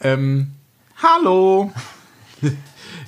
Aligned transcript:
Ähm, 0.00 0.52
hallo! 1.02 1.72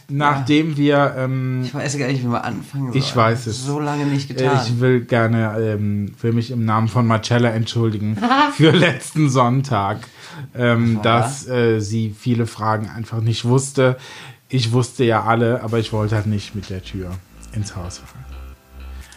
Nachdem 0.08 0.77
wir. 0.77 1.14
Ähm, 1.16 1.62
Ich 1.64 1.72
weiß 1.72 1.96
gar 1.96 2.08
nicht, 2.08 2.22
wie 2.22 2.28
wir 2.28 2.42
anfangen 2.44 2.86
sollen. 2.88 2.98
Ich 2.98 3.14
weiß 3.14 3.46
es. 3.46 3.64
So 3.64 3.78
lange 3.78 4.06
nicht 4.06 4.28
getan. 4.28 4.60
ich 4.66 4.80
will 4.80 5.03
gerne 5.03 5.56
ähm, 5.58 6.12
für 6.18 6.32
mich 6.32 6.50
im 6.50 6.64
Namen 6.64 6.88
von 6.88 7.06
Marcella 7.06 7.50
entschuldigen 7.50 8.16
für 8.56 8.71
letzten 8.72 9.30
Sonntag, 9.30 9.98
ähm, 10.54 11.00
dass 11.03 11.46
äh, 11.46 11.79
sie 11.80 12.14
viele 12.18 12.46
Fragen 12.46 12.88
einfach 12.88 13.21
nicht 13.21 13.45
wusste. 13.45 13.97
Ich 14.49 14.72
wusste 14.72 15.04
ja 15.04 15.22
alle, 15.22 15.63
aber 15.63 15.79
ich 15.79 15.93
wollte 15.93 16.16
halt 16.16 16.27
nicht 16.27 16.57
mit 16.57 16.70
der 16.70 16.83
Tür 16.83 17.12
ins 17.52 17.77
Haus 17.77 17.98
fahren. 17.98 18.25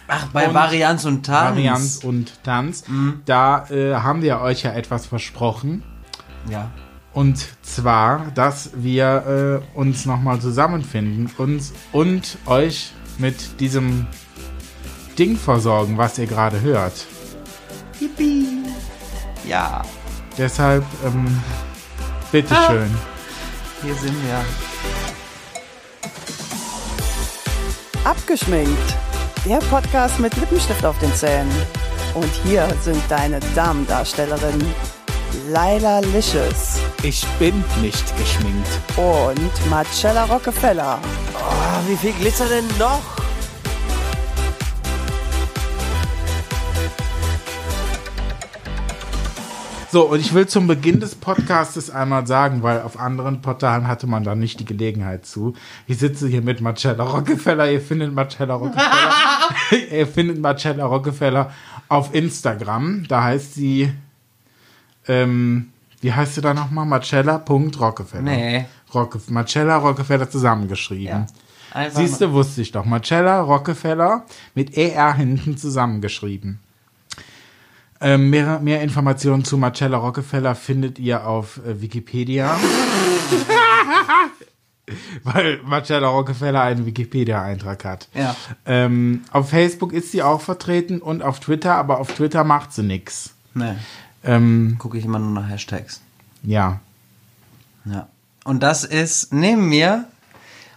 Ach, 0.08 0.28
bei 0.28 0.48
Und- 0.48 0.54
Varianz 0.54 1.06
und 1.06 1.26
Tanz. 1.26 1.50
Varianz 1.56 2.00
und 2.04 2.44
Tanz. 2.44 2.84
Da 3.26 3.66
äh, 3.72 3.96
haben 3.96 4.22
wir 4.22 4.42
euch 4.42 4.62
ja 4.62 4.74
etwas 4.74 5.08
versprochen. 5.08 5.82
Ja. 6.48 6.70
Und 7.14 7.46
zwar, 7.62 8.32
dass 8.34 8.72
wir 8.76 9.62
äh, 9.76 9.78
uns 9.78 10.06
nochmal 10.06 10.40
zusammenfinden 10.40 11.30
uns, 11.38 11.74
und 11.92 12.38
euch 12.46 12.92
mit 13.18 13.60
diesem 13.60 14.08
Ding 15.18 15.38
versorgen, 15.38 15.98
was 15.98 16.18
ihr 16.18 16.26
gerade 16.26 16.62
hört. 16.62 17.06
Yippie. 18.00 18.64
Ja, 19.48 19.84
Deshalb, 20.38 20.84
ähm, 21.06 21.42
bitteschön. 22.32 22.90
hier 23.84 23.94
sind 23.96 24.16
wir. 24.24 24.44
Abgeschminkt. 28.04 28.96
Der 29.46 29.58
Podcast 29.58 30.20
mit 30.20 30.36
Lippenstift 30.38 30.84
auf 30.86 30.98
den 31.00 31.14
Zähnen. 31.14 31.52
Und 32.16 32.32
hier 32.46 32.68
sind 32.82 33.02
deine 33.10 33.40
Damendarstellerinnen 33.56 34.74
Laila 35.50 36.00
Licious 36.00 36.80
Ich 37.02 37.26
bin 37.40 37.64
nicht 37.82 38.18
geschminkt. 38.18 38.68
und 38.98 39.70
Marcella 39.70 40.26
Rockefeller. 40.26 41.00
Oh, 41.34 41.90
wie 41.90 41.96
viel 41.98 42.14
Glitzer 42.14 42.46
denn 42.46 42.68
noch? 42.78 43.02
So, 49.92 50.10
und 50.10 50.20
ich 50.20 50.34
will 50.34 50.48
zum 50.48 50.66
Beginn 50.66 51.00
des 51.00 51.14
Podcastes 51.14 51.92
einmal 51.92 52.26
sagen, 52.26 52.64
weil 52.64 52.82
auf 52.82 53.00
anderen 53.00 53.42
Portalen 53.42 53.88
hatte 53.88 54.08
man 54.08 54.24
da 54.24 54.34
nicht 54.34 54.60
die 54.60 54.66
Gelegenheit 54.66 55.28
zu. 55.28 55.54
Ich 55.86 56.00
sitze 56.00 56.28
hier 56.28 56.42
mit 56.42 56.62
Marcella 56.62 57.04
Rockefeller. 57.04 57.72
Ihr 57.72 57.80
findet 57.82 58.12
Marcella 58.12 58.56
Rockefeller. 58.56 59.14
ihr 59.92 60.08
findet 60.08 60.40
Marcella 60.40 60.86
Rockefeller 60.86 61.52
auf 61.90 62.16
Instagram. 62.16 63.06
Da 63.08 63.24
heißt 63.24 63.54
sie, 63.54 63.94
ähm, 65.08 65.70
wie 66.02 66.14
heißt 66.14 66.36
sie 66.36 66.42
da 66.42 66.54
nochmal? 66.54 66.86
Marcella.rockefeller. 66.86 68.22
Nee. 68.22 68.66
Rocke, 68.94 69.20
Marcella 69.30 69.78
Rockefeller 69.78 70.30
zusammengeschrieben. 70.30 71.26
Ja. 71.74 71.90
Siehst 71.90 72.22
du, 72.22 72.32
wusste 72.32 72.62
ich 72.62 72.72
doch. 72.72 72.86
Marcella 72.86 73.42
Rockefeller 73.42 74.26
mit 74.54 74.78
ER 74.78 75.16
hinten 75.16 75.58
zusammengeschrieben. 75.58 76.60
Ähm, 78.00 78.30
mehr, 78.30 78.60
mehr 78.60 78.82
Informationen 78.82 79.44
zu 79.46 79.58
Marcella 79.58 79.98
Rockefeller 79.98 80.54
findet 80.56 81.00
ihr 81.00 81.26
auf 81.26 81.60
äh, 81.66 81.82
Wikipedia. 81.82 82.60
Weil 85.24 85.62
Marcella 85.64 86.10
Rockefeller 86.10 86.62
einen 86.62 86.86
Wikipedia-Eintrag 86.86 87.86
hat. 87.86 88.10
Ja. 88.14 88.36
Ähm, 88.66 89.24
auf 89.32 89.50
Facebook 89.50 89.94
ist 89.94 90.12
sie 90.12 90.22
auch 90.22 90.42
vertreten 90.42 91.02
und 91.02 91.24
auf 91.24 91.40
Twitter, 91.40 91.76
aber 91.76 92.00
auf 92.00 92.14
Twitter 92.14 92.44
macht 92.44 92.74
sie 92.74 92.84
nix. 92.84 93.34
Nee, 93.54 93.76
Ähm, 94.24 94.76
gucke 94.80 94.98
ich 94.98 95.06
immer 95.06 95.20
nur 95.20 95.32
nach 95.32 95.50
Hashtags. 95.50 96.02
ja. 96.44 96.80
Ja. 97.86 98.08
Und 98.46 98.62
das 98.64 98.84
ist 98.84 99.34
neben 99.34 99.68
mir 99.70 100.06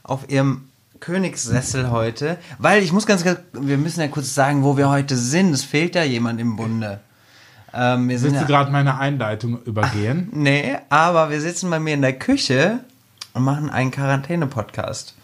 auf 0.03 0.29
ihrem 0.29 0.69
Königssessel 1.01 1.91
heute, 1.91 2.39
weil 2.59 2.83
ich 2.83 2.93
muss 2.93 3.07
ganz, 3.07 3.25
ganz, 3.25 3.41
wir 3.53 3.77
müssen 3.77 4.01
ja 4.01 4.09
kurz 4.09 4.35
sagen, 4.35 4.63
wo 4.63 4.77
wir 4.77 4.89
heute 4.89 5.17
sind. 5.17 5.53
Es 5.53 5.65
fehlt 5.65 5.95
ja 5.95 6.05
jemand 6.05 6.41
im 6.41 6.57
Bunde. 6.57 7.01
Ähm, 7.75 8.09
Willst 8.09 8.25
ja, 8.25 8.41
du 8.41 8.47
gerade 8.47 8.71
meine 8.71 8.99
Einleitung 8.99 9.63
übergehen? 9.65 10.29
Nee, 10.33 10.77
aber 10.89 11.31
wir 11.31 11.41
sitzen 11.41 11.69
bei 11.71 11.79
mir 11.79 11.95
in 11.95 12.03
der 12.03 12.19
Küche 12.19 12.81
und 13.35 13.43
machen 13.43 13.69
einen 13.69 13.91
Quarantäne-Podcast. 13.91 15.15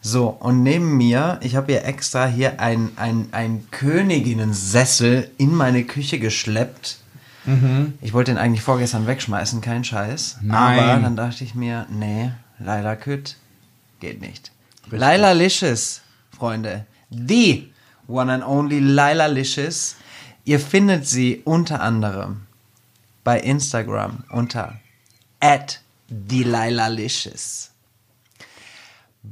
So, 0.00 0.28
und 0.28 0.62
neben 0.64 0.96
mir, 0.96 1.38
ich 1.42 1.54
habe 1.54 1.72
hier 1.72 1.84
extra 1.84 2.26
hier 2.26 2.58
ein, 2.58 2.90
ein, 2.96 3.28
ein 3.30 3.68
Königinnensessel 3.70 5.30
in 5.38 5.54
meine 5.54 5.84
Küche 5.84 6.18
geschleppt. 6.18 6.98
Ich 8.00 8.12
wollte 8.12 8.30
den 8.30 8.38
eigentlich 8.38 8.62
vorgestern 8.62 9.06
wegschmeißen, 9.06 9.60
kein 9.60 9.82
Scheiß. 9.84 10.38
Nein. 10.42 10.78
Aber 10.78 11.00
dann 11.00 11.16
dachte 11.16 11.42
ich 11.42 11.54
mir, 11.54 11.86
nee, 11.90 12.30
Laila 12.58 12.94
Kütt 12.96 13.36
geht 14.00 14.20
nicht. 14.20 14.52
Laila 14.90 15.32
Licious, 15.32 16.02
Freunde. 16.36 16.86
The 17.10 17.72
one 18.06 18.32
and 18.32 18.44
only 18.44 18.78
Laila 18.78 19.26
Licious. 19.26 19.96
Ihr 20.44 20.60
findet 20.60 21.06
sie 21.06 21.42
unter 21.44 21.80
anderem 21.80 22.46
bei 23.24 23.40
Instagram 23.40 24.24
unter 24.30 24.80
at 25.40 25.80
Licious. 26.08 27.70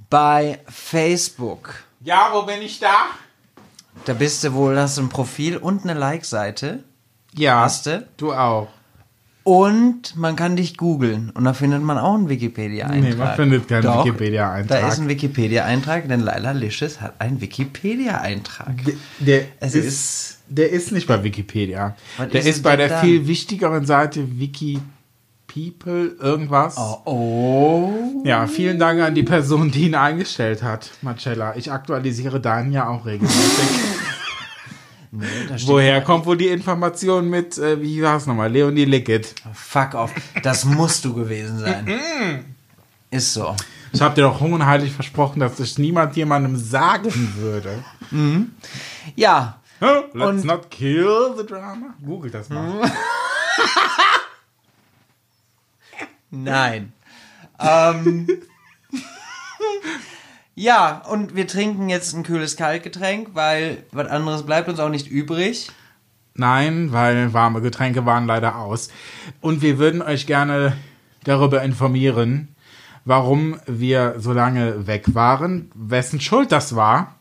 Bei 0.09 0.61
Facebook, 0.69 1.75
Ja, 2.03 2.31
wo 2.33 2.43
bin 2.43 2.63
ich 2.63 2.79
da? 2.79 3.07
da 4.05 4.15
bist 4.15 4.45
du 4.45 4.53
wohl, 4.55 4.79
hast 4.79 4.99
du 4.99 5.03
ein 5.03 5.09
Profil 5.09 5.57
und 5.57 5.83
eine 5.83 5.95
Like-Seite. 5.95 6.85
Ja. 7.35 7.61
Hast 7.63 7.87
du? 7.87 8.07
Du 8.17 8.33
auch. 8.33 8.69
Und 9.43 10.17
man 10.17 10.37
kann 10.37 10.55
dich 10.57 10.77
googeln 10.77 11.31
und 11.31 11.45
da 11.45 11.55
findet 11.55 11.83
man 11.83 11.97
auch 11.97 12.15
einen 12.15 12.29
Wikipedia-Eintrag. 12.29 13.03
Nee, 13.11 13.15
man 13.17 13.35
findet 13.37 13.69
keinen 13.69 13.83
Doch, 13.83 14.05
Wikipedia-Eintrag. 14.05 14.81
Da 14.83 14.87
ist 14.89 14.99
ein 14.99 15.09
Wikipedia-Eintrag, 15.09 16.09
denn 16.09 16.21
Laila 16.21 16.53
Licious 16.53 17.01
hat 17.01 17.15
einen 17.21 17.41
Wikipedia-Eintrag. 17.41 18.75
Der, 19.19 19.45
Es 19.61 19.75
ist, 19.75 19.87
ist- 19.87 20.39
der 20.49 20.71
ist 20.71 20.93
nicht 20.93 21.07
bei 21.07 21.25
Wikipedia. 21.25 21.97
Der 22.19 22.41
ist 22.41 22.47
ist 22.47 22.63
bei 22.63 22.77
der 22.77 22.89
der 22.89 22.97
dann? 22.99 23.07
viel 23.07 23.27
wichtigeren 23.27 23.87
Seite 23.87 24.39
Wiki 24.39 24.79
People 25.47 26.15
irgendwas. 26.21 26.77
Oh, 26.79 26.99
oh. 27.07 28.23
Ja, 28.25 28.47
vielen 28.47 28.79
Dank 28.79 29.01
an 29.01 29.15
die 29.15 29.23
Person, 29.23 29.71
die 29.71 29.87
ihn 29.87 29.95
eingestellt 29.95 30.63
hat, 30.63 30.91
Marcella. 31.03 31.57
Ich 31.57 31.73
aktualisiere 31.73 32.41
deinen 32.41 32.73
ja 32.73 32.89
auch 32.89 33.07
regelmäßig. 33.07 33.41
Nee, 35.13 35.27
Woher 35.65 36.03
kommt 36.03 36.25
wohl 36.27 36.37
die 36.37 36.49
Information 36.49 37.29
mit, 37.29 37.59
äh, 37.59 37.81
wie 37.83 38.01
war 38.03 38.17
es 38.17 38.27
nochmal, 38.27 38.51
Leonie 38.53 38.85
Lickett? 38.85 39.35
Fuck 39.53 39.95
off. 39.95 40.13
Das 40.43 40.65
musst 40.65 41.05
du 41.05 41.13
gewesen 41.15 41.59
sein. 41.59 42.45
Ist 43.11 43.35
so. 43.35 43.57
Ich 43.93 44.01
habe 44.01 44.15
dir 44.15 44.23
doch 44.23 44.39
hungerheilig 44.41 44.93
versprochen, 44.93 45.41
dass 45.41 45.57
das 45.57 45.79
niemand 45.79 46.15
jemandem 46.15 46.57
sagen 46.57 47.11
würde. 47.37 47.83
Ja. 49.17 49.59
Huh? 49.81 50.05
Let's 50.15 50.29
Und- 50.29 50.45
not 50.45 50.71
kill 50.71 51.35
the 51.37 51.45
drama. 51.45 51.95
Google 52.05 52.31
das 52.31 52.49
mal. 52.51 52.83
Nein. 56.31 56.93
ähm. 57.59 58.29
ja, 60.61 61.03
und 61.09 61.35
wir 61.35 61.47
trinken 61.47 61.89
jetzt 61.89 62.15
ein 62.15 62.23
kühles 62.23 62.55
Kaltgetränk, 62.55 63.31
weil 63.33 63.79
was 63.93 64.09
anderes 64.09 64.45
bleibt 64.45 64.69
uns 64.69 64.79
auch 64.79 64.91
nicht 64.91 65.11
übrig. 65.11 65.73
Nein, 66.35 66.93
weil 66.93 67.33
warme 67.33 67.63
Getränke 67.63 68.05
waren 68.05 68.27
leider 68.27 68.59
aus. 68.59 68.91
Und 69.41 69.63
wir 69.63 69.79
würden 69.79 70.03
euch 70.03 70.27
gerne 70.27 70.77
darüber 71.25 71.63
informieren, 71.63 72.49
warum 73.07 73.59
wir 73.67 74.17
so 74.19 74.35
lange 74.35 74.87
weg 74.87 75.15
waren, 75.15 75.71
wessen 75.75 76.21
Schuld 76.21 76.53
das 76.53 76.77
war 76.77 77.17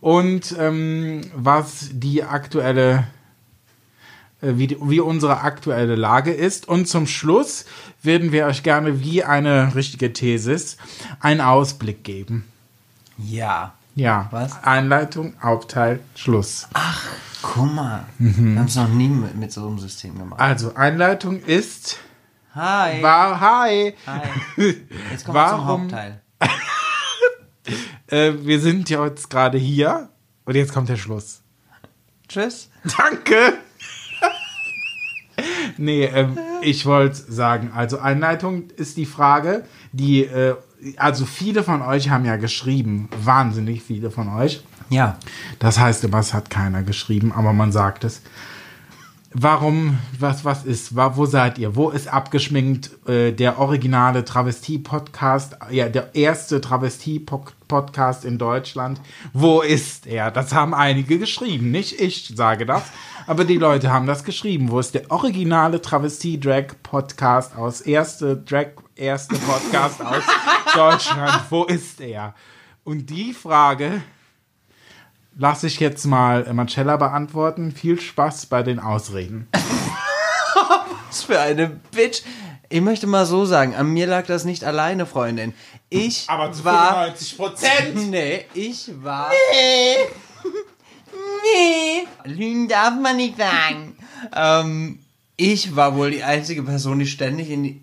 und 0.00 0.52
ähm, 0.58 1.20
was 1.36 1.90
die 1.92 2.24
aktuelle, 2.24 3.06
äh, 4.40 4.54
wie, 4.56 4.66
die, 4.66 4.76
wie 4.80 4.98
unsere 4.98 5.42
aktuelle 5.42 5.94
Lage 5.94 6.32
ist. 6.32 6.66
Und 6.66 6.88
zum 6.88 7.06
Schluss 7.06 7.64
würden 8.02 8.32
wir 8.32 8.46
euch 8.46 8.64
gerne 8.64 9.00
wie 9.00 9.22
eine 9.22 9.76
richtige 9.76 10.12
Thesis 10.12 10.78
einen 11.20 11.40
Ausblick 11.40 12.02
geben. 12.02 12.51
Ja. 13.18 13.74
Ja, 13.94 14.28
Was? 14.30 14.62
Einleitung, 14.64 15.34
Hauptteil, 15.42 16.00
Schluss. 16.14 16.66
Guck 17.42 17.72
mal. 17.74 18.06
Wir 18.18 18.58
haben 18.58 18.66
es 18.66 18.76
noch 18.76 18.88
nie 18.88 19.08
mit, 19.08 19.34
mit 19.36 19.52
so 19.52 19.66
einem 19.66 19.78
System 19.78 20.16
gemacht. 20.18 20.40
Also, 20.40 20.74
Einleitung 20.74 21.40
ist. 21.42 21.98
Hi. 22.54 23.02
War, 23.02 23.38
hi! 23.40 23.94
Hi. 24.06 24.20
Jetzt 25.10 25.24
kommen 25.24 25.36
wir 25.36 25.48
zum 25.48 25.58
Warum- 25.58 25.66
Hauptteil. 25.82 26.20
Äh, 28.08 28.32
wir 28.44 28.60
sind 28.60 28.90
ja 28.90 29.02
jetzt 29.06 29.30
gerade 29.30 29.56
hier 29.56 30.10
und 30.44 30.54
jetzt 30.54 30.74
kommt 30.74 30.90
der 30.90 30.96
Schluss. 30.96 31.40
Tschüss. 32.28 32.68
Danke! 32.98 33.54
nee, 35.78 36.04
ähm, 36.04 36.36
ich 36.60 36.84
wollte 36.84 37.14
sagen, 37.32 37.70
also 37.74 37.98
Einleitung 38.00 38.68
ist 38.76 38.96
die 38.98 39.06
Frage, 39.06 39.64
die, 39.92 40.24
äh, 40.24 40.56
also 40.96 41.26
viele 41.26 41.62
von 41.62 41.82
euch 41.82 42.10
haben 42.10 42.24
ja 42.24 42.36
geschrieben, 42.36 43.08
wahnsinnig 43.22 43.82
viele 43.82 44.10
von 44.10 44.28
euch. 44.28 44.64
Ja. 44.90 45.18
Das 45.58 45.78
heißt 45.78 46.04
immer, 46.04 46.18
es 46.18 46.34
hat 46.34 46.50
keiner 46.50 46.82
geschrieben, 46.82 47.32
aber 47.32 47.52
man 47.52 47.72
sagt 47.72 48.04
es. 48.04 48.22
warum, 49.34 49.98
was, 50.18 50.44
was 50.44 50.64
ist, 50.64 50.94
wo 50.94 51.26
seid 51.26 51.58
ihr? 51.58 51.74
Wo 51.76 51.90
ist 51.90 52.08
abgeschminkt 52.08 52.90
äh, 53.08 53.32
der 53.32 53.58
originale 53.58 54.24
Travestie-Podcast, 54.24 55.56
ja, 55.70 55.88
der 55.88 56.14
erste 56.14 56.60
Travestie-Podcast 56.60 58.24
in 58.24 58.38
Deutschland? 58.38 59.00
Wo 59.32 59.62
ist 59.62 60.06
er? 60.06 60.30
Das 60.30 60.52
haben 60.52 60.74
einige 60.74 61.18
geschrieben, 61.18 61.70
nicht 61.70 62.00
ich 62.00 62.32
sage 62.34 62.66
das, 62.66 62.82
aber 63.26 63.44
die 63.44 63.58
Leute 63.58 63.90
haben 63.90 64.06
das 64.06 64.24
geschrieben. 64.24 64.70
Wo 64.70 64.80
ist 64.80 64.94
der 64.94 65.10
originale 65.10 65.80
Travestie-Drag-Podcast 65.80 67.56
aus 67.56 67.80
erste 67.80 68.36
Drag, 68.36 68.68
erste 68.96 69.36
Podcast 69.36 70.04
aus 70.04 70.24
Deutschland? 70.74 71.44
Wo 71.50 71.64
ist 71.64 72.00
er? 72.00 72.34
Und 72.84 73.10
die 73.10 73.32
Frage 73.32 74.02
lasse 75.36 75.66
ich 75.66 75.80
jetzt 75.80 76.04
mal 76.04 76.46
äh, 76.46 76.52
Marcella 76.52 76.96
beantworten. 76.96 77.72
Viel 77.72 78.00
Spaß 78.00 78.46
bei 78.46 78.62
den 78.62 78.78
Ausreden. 78.78 79.48
Was 81.08 81.24
für 81.24 81.40
eine 81.40 81.68
Bitch. 81.68 82.22
Ich 82.68 82.80
möchte 82.80 83.06
mal 83.06 83.26
so 83.26 83.44
sagen, 83.44 83.74
an 83.74 83.88
mir 83.88 84.06
lag 84.06 84.26
das 84.26 84.44
nicht 84.44 84.64
alleine, 84.64 85.04
Freundin. 85.04 85.52
Ich 85.90 86.26
war... 86.28 87.12
Prozent. 87.36 87.94
Nee, 88.10 88.46
ich 88.54 88.90
war... 89.02 89.30
Nee. 89.52 89.96
nee. 91.42 92.06
Lügen 92.24 92.68
darf 92.68 92.94
man 92.98 93.18
nicht 93.18 93.36
sagen. 93.36 93.94
Ähm, 94.34 95.00
ich 95.36 95.76
war 95.76 95.96
wohl 95.96 96.12
die 96.12 96.22
einzige 96.22 96.62
Person, 96.62 96.98
die 96.98 97.06
ständig 97.06 97.50
in 97.50 97.62
die, 97.62 97.82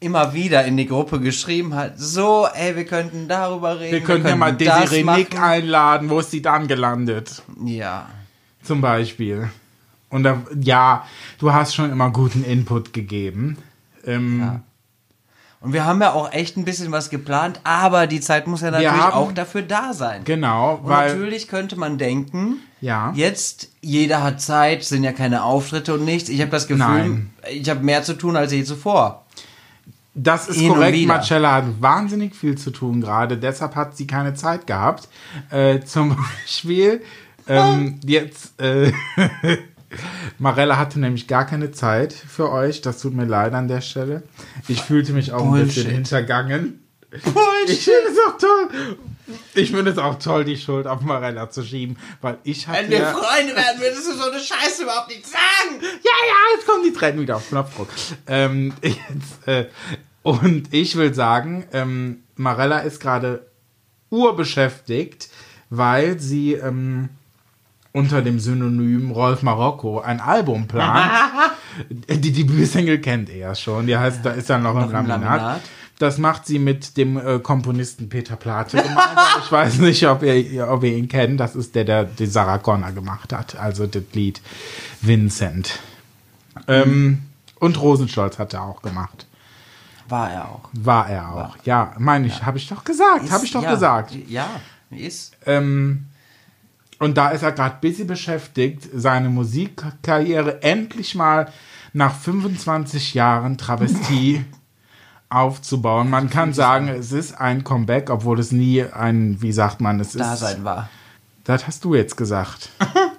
immer 0.00 0.32
wieder 0.32 0.64
in 0.64 0.76
die 0.76 0.86
Gruppe 0.86 1.18
geschrieben 1.20 1.74
hat, 1.74 1.94
so, 1.98 2.46
ey, 2.54 2.76
wir 2.76 2.84
könnten 2.84 3.26
darüber 3.28 3.80
reden. 3.80 3.92
Wir 3.92 4.00
können 4.02 4.26
ja 4.26 4.36
mal 4.36 4.54
Desiree 4.54 5.02
Nick 5.02 5.38
einladen. 5.40 6.08
Wo 6.08 6.20
ist 6.20 6.30
sie 6.30 6.42
dann 6.42 6.68
gelandet? 6.68 7.42
Ja. 7.64 8.08
Zum 8.62 8.80
Beispiel. 8.80 9.48
Und 10.10 10.22
da, 10.22 10.42
ja, 10.60 11.04
du 11.38 11.52
hast 11.52 11.74
schon 11.74 11.90
immer 11.90 12.10
guten 12.10 12.44
Input 12.44 12.92
gegeben. 12.92 13.58
Ähm, 14.06 14.40
Ja. 14.40 14.60
Und 15.60 15.72
wir 15.72 15.84
haben 15.84 16.00
ja 16.00 16.12
auch 16.12 16.32
echt 16.32 16.56
ein 16.56 16.64
bisschen 16.64 16.92
was 16.92 17.10
geplant, 17.10 17.58
aber 17.64 18.06
die 18.06 18.20
Zeit 18.20 18.46
muss 18.46 18.60
ja 18.60 18.70
natürlich 18.70 18.92
haben- 18.92 19.12
auch 19.14 19.32
dafür 19.32 19.62
da 19.62 19.92
sein. 19.92 20.22
Genau, 20.22 20.74
Und 20.76 20.88
weil 20.88 21.08
natürlich 21.08 21.48
könnte 21.48 21.74
man 21.74 21.98
denken, 21.98 22.58
Ja. 22.80 23.12
jetzt 23.16 23.68
jeder 23.80 24.22
hat 24.22 24.40
Zeit, 24.40 24.84
sind 24.84 25.02
ja 25.02 25.10
keine 25.12 25.42
Auftritte 25.42 25.94
und 25.94 26.04
nichts. 26.04 26.28
Ich 26.28 26.40
habe 26.40 26.52
das 26.52 26.68
Gefühl, 26.68 26.86
Nein. 26.86 27.30
ich 27.50 27.68
habe 27.68 27.80
mehr 27.82 28.04
zu 28.04 28.14
tun 28.14 28.36
als 28.36 28.52
je 28.52 28.62
zuvor. 28.62 29.24
Das 30.18 30.48
ist 30.48 30.66
korrekt. 30.66 31.06
Marcella 31.06 31.54
hat 31.54 31.64
wahnsinnig 31.80 32.34
viel 32.34 32.58
zu 32.58 32.70
tun 32.70 33.00
gerade. 33.00 33.38
Deshalb 33.38 33.76
hat 33.76 33.96
sie 33.96 34.06
keine 34.06 34.34
Zeit 34.34 34.66
gehabt. 34.66 35.08
Äh, 35.50 35.80
zum 35.80 36.16
Beispiel 36.44 37.02
ähm, 37.46 38.00
jetzt. 38.04 38.60
Äh, 38.60 38.92
Marella 40.38 40.76
hatte 40.76 41.00
nämlich 41.00 41.28
gar 41.28 41.46
keine 41.46 41.70
Zeit 41.70 42.12
für 42.12 42.50
euch. 42.50 42.82
Das 42.82 43.00
tut 43.00 43.14
mir 43.14 43.24
leid 43.24 43.54
an 43.54 43.68
der 43.68 43.80
Stelle. 43.80 44.22
Ich 44.66 44.82
fühlte 44.82 45.12
mich 45.12 45.32
auch 45.32 45.44
ein 45.44 45.64
bisschen 45.64 45.84
Bullshit. 45.84 45.92
hintergangen. 45.92 46.82
Ich 47.10 47.22
finde 47.84 48.08
es 48.10 48.18
auch 48.26 48.36
toll. 48.36 48.68
Ich 49.54 49.70
finde 49.70 49.90
es 49.90 49.98
auch 49.98 50.18
toll, 50.18 50.44
die 50.44 50.56
Schuld 50.56 50.86
auf 50.86 51.00
Marella 51.00 51.50
zu 51.50 51.62
schieben, 51.62 51.98
weil 52.20 52.38
ich 52.44 52.66
hatte. 52.66 52.92
ja, 52.94 53.12
Freunde 53.12 53.54
werden, 53.54 53.80
würdest 53.80 54.08
du 54.08 54.14
so 54.14 54.30
eine 54.30 54.40
Scheiße 54.40 54.82
überhaupt 54.82 55.08
nicht 55.08 55.26
sagen. 55.26 55.80
ja, 55.80 55.86
ja, 56.28 56.56
jetzt 56.56 56.66
kommen 56.66 56.82
die 56.84 56.92
Tränen 56.92 57.20
wieder 57.20 57.36
auf 57.36 57.48
Knopfdruck. 57.48 57.88
Ähm, 58.26 58.74
jetzt, 58.82 59.46
äh, 59.46 59.66
und 60.22 60.72
ich 60.72 60.96
will 60.96 61.14
sagen, 61.14 61.64
ähm, 61.72 62.22
Marella 62.36 62.78
ist 62.78 63.00
gerade 63.00 63.46
urbeschäftigt, 64.10 65.28
weil 65.70 66.18
sie 66.18 66.54
ähm, 66.54 67.10
unter 67.92 68.22
dem 68.22 68.38
Synonym 68.38 69.10
Rolf 69.10 69.42
Marokko 69.42 70.00
ein 70.00 70.20
Album 70.20 70.66
plant. 70.66 71.10
die 72.08 72.32
Debütsingle 72.32 73.00
kennt 73.00 73.30
er 73.30 73.54
schon. 73.54 73.86
Die 73.86 73.96
heißt, 73.96 74.24
da 74.24 74.30
ist 74.30 74.50
dann 74.50 74.62
noch, 74.62 74.76
ein 74.76 74.84
im 74.84 74.92
Laminat. 74.92 75.20
Laminat. 75.20 75.60
Das 75.98 76.18
macht 76.18 76.46
sie 76.46 76.60
mit 76.60 76.96
dem 76.96 77.16
äh, 77.16 77.40
Komponisten 77.40 78.08
Peter 78.08 78.36
Plate 78.36 78.76
gemeinsam. 78.76 79.16
ich 79.44 79.50
weiß 79.50 79.78
nicht, 79.78 80.06
ob 80.06 80.22
ihr, 80.22 80.68
ob 80.70 80.84
ihr 80.84 80.96
ihn 80.96 81.08
kennt. 81.08 81.40
Das 81.40 81.56
ist 81.56 81.74
der, 81.74 81.84
der 81.84 82.04
die 82.04 82.26
Sarah 82.26 82.58
Connor 82.58 82.92
gemacht 82.92 83.32
hat. 83.32 83.56
Also 83.56 83.86
das 83.86 84.04
Lied 84.12 84.40
Vincent. 85.00 85.80
Ähm, 86.68 87.22
und 87.58 87.80
Rosenstolz 87.80 88.38
hat 88.38 88.54
er 88.54 88.62
auch 88.62 88.82
gemacht. 88.82 89.26
War 90.08 90.30
er 90.30 90.48
auch. 90.48 90.70
War 90.72 91.08
er 91.08 91.34
auch. 91.34 91.56
Ja, 91.64 91.94
meine 91.98 92.26
ich, 92.26 92.44
habe 92.44 92.58
ich 92.58 92.68
doch 92.68 92.84
gesagt. 92.84 93.30
Habe 93.30 93.44
ich 93.44 93.52
doch 93.52 93.62
ja, 93.62 93.72
gesagt. 93.72 94.16
Ja, 94.28 94.48
ist. 94.90 95.36
Ähm, 95.46 96.06
und 96.98 97.16
da 97.16 97.28
ist 97.30 97.42
er 97.42 97.52
gerade 97.52 97.76
busy 97.80 98.04
beschäftigt, 98.04 98.88
seine 98.94 99.28
Musikkarriere 99.28 100.62
endlich 100.62 101.14
mal 101.14 101.52
nach 101.92 102.14
25 102.14 103.14
Jahren 103.14 103.58
Travestie 103.58 104.44
aufzubauen. 105.28 106.10
Man 106.10 106.30
kann 106.30 106.52
sagen, 106.52 106.88
es 106.88 107.12
ist 107.12 107.38
ein 107.38 107.64
Comeback, 107.64 108.10
obwohl 108.10 108.40
es 108.40 108.50
nie 108.50 108.82
ein, 108.84 109.40
wie 109.40 109.52
sagt 109.52 109.80
man, 109.80 110.00
es 110.00 110.14
ist. 110.14 110.20
Dasein 110.20 110.64
war. 110.64 110.88
Das 111.44 111.66
hast 111.66 111.84
du 111.84 111.94
jetzt 111.94 112.16
gesagt. 112.16 112.70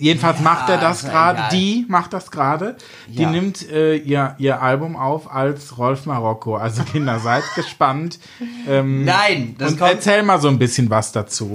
Jedenfalls 0.00 0.40
macht 0.40 0.68
er 0.70 0.78
das 0.78 1.02
ja 1.02 1.10
gerade, 1.10 1.42
die 1.52 1.84
macht 1.88 2.12
das 2.14 2.30
gerade. 2.30 2.76
Die 3.06 3.22
Ja. 3.22 3.30
nimmt 3.30 3.68
äh, 3.70 3.96
ihr, 3.96 4.34
ihr 4.38 4.62
Album 4.62 4.96
auf 4.96 5.30
als 5.30 5.76
Rolf 5.76 6.06
Marokko. 6.06 6.56
Also 6.56 6.82
Kinder, 6.84 7.18
seid 7.20 7.44
gespannt. 7.54 8.18
Ähm, 8.66 9.04
Nein, 9.04 9.54
das 9.58 9.72
und 9.72 9.78
kommt. 9.78 9.90
erzähl 9.92 10.22
mal 10.22 10.40
so 10.40 10.48
ein 10.48 10.58
bisschen 10.58 10.88
was 10.88 11.12
dazu. 11.12 11.52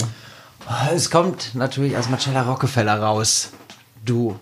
Es 0.93 1.09
kommt 1.09 1.55
natürlich 1.55 1.97
aus 1.97 2.09
Marcella 2.09 2.43
Rockefeller 2.43 2.99
raus. 3.01 3.51
Du. 4.05 4.39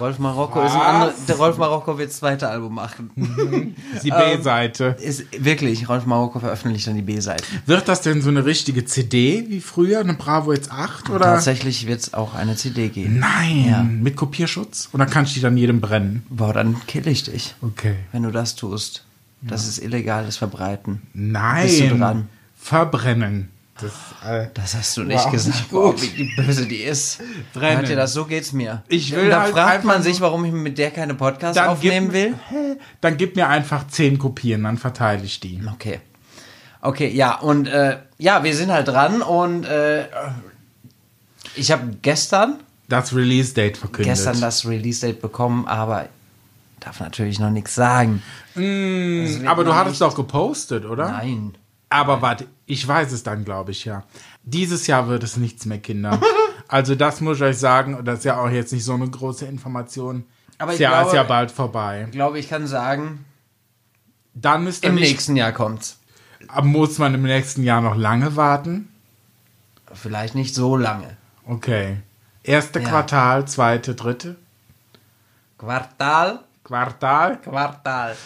Rolf 0.00 0.18
Marokko 0.18 0.62
ist 0.62 0.72
ein 0.72 1.00
Was? 1.02 1.24
Der 1.26 1.36
Rolf 1.36 1.56
Marokko 1.58 1.98
wird 1.98 2.10
das 2.10 2.18
zweite 2.18 2.48
Album 2.48 2.74
machen. 2.74 3.10
Das 3.16 3.96
ist 3.96 4.04
die 4.04 4.10
B-Seite. 4.10 4.96
Ist 5.02 5.24
wirklich, 5.42 5.88
Rolf 5.88 6.06
Marokko 6.06 6.38
veröffentlicht 6.40 6.86
dann 6.86 6.94
die 6.94 7.02
B-Seite. 7.02 7.44
Wird 7.66 7.88
das 7.88 8.02
denn 8.02 8.22
so 8.22 8.28
eine 8.28 8.44
richtige 8.44 8.84
CD 8.84 9.44
wie 9.48 9.60
früher, 9.60 10.00
eine 10.00 10.14
Bravo 10.14 10.52
jetzt 10.52 10.70
8 10.70 11.10
oder? 11.10 11.24
Tatsächlich 11.24 11.86
wird 11.86 12.00
es 12.00 12.14
auch 12.14 12.34
eine 12.34 12.54
CD 12.56 12.88
geben. 12.88 13.18
Nein, 13.18 13.66
Ja. 13.68 13.82
mit 13.82 14.16
Kopierschutz? 14.16 14.88
Oder 14.92 15.06
kann 15.06 15.24
ich 15.24 15.34
die 15.34 15.40
dann 15.40 15.56
jedem 15.56 15.80
brennen? 15.80 16.22
Boah, 16.28 16.52
dann 16.52 16.76
kill 16.86 17.06
ich 17.08 17.24
dich, 17.24 17.54
Okay. 17.62 17.96
wenn 18.12 18.22
du 18.22 18.30
das 18.30 18.54
tust. 18.54 19.04
Das 19.40 19.68
ist 19.68 19.78
illegales 19.78 20.36
Verbreiten. 20.36 21.02
Nein. 21.14 21.66
Bist 21.66 21.80
du 21.80 21.96
dran? 21.96 22.28
Verbrennen. 22.56 23.48
Das, 23.80 23.92
äh, 24.28 24.48
Das 24.54 24.74
hast 24.74 24.96
du 24.96 25.02
nicht 25.04 25.30
gesagt. 25.30 25.72
nicht 25.72 26.02
wie 26.02 26.08
die 26.24 26.30
böse 26.36 26.66
die 26.66 26.76
ist. 26.82 27.20
Brennen. 27.54 27.78
Hört 27.78 27.88
ihr 27.90 27.96
das? 27.96 28.12
So 28.12 28.24
geht's 28.24 28.52
mir. 28.52 28.82
Ich 28.88 29.14
will 29.14 29.28
da 29.28 29.42
halt 29.42 29.52
fragt 29.52 29.84
man 29.84 30.02
sich, 30.02 30.20
warum 30.20 30.44
ich 30.44 30.52
mit 30.52 30.78
der 30.78 30.90
keine 30.90 31.14
Podcasts 31.14 31.60
aufnehmen 31.60 32.10
gib- 32.10 32.14
will. 32.14 32.78
dann 33.00 33.16
gib 33.16 33.36
mir 33.36 33.48
einfach 33.48 33.86
10 33.86 34.18
Kopien, 34.18 34.64
dann 34.64 34.78
verteile 34.78 35.22
ich 35.24 35.38
die. 35.40 35.60
Okay. 35.72 36.00
Okay, 36.80 37.08
ja, 37.08 37.34
und 37.36 37.66
äh, 37.68 37.98
ja, 38.18 38.42
wir 38.44 38.54
sind 38.54 38.70
halt 38.72 38.86
dran 38.88 39.20
und 39.22 39.64
äh, 39.64 40.06
ich 41.56 41.70
habe 41.72 41.96
gestern, 42.02 42.60
Das 42.88 43.14
Release-Date 43.14 43.76
verkündet. 43.76 44.14
gestern 44.14 44.40
das 44.40 44.64
Release-Date 44.66 45.20
bekommen, 45.20 45.66
aber 45.66 46.08
darf 46.80 47.00
natürlich 47.00 47.38
noch 47.40 47.50
nichts 47.50 47.74
sagen. 47.74 48.22
Mm, 48.54 49.46
aber 49.46 49.64
du 49.64 49.74
hattest 49.74 50.00
doch 50.00 50.14
gepostet, 50.14 50.84
oder? 50.84 51.10
Nein. 51.10 51.54
Aber 51.90 52.20
warte, 52.22 52.46
ich 52.66 52.86
weiß 52.86 53.12
es 53.12 53.22
dann, 53.22 53.44
glaube 53.44 53.70
ich, 53.70 53.84
ja. 53.84 54.04
Dieses 54.42 54.86
Jahr 54.86 55.08
wird 55.08 55.22
es 55.22 55.36
nichts 55.36 55.64
mehr, 55.66 55.78
Kinder. 55.78 56.20
also 56.68 56.94
das 56.94 57.20
muss 57.20 57.38
ich 57.38 57.42
euch 57.44 57.58
sagen, 57.58 57.94
und 57.94 58.04
das 58.04 58.20
ist 58.20 58.24
ja 58.24 58.38
auch 58.40 58.50
jetzt 58.50 58.72
nicht 58.72 58.84
so 58.84 58.92
eine 58.94 59.08
große 59.08 59.46
Information. 59.46 60.24
Aber 60.58 60.72
das 60.72 60.80
Jahr 60.80 60.92
glaube- 60.94 61.08
ist 61.08 61.14
ja 61.14 61.22
bald 61.22 61.50
vorbei. 61.50 62.04
Ich 62.06 62.12
glaube, 62.12 62.38
ich 62.38 62.48
kann 62.48 62.66
sagen, 62.66 63.24
Dann 64.34 64.64
müsst 64.64 64.84
ihr 64.84 64.90
im 64.90 64.96
nicht, 64.96 65.08
nächsten 65.10 65.36
Jahr 65.36 65.52
kommt's. 65.52 65.98
muss 66.62 66.98
man 66.98 67.14
im 67.14 67.22
nächsten 67.22 67.62
Jahr 67.62 67.80
noch 67.80 67.96
lange 67.96 68.36
warten. 68.36 68.88
Vielleicht 69.94 70.34
nicht 70.34 70.54
so 70.54 70.76
lange. 70.76 71.16
Okay. 71.46 71.98
Erste 72.42 72.80
Ja. 72.80 72.88
Quartal, 72.88 73.46
zweite, 73.48 73.94
dritte 73.94 74.36
Quartal, 75.56 76.40
Quartal. 76.64 77.40
Quartal. 77.40 78.16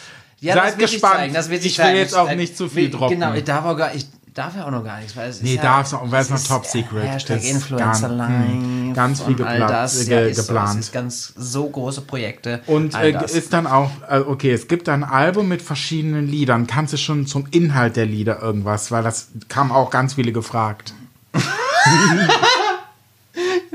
Ja, 0.43 0.55
Seid 0.57 0.79
gespannt. 0.79 1.33
sich 1.45 1.65
Ich 1.67 1.79
will 1.79 1.95
jetzt 1.95 2.15
auch 2.17 2.33
nicht 2.35 2.57
zu 2.57 2.69
viel 2.69 2.91
droppen. 2.91 3.19
Genau, 3.21 3.33
ich 3.33 3.45
darf 3.45 3.65
auch 3.65 3.77
gar, 3.77 3.95
ich 3.95 4.07
darf 4.35 4.57
ja 4.57 4.67
auch 4.67 4.73
noch 4.73 4.83
gar 4.85 4.99
nichts, 4.99 5.15
weil 5.17 5.31
es 5.31 5.41
Nee, 5.41 5.51
ist 5.51 5.57
ja, 5.57 5.63
darfst 5.63 5.95
auch, 5.95 6.03
weil 6.11 6.21
es 6.23 6.31
noch 6.31 6.43
top 6.43 6.67
secret 6.67 7.05
Hashtag 7.05 7.37
ist. 7.39 7.49
Influencer 7.51 8.09
Ganz- 8.09 8.19
Live. 8.19 8.29
hm, 8.29 8.93
ganz 8.95 9.21
viel 9.23 9.37
und 9.37 9.43
all 9.47 9.59
geplant- 9.61 9.71
das, 9.71 10.09
äh, 10.09 10.11
ja, 10.11 10.21
ist 10.27 10.37
So, 10.39 10.43
geplant. 10.43 10.71
es 10.71 10.87
ist 10.87 10.93
ganz 10.93 11.33
so 11.37 11.69
große 11.71 12.01
Projekte. 12.01 12.61
Und 12.67 12.93
äh, 12.97 13.25
ist 13.27 13.53
dann 13.53 13.69
auch, 13.69 13.91
äh, 14.11 14.19
okay, 14.19 14.51
es 14.53 14.67
gibt 14.67 14.89
ein 14.89 15.05
Album 15.05 15.47
mit 15.47 15.63
verschiedenen 15.63 16.27
Liedern. 16.27 16.67
Kannst 16.67 16.93
du 16.93 16.97
schon 16.97 17.27
zum 17.29 17.47
Inhalt 17.53 17.95
der 17.95 18.07
Lieder 18.07 18.43
irgendwas? 18.43 18.91
Weil 18.91 19.05
das 19.05 19.29
kam 19.49 19.71
auch 19.71 19.91
ganz 19.91 20.15
viele 20.15 20.33
gefragt. 20.33 20.93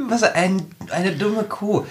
Was 0.10 0.24
ein, 0.24 0.64
eine 0.92 1.12
dumme 1.14 1.44
Kuh. 1.44 1.86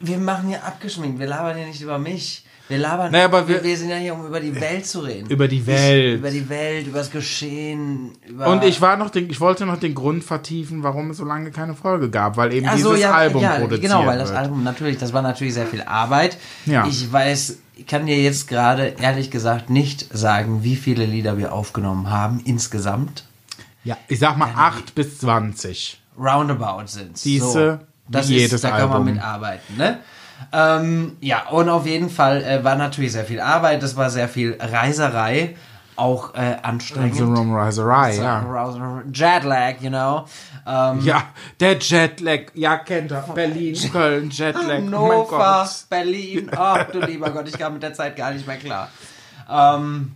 Wir 0.00 0.18
machen 0.18 0.48
hier 0.48 0.64
abgeschminkt, 0.64 1.18
wir 1.18 1.26
labern 1.26 1.56
hier 1.56 1.66
nicht 1.66 1.80
über 1.82 1.98
mich. 1.98 2.44
Wir 2.68 2.78
labern. 2.78 3.10
Naja, 3.10 3.24
aber 3.24 3.48
wir- 3.48 3.62
wir, 3.64 3.76
sind 3.76 3.88
ja 3.90 3.96
hier, 3.96 4.14
um 4.14 4.26
über 4.26 4.40
die 4.40 4.54
Welt 4.60 4.86
zu 4.86 5.00
reden. 5.00 5.28
Über 5.30 5.48
die 5.48 5.66
Welt. 5.66 6.18
Über 6.18 6.30
die 6.30 6.48
Welt, 6.48 6.86
über 6.86 6.98
das 6.98 7.10
Geschehen. 7.10 8.12
Über 8.26 8.48
Und 8.48 8.62
ich 8.64 8.80
war 8.80 8.96
noch 8.96 9.10
den, 9.10 9.30
ich 9.30 9.40
wollte 9.40 9.64
noch 9.66 9.78
den 9.78 9.94
Grund 9.94 10.22
vertiefen, 10.22 10.82
warum 10.82 11.10
es 11.10 11.16
so 11.16 11.24
lange 11.24 11.50
keine 11.50 11.74
Folge 11.74 12.10
gab, 12.10 12.36
weil 12.36 12.52
eben 12.52 12.66
Ach 12.68 12.74
dieses 12.74 12.90
so, 12.90 12.94
ja, 12.94 13.12
Album 13.12 13.42
ja, 13.42 13.56
produziert 13.58 13.82
genau, 13.82 14.06
weil 14.06 14.18
das. 14.18 14.30
Album 14.30 14.62
natürlich, 14.64 14.98
das 14.98 15.12
war 15.12 15.22
natürlich 15.22 15.54
sehr 15.54 15.66
viel 15.66 15.82
Arbeit. 15.82 16.36
Ja. 16.66 16.86
Ich 16.86 17.10
weiß, 17.10 17.58
ich 17.76 17.86
kann 17.86 18.06
dir 18.06 18.20
jetzt 18.20 18.48
gerade 18.48 18.94
ehrlich 19.00 19.30
gesagt 19.30 19.70
nicht 19.70 20.06
sagen, 20.16 20.62
wie 20.62 20.76
viele 20.76 21.06
Lieder 21.06 21.38
wir 21.38 21.52
aufgenommen 21.52 22.10
haben 22.10 22.40
insgesamt. 22.44 23.24
Ja, 23.84 23.96
ich 24.08 24.18
sag 24.18 24.36
mal 24.36 24.50
8 24.54 24.94
bis 24.94 25.18
20. 25.20 26.00
Roundabout 26.18 26.86
sind 26.86 27.16
Siehste, 27.16 27.80
das 28.08 28.28
wie 28.28 28.34
ist, 28.36 28.40
jedes 28.42 28.60
da 28.60 28.70
kann 28.70 28.90
man 28.90 29.04
mitarbeiten, 29.04 29.76
ne? 29.76 30.00
Ähm, 30.52 31.16
ja, 31.20 31.48
und 31.48 31.68
auf 31.68 31.86
jeden 31.86 32.10
Fall 32.10 32.42
äh, 32.42 32.62
war 32.64 32.76
natürlich 32.76 33.12
sehr 33.12 33.24
viel 33.24 33.40
Arbeit, 33.40 33.82
das 33.82 33.96
war 33.96 34.08
sehr 34.10 34.28
viel 34.28 34.56
Reiserei, 34.60 35.56
auch 35.96 36.34
äh, 36.34 36.56
anstrengend. 36.62 37.16
So 37.16 37.24
Room 37.24 37.54
Riserei, 37.54 38.16
ja. 38.16 39.02
Jetlag, 39.12 39.80
you 39.80 39.90
know. 39.90 40.24
Ähm, 40.66 41.00
Ja, 41.02 41.24
der 41.58 41.78
Jetlag, 41.78 42.52
ja, 42.54 42.76
kennt 42.78 43.10
er. 43.10 43.22
Berlin, 43.34 43.76
Köln, 43.90 44.30
Jetlag. 44.30 44.62
Oh 44.62 44.66
mein 44.66 44.86
Hannover, 44.86 45.38
Gott. 45.38 45.84
Berlin, 45.90 46.50
ach 46.54 46.84
du 46.92 47.00
lieber 47.00 47.30
Gott, 47.30 47.48
ich 47.48 47.58
kam 47.58 47.72
mit 47.74 47.82
der 47.82 47.94
Zeit 47.94 48.14
gar 48.16 48.30
nicht 48.30 48.46
mehr 48.46 48.56
klar. 48.58 48.88
Ähm, 49.50 50.12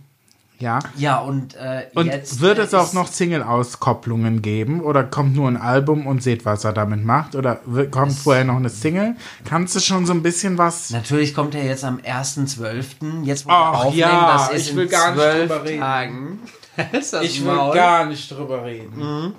Ja. 0.63 0.79
ja, 0.95 1.19
und, 1.19 1.55
äh, 1.55 1.87
Und 1.93 2.05
jetzt 2.05 2.39
wird 2.39 2.57
äh, 2.57 2.61
es 2.61 2.73
auch 2.73 2.93
noch 2.93 3.07
Single-Auskopplungen 3.07 4.41
geben? 4.41 4.79
Oder 4.79 5.03
kommt 5.03 5.35
nur 5.35 5.49
ein 5.49 5.57
Album 5.57 6.07
und 6.07 6.23
seht, 6.23 6.45
was 6.45 6.63
er 6.63 6.71
damit 6.71 7.03
macht? 7.03 7.35
Oder 7.35 7.59
kommt 7.91 8.13
vorher 8.13 8.45
noch 8.45 8.55
eine 8.55 8.69
Single? 8.69 9.17
Kannst 9.43 9.75
du 9.75 9.81
schon 9.81 10.05
so 10.05 10.13
ein 10.13 10.23
bisschen 10.23 10.57
was... 10.57 10.89
Natürlich 10.91 11.35
kommt 11.35 11.53
er 11.53 11.65
jetzt 11.65 11.83
am 11.83 11.97
1.12. 11.97 13.23
Jetzt, 13.23 13.45
wo 13.45 13.49
Ach, 13.51 13.73
wir 13.73 13.87
aufnehmen, 13.87 13.99
ja, 13.99 14.37
das 14.37 14.51
ist 14.53 14.69
ich 14.69 14.75
will 14.77 14.85
in 14.85 14.89
gar 14.89 15.13
nicht 15.13 15.41
drüber 15.41 15.63
reden. 15.65 15.79
Tagen. 15.79 16.39
Ich 17.21 17.45
will 17.45 17.53
Maul? 17.53 17.75
gar 17.75 18.05
nicht 18.05 18.31
drüber 18.31 18.65
reden. 18.65 19.35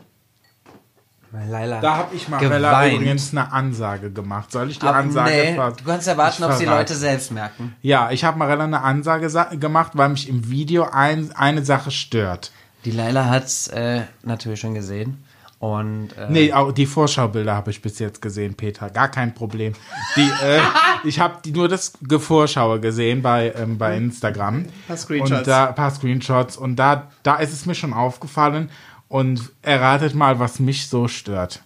Laila. 1.48 1.80
Da 1.80 1.96
habe 1.96 2.14
ich 2.14 2.28
Marella 2.28 2.88
übrigens 2.88 3.32
eine 3.32 3.52
Ansage 3.52 4.10
gemacht. 4.10 4.52
Soll 4.52 4.70
ich 4.70 4.78
die 4.78 4.86
Aber 4.86 4.96
Ansage 4.98 5.30
nee, 5.30 5.56
du 5.56 5.84
kannst 5.84 6.06
ja 6.06 6.16
warten, 6.16 6.42
ich 6.42 6.48
ob 6.48 6.58
die 6.58 6.64
verrate? 6.64 6.78
Leute 6.80 6.94
selbst 6.94 7.32
merken. 7.32 7.74
Ja, 7.82 8.10
ich 8.10 8.24
habe 8.24 8.38
Marella 8.38 8.64
eine 8.64 8.82
Ansage 8.82 9.28
sa- 9.30 9.50
gemacht, 9.54 9.92
weil 9.94 10.10
mich 10.10 10.28
im 10.28 10.48
Video 10.50 10.84
ein, 10.90 11.32
eine 11.36 11.64
Sache 11.64 11.90
stört. 11.90 12.52
Die 12.84 12.90
Laila 12.90 13.24
hat's 13.26 13.68
äh, 13.68 14.02
natürlich 14.22 14.60
schon 14.60 14.74
gesehen. 14.74 15.24
Und 15.58 16.10
äh, 16.18 16.26
Nee, 16.28 16.52
auch 16.52 16.72
die 16.72 16.84
Vorschaubilder 16.84 17.54
habe 17.54 17.70
ich 17.70 17.80
bis 17.80 17.98
jetzt 17.98 18.20
gesehen, 18.20 18.54
Peter. 18.54 18.90
Gar 18.90 19.08
kein 19.08 19.34
Problem. 19.34 19.72
Die, 20.14 20.30
äh, 20.44 20.60
ich 21.04 21.18
habe 21.20 21.36
die 21.42 21.52
nur 21.52 21.68
das 21.68 21.94
Gevorschaue 22.02 22.80
gesehen 22.80 23.22
bei, 23.22 23.52
ähm, 23.56 23.78
bei 23.78 23.96
Instagram. 23.96 24.56
Ein 24.56 24.72
paar 24.86 24.96
Screenshots. 24.98 25.38
Und 25.38 25.46
da, 25.46 25.66
paar 25.72 25.90
Screenshots. 25.90 26.56
Und 26.58 26.76
da, 26.76 27.04
da 27.22 27.36
ist 27.36 27.52
es 27.54 27.64
mir 27.64 27.74
schon 27.74 27.94
aufgefallen. 27.94 28.68
Und 29.14 29.52
erratet 29.62 30.16
mal, 30.16 30.40
was 30.40 30.58
mich 30.58 30.88
so 30.88 31.06
stört. 31.06 31.62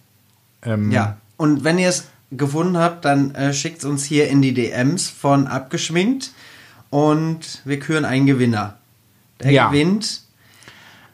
Ähm, 0.61 0.91
ja. 0.91 1.17
Und 1.35 1.63
wenn 1.63 1.79
ihr 1.79 1.89
es 1.89 2.03
gefunden 2.29 2.77
habt, 2.77 3.05
dann 3.05 3.33
äh, 3.33 3.55
schickt 3.55 3.83
uns 3.85 4.03
hier 4.05 4.27
in 4.27 4.43
die 4.43 4.53
DMs 4.53 5.09
von 5.09 5.47
Abgeschminkt 5.47 6.31
und 6.91 7.63
wir 7.65 7.79
küren 7.79 8.05
einen 8.05 8.27
Gewinner. 8.27 8.77
Der 9.39 9.49
Ja. 9.49 9.69
gewinnt 9.69 10.21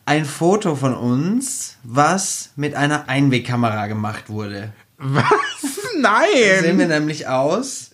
ein 0.04 0.25
Foto 0.25 0.75
von 0.75 0.94
uns, 0.94 1.77
was 1.84 2.50
mit 2.58 2.75
einer 2.75 3.08
Einwegkamera 3.08 3.88
gemacht 3.88 4.27
wurde. 4.27 4.74
Was? 4.98 5.24
Sehen 5.62 6.01
Nein! 6.01 6.77
wir 6.77 6.88
nämlich 6.88 7.30
aus 7.30 7.92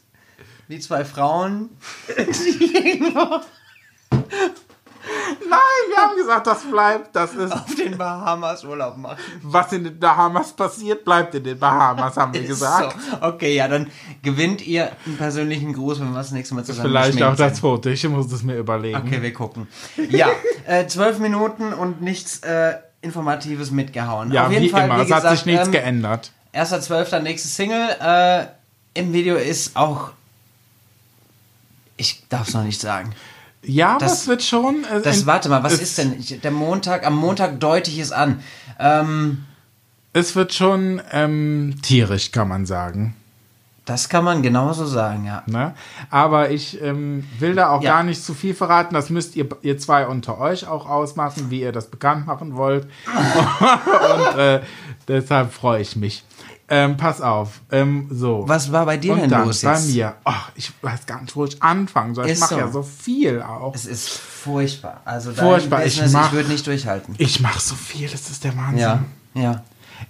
wie 0.68 0.80
zwei 0.80 1.06
Frauen, 1.06 1.70
Nein, 5.50 5.60
wir 5.90 5.98
haben 5.98 6.16
gesagt, 6.16 6.48
das 6.48 6.64
bleibt. 6.64 7.16
Das 7.16 7.34
ist, 7.34 7.52
auf 7.52 7.76
den 7.76 7.98
Bahamas 7.98 8.64
Urlaub 8.64 8.98
machen. 8.98 9.18
was 9.42 9.72
in 9.74 9.84
den 9.84 10.00
Bahamas 10.00 10.54
passiert, 10.54 11.04
bleibt 11.04 11.36
in 11.36 11.44
den 11.44 11.60
Bahamas, 11.60 12.16
haben 12.18 12.34
wir 12.34 12.44
gesagt. 12.44 12.96
So, 13.00 13.28
okay, 13.28 13.56
ja, 13.56 13.68
dann 13.68 13.88
gewinnt 14.22 14.66
ihr 14.66 14.92
einen 15.06 15.18
persönlichen 15.18 15.74
Gruß, 15.74 16.00
wenn 16.00 16.12
wir 16.12 16.18
das 16.18 16.32
nächste 16.32 16.56
Mal 16.56 16.64
zusammen 16.64 16.90
Vielleicht 16.90 17.22
auch 17.24 17.36
das. 17.36 17.60
Foto. 17.60 17.90
Ich 17.90 18.08
muss 18.08 18.32
es 18.32 18.44
mir 18.44 18.58
überlegen. 18.58 18.98
Okay, 18.98 19.22
wir 19.22 19.34
gucken. 19.34 19.68
Ja, 20.10 20.30
äh, 20.66 20.88
zwölf 20.88 21.20
Minuten 21.20 21.74
und 21.74 22.02
nichts 22.02 22.40
äh, 22.40 22.76
Informatives 23.02 23.72
mitgehauen. 23.72 24.32
Ja, 24.32 24.46
Auf 24.46 24.52
jeden 24.52 24.64
wie 24.66 24.70
Fall, 24.70 24.86
immer. 24.86 25.00
wie 25.00 25.02
es 25.04 25.12
hat 25.12 25.24
gesagt, 25.24 25.38
sich 25.38 25.46
nichts 25.46 25.68
ähm, 25.68 25.72
geändert. 25.72 26.32
1.12. 26.54 27.20
nächste 27.20 27.48
Single. 27.48 27.90
Äh, 28.00 28.46
Im 28.94 29.14
Video 29.14 29.36
ist 29.36 29.76
auch. 29.76 30.12
Ich 31.98 32.24
darf 32.30 32.48
es 32.48 32.54
noch 32.54 32.64
nicht 32.64 32.82
sagen. 32.82 33.14
Ja, 33.64 33.98
das- 34.00 34.12
das 34.12 34.28
wird 34.28 34.44
schon. 34.44 34.84
äh, 34.86 35.02
Das, 35.02 35.26
warte 35.26 35.50
mal, 35.50 35.64
was 35.64 35.80
ist 35.80 35.98
denn? 35.98 36.16
Der 36.44 36.52
Montag, 36.52 37.06
am 37.06 37.16
Montag 37.16 37.60
deute 37.60 37.92
ich 37.92 38.00
es 38.00 38.12
an. 38.12 38.42
Ähm, 38.80 39.46
Es 40.14 40.36
wird 40.36 40.54
schon 40.54 41.02
ähm, 41.12 41.76
tierisch, 41.82 42.32
kann 42.32 42.48
man 42.50 42.66
sagen. 42.66 43.16
das 43.86 44.08
kann 44.10 44.24
man 44.24 44.42
genauso 44.42 44.86
sagen, 44.86 45.26
ja. 45.26 45.44
Ne? 45.48 45.74
Aber 46.10 46.50
ich 46.52 46.82
ähm, 46.82 47.26
will 47.40 47.56
da 47.56 47.70
auch 47.70 47.82
Ja. 47.82 47.94
gar 47.96 48.04
nicht 48.04 48.24
zu 48.24 48.34
viel 48.34 48.54
verraten. 48.54 48.94
Das 48.94 49.10
müsst 49.10 49.36
ihr, 49.36 49.48
ihr 49.64 49.78
zwei 49.78 50.08
unter 50.08 50.40
euch 50.40 50.66
auch 50.68 50.88
ausmachen, 50.88 51.50
wie 51.50 51.62
ihr 51.62 51.72
das 51.72 51.88
bekannt 51.90 52.26
machen 52.28 52.56
wollt. 52.56 52.88
Und 54.34 54.40
äh, 54.40 54.62
deshalb 55.08 55.52
freue 55.54 55.82
ich 55.82 55.96
mich. 55.96 56.24
Ähm, 56.74 56.96
pass 56.96 57.20
auf. 57.20 57.60
Ähm, 57.70 58.08
so. 58.10 58.44
Was 58.48 58.72
war 58.72 58.86
bei 58.86 58.96
dir 58.96 59.12
Und 59.14 59.20
denn 59.20 59.30
dann 59.30 59.46
los 59.46 59.62
bei 59.62 59.74
jetzt? 59.74 59.94
mir. 59.94 60.16
Ach, 60.24 60.52
ich 60.56 60.72
weiß 60.82 61.06
gar 61.06 61.22
nicht, 61.22 61.36
wo 61.36 61.44
ich 61.44 61.62
anfangen 61.62 62.16
soll. 62.16 62.30
Ich 62.30 62.40
mache 62.40 62.54
so. 62.54 62.60
ja 62.60 62.72
so 62.72 62.82
viel 62.82 63.42
auch. 63.42 63.76
Es 63.76 63.86
ist 63.86 64.08
furchtbar. 64.10 65.02
Also 65.04 65.34
Furchtbar, 65.34 65.80
ich 65.86 65.96
Business, 65.96 66.12
ich, 66.12 66.14
mach- 66.18 66.32
würde 66.32 66.48
nicht 66.50 66.66
durchhalten. 66.66 67.14
Ich 67.18 67.42
mache 67.42 67.60
so 67.60 67.76
viel, 67.76 68.08
das 68.08 68.30
ist 68.30 68.44
der 68.46 68.56
Wahnsinn. 68.56 68.80
Ja, 68.80 69.04
ja. 69.34 69.64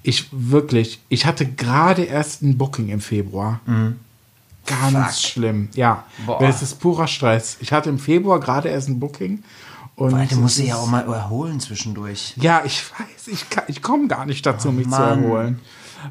Ich 0.04 0.28
wirklich, 0.32 1.02
ich 1.10 1.26
hatte 1.26 1.46
gerade 1.48 2.04
erst 2.04 2.44
ein 2.44 2.58
Booking 2.58 2.90
im 2.90 3.02
Februar. 3.02 3.60
Ganz 3.66 4.94
Mhm. 4.94 5.04
Fuck. 5.04 5.14
schlimm. 5.14 5.70
Ja, 5.74 6.04
Boah. 6.26 6.40
das 6.40 6.62
ist 6.62 6.80
purer 6.80 7.08
Stress. 7.08 7.58
Ich 7.60 7.74
hatte 7.74 7.90
im 7.90 7.98
Februar 8.00 8.40
gerade 8.40 8.70
erst 8.70 8.88
ein 8.88 9.00
Booking. 9.00 9.44
Und 9.96 10.14
Weil 10.14 10.28
du 10.28 10.36
musst 10.38 10.56
es 10.56 10.62
dich 10.62 10.70
ja 10.70 10.76
auch 10.78 10.88
mal 10.88 11.02
erholen 11.12 11.60
zwischendurch. 11.60 12.34
Ja, 12.38 12.62
ich 12.66 12.82
weiß, 12.92 13.28
ich, 13.28 13.50
kann- 13.50 13.66
ich 13.68 13.82
komme 13.82 14.08
gar 14.08 14.26
nicht 14.26 14.46
dazu, 14.46 14.72
mich 14.72 14.86
zu 14.86 14.90
Mann. 14.92 15.24
erholen. 15.24 15.60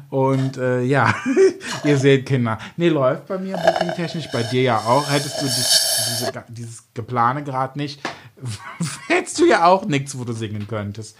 Und 0.09 0.57
äh, 0.57 0.81
ja, 0.81 1.13
ihr 1.83 1.97
seht 1.97 2.25
Kinder. 2.25 2.57
Nee, 2.77 2.89
läuft 2.89 3.27
bei 3.27 3.37
mir 3.37 3.57
bookingtechnisch, 3.57 4.29
bei 4.31 4.43
dir 4.43 4.61
ja 4.61 4.77
auch. 4.79 5.09
Hättest 5.09 5.41
du 5.41 5.45
dies, 5.45 5.79
diese, 6.09 6.43
dieses 6.49 6.83
Geplane 6.93 7.43
gerade 7.43 7.77
nicht, 7.77 8.01
hättest 9.07 9.39
du 9.39 9.45
ja 9.45 9.65
auch 9.65 9.85
nichts, 9.85 10.17
wo 10.17 10.23
du 10.23 10.33
singen 10.33 10.67
könntest. 10.67 11.15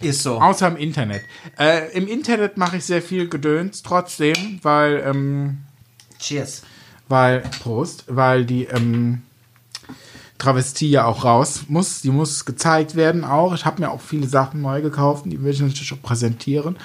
Ist 0.00 0.22
so. 0.22 0.40
Außer 0.40 0.68
im 0.68 0.76
Internet. 0.76 1.22
Äh, 1.58 1.90
Im 1.96 2.06
Internet 2.06 2.58
mache 2.58 2.76
ich 2.76 2.84
sehr 2.84 3.00
viel 3.00 3.28
Gedöns 3.28 3.82
trotzdem, 3.82 4.60
weil, 4.62 5.02
ähm, 5.06 5.58
Cheers. 6.18 6.62
weil, 7.08 7.40
Prost, 7.62 8.04
weil 8.08 8.44
die 8.44 8.64
ähm, 8.64 9.22
Travestie 10.38 10.90
ja 10.90 11.04
auch 11.06 11.24
raus 11.24 11.64
muss. 11.68 12.02
Die 12.02 12.10
muss 12.10 12.44
gezeigt 12.44 12.94
werden 12.94 13.24
auch. 13.24 13.54
Ich 13.54 13.64
habe 13.64 13.80
mir 13.82 13.90
auch 13.90 14.00
viele 14.00 14.26
Sachen 14.28 14.60
neu 14.62 14.82
gekauft, 14.82 15.24
die 15.26 15.42
will 15.42 15.52
ich 15.52 15.60
natürlich 15.60 15.92
auch 15.92 16.02
präsentieren 16.02 16.76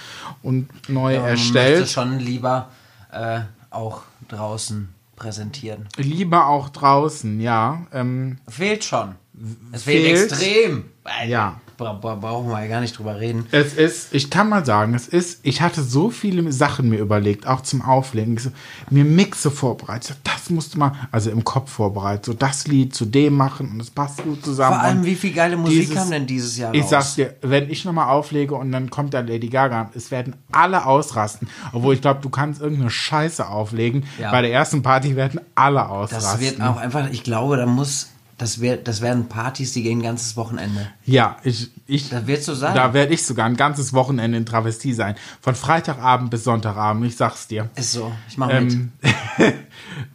und 0.42 0.70
neu 0.90 1.18
Man 1.18 1.26
erstellt. 1.30 1.80
möchte 1.80 1.94
schon 1.94 2.20
lieber 2.20 2.70
äh, 3.12 3.42
auch 3.70 4.04
draußen 4.30 4.90
präsentieren. 5.16 5.88
Lieber 5.98 6.48
auch 6.48 6.70
draußen, 6.70 7.40
ja. 7.40 7.86
Ähm, 7.94 8.40
Fehlt 8.48 8.84
schon. 8.84 9.16
Es 9.72 9.84
fehlt, 9.84 10.18
Fehlt. 10.18 10.32
extrem. 10.32 10.86
Ja. 11.28 11.60
Bra 11.82 11.94
bra 11.94 12.16
brauchen 12.16 12.50
wir 12.50 12.62
ja 12.62 12.68
gar 12.68 12.82
nicht 12.82 12.98
drüber 12.98 13.20
reden. 13.20 13.48
Es 13.52 13.74
ist, 13.74 14.14
ich 14.14 14.30
kann 14.30 14.48
mal 14.50 14.64
sagen, 14.64 14.94
es 14.94 15.08
ist, 15.08 15.40
ich 15.42 15.62
hatte 15.62 15.82
so 15.82 16.12
viele 16.12 16.52
Sachen 16.52 16.90
mir 16.90 17.00
überlegt, 17.00 17.48
auch 17.48 17.62
zum 17.62 17.82
Auflegen. 17.82 18.36
Ich 18.38 18.44
so, 18.44 18.52
mir 18.92 19.04
Mixe 19.04 19.50
vorbereitet. 19.50 20.18
Das 20.24 20.52
musste 20.52 20.78
man, 20.78 20.96
also 21.12 21.32
im 21.32 21.44
Kopf 21.44 21.72
vorbereitet, 21.72 22.26
so 22.26 22.34
das 22.34 22.68
Lied 22.68 22.94
zu 22.94 23.06
dem 23.06 23.34
machen 23.36 23.72
und 23.72 23.80
es 23.82 23.90
passt 23.90 24.24
gut 24.24 24.46
zusammen. 24.46 24.76
Vor 24.76 24.84
allem, 24.84 25.06
wie 25.06 25.16
viel 25.16 25.34
geile 25.34 25.58
Musik 25.58 25.80
dieses- 25.80 25.96
kam 25.96 26.12
denn 26.12 26.28
dieses 26.28 26.56
Jahr 26.58 26.72
Ich 26.76 26.84
raus? 26.84 26.90
sag's 26.92 27.16
dir, 27.16 27.34
wenn 27.42 27.68
ich 27.70 27.84
nochmal 27.84 28.10
auflege 28.10 28.54
und 28.54 28.72
dann 28.72 28.92
kommt 28.92 29.16
da 29.16 29.22
Lady 29.22 29.48
Gaga, 29.50 29.90
es 29.96 30.12
werden 30.12 30.36
alle 30.52 30.86
ausrasten. 30.86 31.48
Obwohl 31.74 31.96
ich 31.96 32.02
glaube, 32.02 32.20
du 32.22 32.30
kannst 32.30 32.62
irgendeine 32.62 32.92
Scheiße 32.92 33.48
auflegen. 33.48 34.04
Ja. 34.20 34.30
Bei 34.30 34.42
der 34.44 34.52
ersten 34.54 34.84
Party 34.84 35.16
werden 35.16 35.42
alle 35.56 35.90
ausrasten. 35.90 36.32
das 36.32 36.40
wird 36.40 36.62
auch 36.62 36.78
einfach, 36.78 37.10
ich 37.10 37.24
glaube, 37.24 37.58
da 37.58 37.66
muss, 37.66 38.11
das, 38.42 38.60
wird, 38.60 38.88
das 38.88 39.02
werden 39.02 39.30
Partys, 39.30 39.72
die 39.74 39.84
gehen 39.84 40.00
ein 40.00 40.02
ganzes 40.04 40.36
Wochenende. 40.36 40.88
Ja, 41.06 41.38
ich, 41.44 41.70
ich, 41.86 42.10
Das 42.10 42.26
wird 42.26 42.42
so 42.44 42.56
sein. 42.56 42.74
da 42.74 42.92
werde 42.92 43.14
ich 43.14 43.24
sogar 43.24 43.46
ein 43.46 43.56
ganzes 43.56 43.94
Wochenende 43.94 44.36
in 44.36 44.48
Travestie 44.48 44.94
sein. 44.94 45.14
Von 45.42 45.54
Freitagabend 45.54 46.32
bis 46.32 46.44
Sonntagabend, 46.44 47.06
ich 47.06 47.16
sag's 47.16 47.48
dir. 47.48 47.70
Ist 47.76 47.92
so. 47.92 48.12
Ich 48.28 48.38
mache 48.38 48.60
mit. 48.62 48.78
Ähm, 49.38 49.54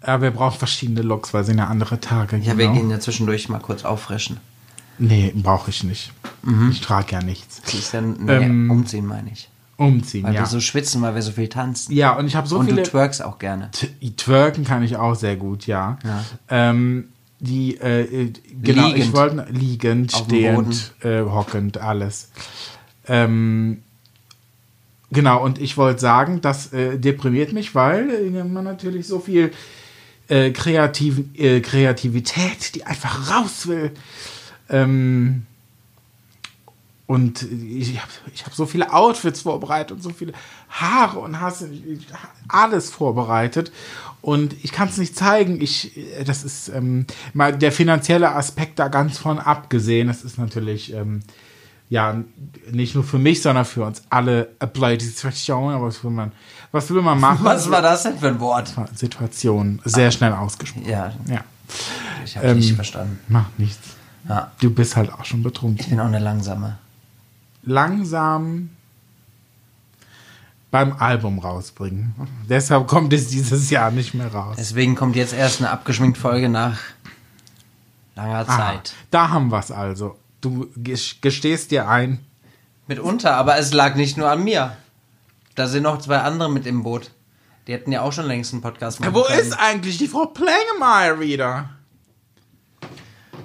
aber 0.00 0.22
wir 0.24 0.30
brauchen 0.32 0.58
verschiedene 0.58 1.02
Looks, 1.02 1.32
weil 1.34 1.44
sind 1.44 1.58
ja 1.58 1.66
andere 1.68 2.00
Tage. 2.00 2.36
Ja, 2.38 2.58
wir 2.58 2.66
genau. 2.66 2.78
gehen 2.78 2.90
ja 2.90 3.00
zwischendurch 3.00 3.48
mal 3.48 3.58
kurz 3.60 3.84
auffrischen. 3.84 4.38
Nee, 4.98 5.32
brauche 5.34 5.70
ich 5.70 5.84
nicht. 5.84 6.12
Ich 6.70 6.80
trage 6.80 7.12
ja 7.12 7.22
nichts. 7.22 7.62
Ich 7.72 7.90
dann, 7.90 8.24
nee, 8.24 8.32
Ähm, 8.32 8.70
umziehen 8.70 9.06
meine 9.06 9.30
ich. 9.30 9.48
Umziehen, 9.76 10.24
Weil 10.24 10.34
ja. 10.34 10.40
wir 10.40 10.46
so 10.46 10.60
schwitzen, 10.60 11.02
weil 11.02 11.14
wir 11.14 11.22
so 11.22 11.32
viel 11.32 11.48
tanzen. 11.48 11.92
ja, 11.92 12.12
und 12.16 12.26
ich 12.26 12.34
habe 12.34 12.48
so 12.48 12.58
Und 12.58 12.66
viele. 12.66 12.82
du 12.82 12.90
twerkst 12.90 13.22
auch 13.22 13.38
gerne. 13.38 13.70
Twerken 14.16 14.64
kann 14.64 14.82
ich 14.82 14.96
auch 14.96 15.14
sehr 15.14 15.36
gut, 15.36 15.66
ja. 15.66 15.98
Ja. 16.04 16.24
Ähm, 16.48 17.08
die, 17.40 17.78
äh, 17.78 18.02
äh, 18.02 18.32
genau, 18.62 18.88
ich 18.88 18.94
Liegend. 18.94 19.12
wollte 19.14 19.46
liegend, 19.50 20.14
Auf 20.14 20.24
stehend, 20.24 20.94
äh, 21.02 21.20
hockend, 21.22 21.78
alles. 21.78 22.30
Ähm, 23.06 23.82
genau, 25.10 25.44
und 25.44 25.60
ich 25.60 25.76
wollte 25.76 26.00
sagen, 26.00 26.40
das 26.40 26.72
äh, 26.72 26.98
deprimiert 26.98 27.52
mich, 27.52 27.74
weil 27.74 28.10
äh, 28.10 28.44
man 28.44 28.64
natürlich 28.64 29.06
so 29.06 29.18
viel 29.20 29.52
äh, 30.28 30.50
kreativen, 30.50 31.34
äh, 31.36 31.60
Kreativität, 31.60 32.74
die 32.74 32.84
einfach 32.84 33.30
raus 33.30 33.66
will. 33.66 33.92
Ähm, 34.68 35.46
und 37.06 37.42
ich 37.44 38.00
habe 38.00 38.10
ich 38.34 38.44
hab 38.44 38.52
so 38.52 38.66
viele 38.66 38.92
Outfits 38.92 39.42
vorbereitet 39.42 39.92
und 39.92 40.02
so 40.02 40.10
viele 40.10 40.32
Haare 40.68 41.20
und 41.20 41.40
Hasse, 41.40 41.70
alles 42.48 42.90
vorbereitet. 42.90 43.70
Und 44.22 44.54
ich 44.64 44.72
kann 44.72 44.88
es 44.88 44.96
nicht 44.98 45.16
zeigen. 45.16 45.60
Ich, 45.60 45.96
äh, 45.96 46.24
das 46.24 46.42
ist 46.44 46.68
ähm, 46.68 47.06
mal 47.32 47.56
der 47.56 47.72
finanzielle 47.72 48.34
Aspekt 48.34 48.78
da 48.78 48.88
ganz 48.88 49.18
von 49.18 49.38
abgesehen. 49.38 50.08
Das 50.08 50.22
ist 50.22 50.38
natürlich 50.38 50.92
ähm, 50.92 51.20
ja 51.88 52.20
nicht 52.72 52.94
nur 52.96 53.04
für 53.04 53.18
mich, 53.18 53.42
sondern 53.42 53.64
für 53.64 53.84
uns 53.84 54.02
alle 54.10 54.48
eine 54.58 55.00
Situation. 55.00 55.72
Aber 55.72 55.86
was 55.86 56.02
will 56.02 56.10
man, 56.10 56.32
was 56.72 56.90
will 56.90 57.02
man 57.02 57.20
machen? 57.20 57.44
Was 57.44 57.70
war 57.70 57.82
das 57.82 58.02
denn 58.02 58.18
für 58.18 58.28
ein 58.28 58.40
Wort? 58.40 58.74
Situation 58.94 59.80
sehr 59.84 60.10
schnell 60.10 60.32
ausgesprochen. 60.32 60.88
Ja, 60.88 61.12
Ja, 61.28 61.44
ich 62.24 62.36
habe 62.36 62.48
Ähm, 62.48 62.56
nicht 62.58 62.74
verstanden. 62.74 63.18
macht 63.28 63.56
nichts. 63.58 63.90
Ja. 64.28 64.50
Du 64.60 64.70
bist 64.70 64.96
halt 64.96 65.12
auch 65.12 65.24
schon 65.24 65.44
betrunken. 65.44 65.78
Ich 65.80 65.88
bin 65.88 66.00
auch 66.00 66.06
eine 66.06 66.18
langsame. 66.18 66.78
langsam 67.62 68.70
beim 70.70 70.92
Album 70.98 71.38
rausbringen. 71.38 72.14
Deshalb 72.48 72.86
kommt 72.86 73.12
es 73.12 73.28
dieses 73.28 73.70
Jahr 73.70 73.90
nicht 73.90 74.14
mehr 74.14 74.32
raus. 74.32 74.56
Deswegen 74.58 74.94
kommt 74.94 75.16
jetzt 75.16 75.32
erst 75.32 75.60
eine 75.60 75.70
abgeschminkt 75.70 76.18
Folge 76.18 76.48
nach 76.48 76.78
langer 78.14 78.48
Aha, 78.48 78.56
Zeit. 78.56 78.92
da 79.10 79.30
haben 79.30 79.50
wir 79.50 79.58
es 79.58 79.70
also. 79.70 80.16
Du 80.40 80.68
ges- 80.76 81.16
gestehst 81.20 81.70
dir 81.70 81.88
ein. 81.88 82.20
Mitunter, 82.88 83.36
aber 83.36 83.58
es 83.58 83.72
lag 83.72 83.94
nicht 83.96 84.16
nur 84.16 84.30
an 84.30 84.44
mir. 84.44 84.76
Da 85.54 85.66
sind 85.66 85.82
noch 85.84 85.98
zwei 85.98 86.18
andere 86.18 86.50
mit 86.50 86.66
im 86.66 86.82
Boot. 86.82 87.10
Die 87.66 87.72
hätten 87.72 87.90
ja 87.90 88.02
auch 88.02 88.12
schon 88.12 88.26
längst 88.26 88.52
einen 88.52 88.62
Podcast 88.62 89.00
machen 89.00 89.14
Wo 89.14 89.22
können. 89.22 89.40
ist 89.40 89.52
eigentlich 89.58 89.98
die 89.98 90.06
Frau 90.06 90.26
Plengemeyer 90.26 91.18
wieder? 91.18 91.70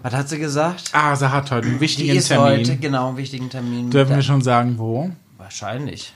Was 0.03 0.13
hat 0.13 0.29
sie 0.29 0.37
gesagt? 0.39 0.89
Ah, 0.93 1.15
sie 1.15 1.31
hat 1.31 1.49
heute 1.51 1.67
einen 1.67 1.75
Die 1.75 1.79
wichtigen 1.81 2.15
ist 2.15 2.27
Termin. 2.27 2.59
heute, 2.59 2.77
genau, 2.77 3.07
einen 3.09 3.17
wichtigen 3.17 3.49
Termin. 3.49 3.89
Dürfen 3.89 4.15
wir 4.15 4.21
schon 4.21 4.41
sagen, 4.41 4.77
wo? 4.77 5.11
Wahrscheinlich. 5.37 6.13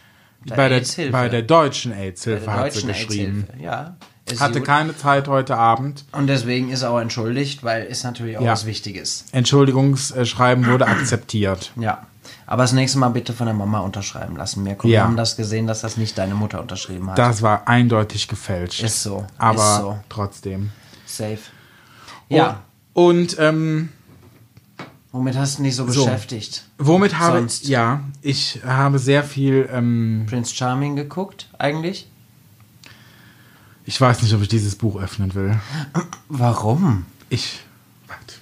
Bei 0.48 0.70
der, 0.70 0.82
bei 1.12 1.30
der 1.30 1.42
deutschen 1.42 1.92
AIDS-Hilfe 1.92 2.52
hat 2.52 2.74
sie 2.74 2.82
deutschen 2.82 2.88
geschrieben. 2.90 3.38
AIDS-Hilfe. 3.54 3.64
Ja. 3.64 3.96
Hatte 4.40 4.60
gut. 4.60 4.68
keine 4.68 4.98
Zeit 4.98 5.28
heute 5.28 5.56
Abend. 5.56 6.04
Und 6.12 6.28
deswegen 6.28 6.70
ist 6.72 6.82
er 6.82 6.92
auch 6.92 7.00
entschuldigt, 7.00 7.64
weil 7.64 7.84
ist 7.84 8.04
natürlich 8.04 8.38
auch 8.38 8.42
Ja. 8.42 8.52
was 8.54 8.66
Wichtiges. 8.66 9.26
Entschuldigungsschreiben 9.32 10.66
wurde 10.68 10.88
akzeptiert. 10.88 11.72
Ja. 11.80 12.08
Aber 12.48 12.64
das 12.64 12.74
nächste 12.74 12.98
Mal 13.00 13.10
bitte 13.10 13.34
von 13.34 13.46
der 13.48 13.56
Mama 13.56 13.80
unterschreiben 13.80 14.36
lassen. 14.36 14.66
Wir 14.66 14.76
Ja. 14.84 15.04
haben 15.04 15.16
das 15.18 15.36
gesehen, 15.36 15.68
dass 15.68 15.82
das 15.82 15.98
nicht 15.98 16.18
deine 16.18 16.34
Mutter 16.36 16.60
unterschrieben 16.62 17.10
hat. 17.10 17.18
Das 17.20 17.42
war 17.44 17.68
eindeutig 17.68 18.28
gefälscht. 18.28 18.82
Ist 18.84 19.04
so, 19.04 19.26
Aber 19.38 19.56
ist 19.60 19.78
so. 19.82 20.00
trotzdem. 20.10 20.72
Safe. 21.06 21.38
Ja. 22.30 22.62
Und 22.94 23.36
ähm, 23.40 23.90
Womit 25.16 25.38
hast 25.38 25.60
du 25.60 25.64
dich 25.64 25.74
so, 25.78 25.88
So. 25.90 26.04
beschäftigt? 26.06 26.66
womit 26.78 27.18
habe 27.18 27.38
Sonst? 27.38 27.64
ich. 27.64 27.70
Ja, 27.70 28.02
ich 28.22 28.60
habe 28.66 29.00
sehr 29.00 29.24
viel. 29.24 29.70
Ähm, 29.72 30.26
Prince 30.28 30.54
Charming 30.54 30.98
geguckt, 30.98 31.48
eigentlich? 31.58 32.10
ich 33.86 34.02
weiß 34.02 34.22
nicht, 34.24 34.34
ob 34.34 34.42
ich 34.42 34.50
dieses 34.50 34.76
Buch 34.76 35.00
öffnen 35.02 35.34
will. 35.36 35.58
Warum? 36.28 37.06
Ich. 37.30 37.60
Warte. 38.08 38.36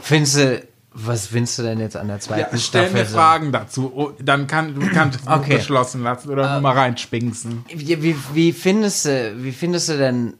Findest 0.00 0.36
du, 0.36 0.66
was 0.92 1.26
findest 1.28 1.58
du 1.58 1.62
denn 1.62 1.78
jetzt 1.78 1.96
an 1.96 2.08
der 2.08 2.18
zweiten 2.20 2.40
Ja, 2.40 2.58
stell 2.60 2.86
Staffel? 2.86 2.92
mir 2.92 3.06
so? 3.06 3.14
Fragen 3.16 3.52
dazu. 3.52 3.92
Oh, 3.94 4.10
dann 4.20 4.46
kann 4.48 4.74
du 4.74 4.80
kannst 4.90 5.20
das 5.20 5.26
Buch 5.26 5.36
Okay. 5.36 5.56
beschlossen 5.58 6.02
lassen 6.02 6.30
oder 6.30 6.50
nur 6.52 6.60
mal 6.62 6.72
reinspinksen. 6.76 7.64
Wie, 7.72 8.02
wie, 8.02 8.16
wie, 8.34 8.52
findest 8.52 9.04
du, 9.04 9.34
wie 9.38 9.52
findest 9.52 9.88
du 9.90 9.98
denn 9.98 10.34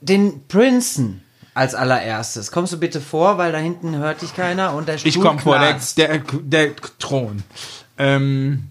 den 0.00 0.46
Prinzen 0.48 1.22
als 1.56 1.74
allererstes? 1.74 2.52
Kommst 2.52 2.74
du 2.74 2.78
bitte 2.78 3.00
vor, 3.00 3.38
weil 3.38 3.50
da 3.50 3.58
hinten 3.58 3.96
hört 3.96 4.20
dich 4.20 4.34
keiner 4.34 4.74
und 4.74 4.88
der 4.88 4.98
Stuhl 4.98 5.08
Ich 5.08 5.18
komme 5.20 5.38
vor, 5.38 5.58
der, 5.58 5.78
der, 5.96 6.18
der 6.42 6.76
Thron. 6.98 7.42
Ähm, 7.96 8.64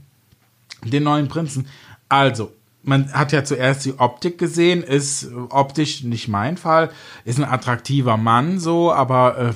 den 0.83 1.03
neuen 1.03 1.27
Prinzen. 1.27 1.67
Also, 2.09 2.51
man 2.83 3.11
hat 3.11 3.31
ja 3.31 3.43
zuerst 3.43 3.85
die 3.85 3.97
Optik 3.97 4.37
gesehen, 4.37 4.83
ist 4.83 5.27
optisch 5.49 6.03
nicht 6.03 6.27
mein 6.27 6.57
Fall, 6.57 6.91
ist 7.23 7.39
ein 7.39 7.45
attraktiver 7.45 8.17
Mann 8.17 8.59
so, 8.59 8.93
aber 8.93 9.53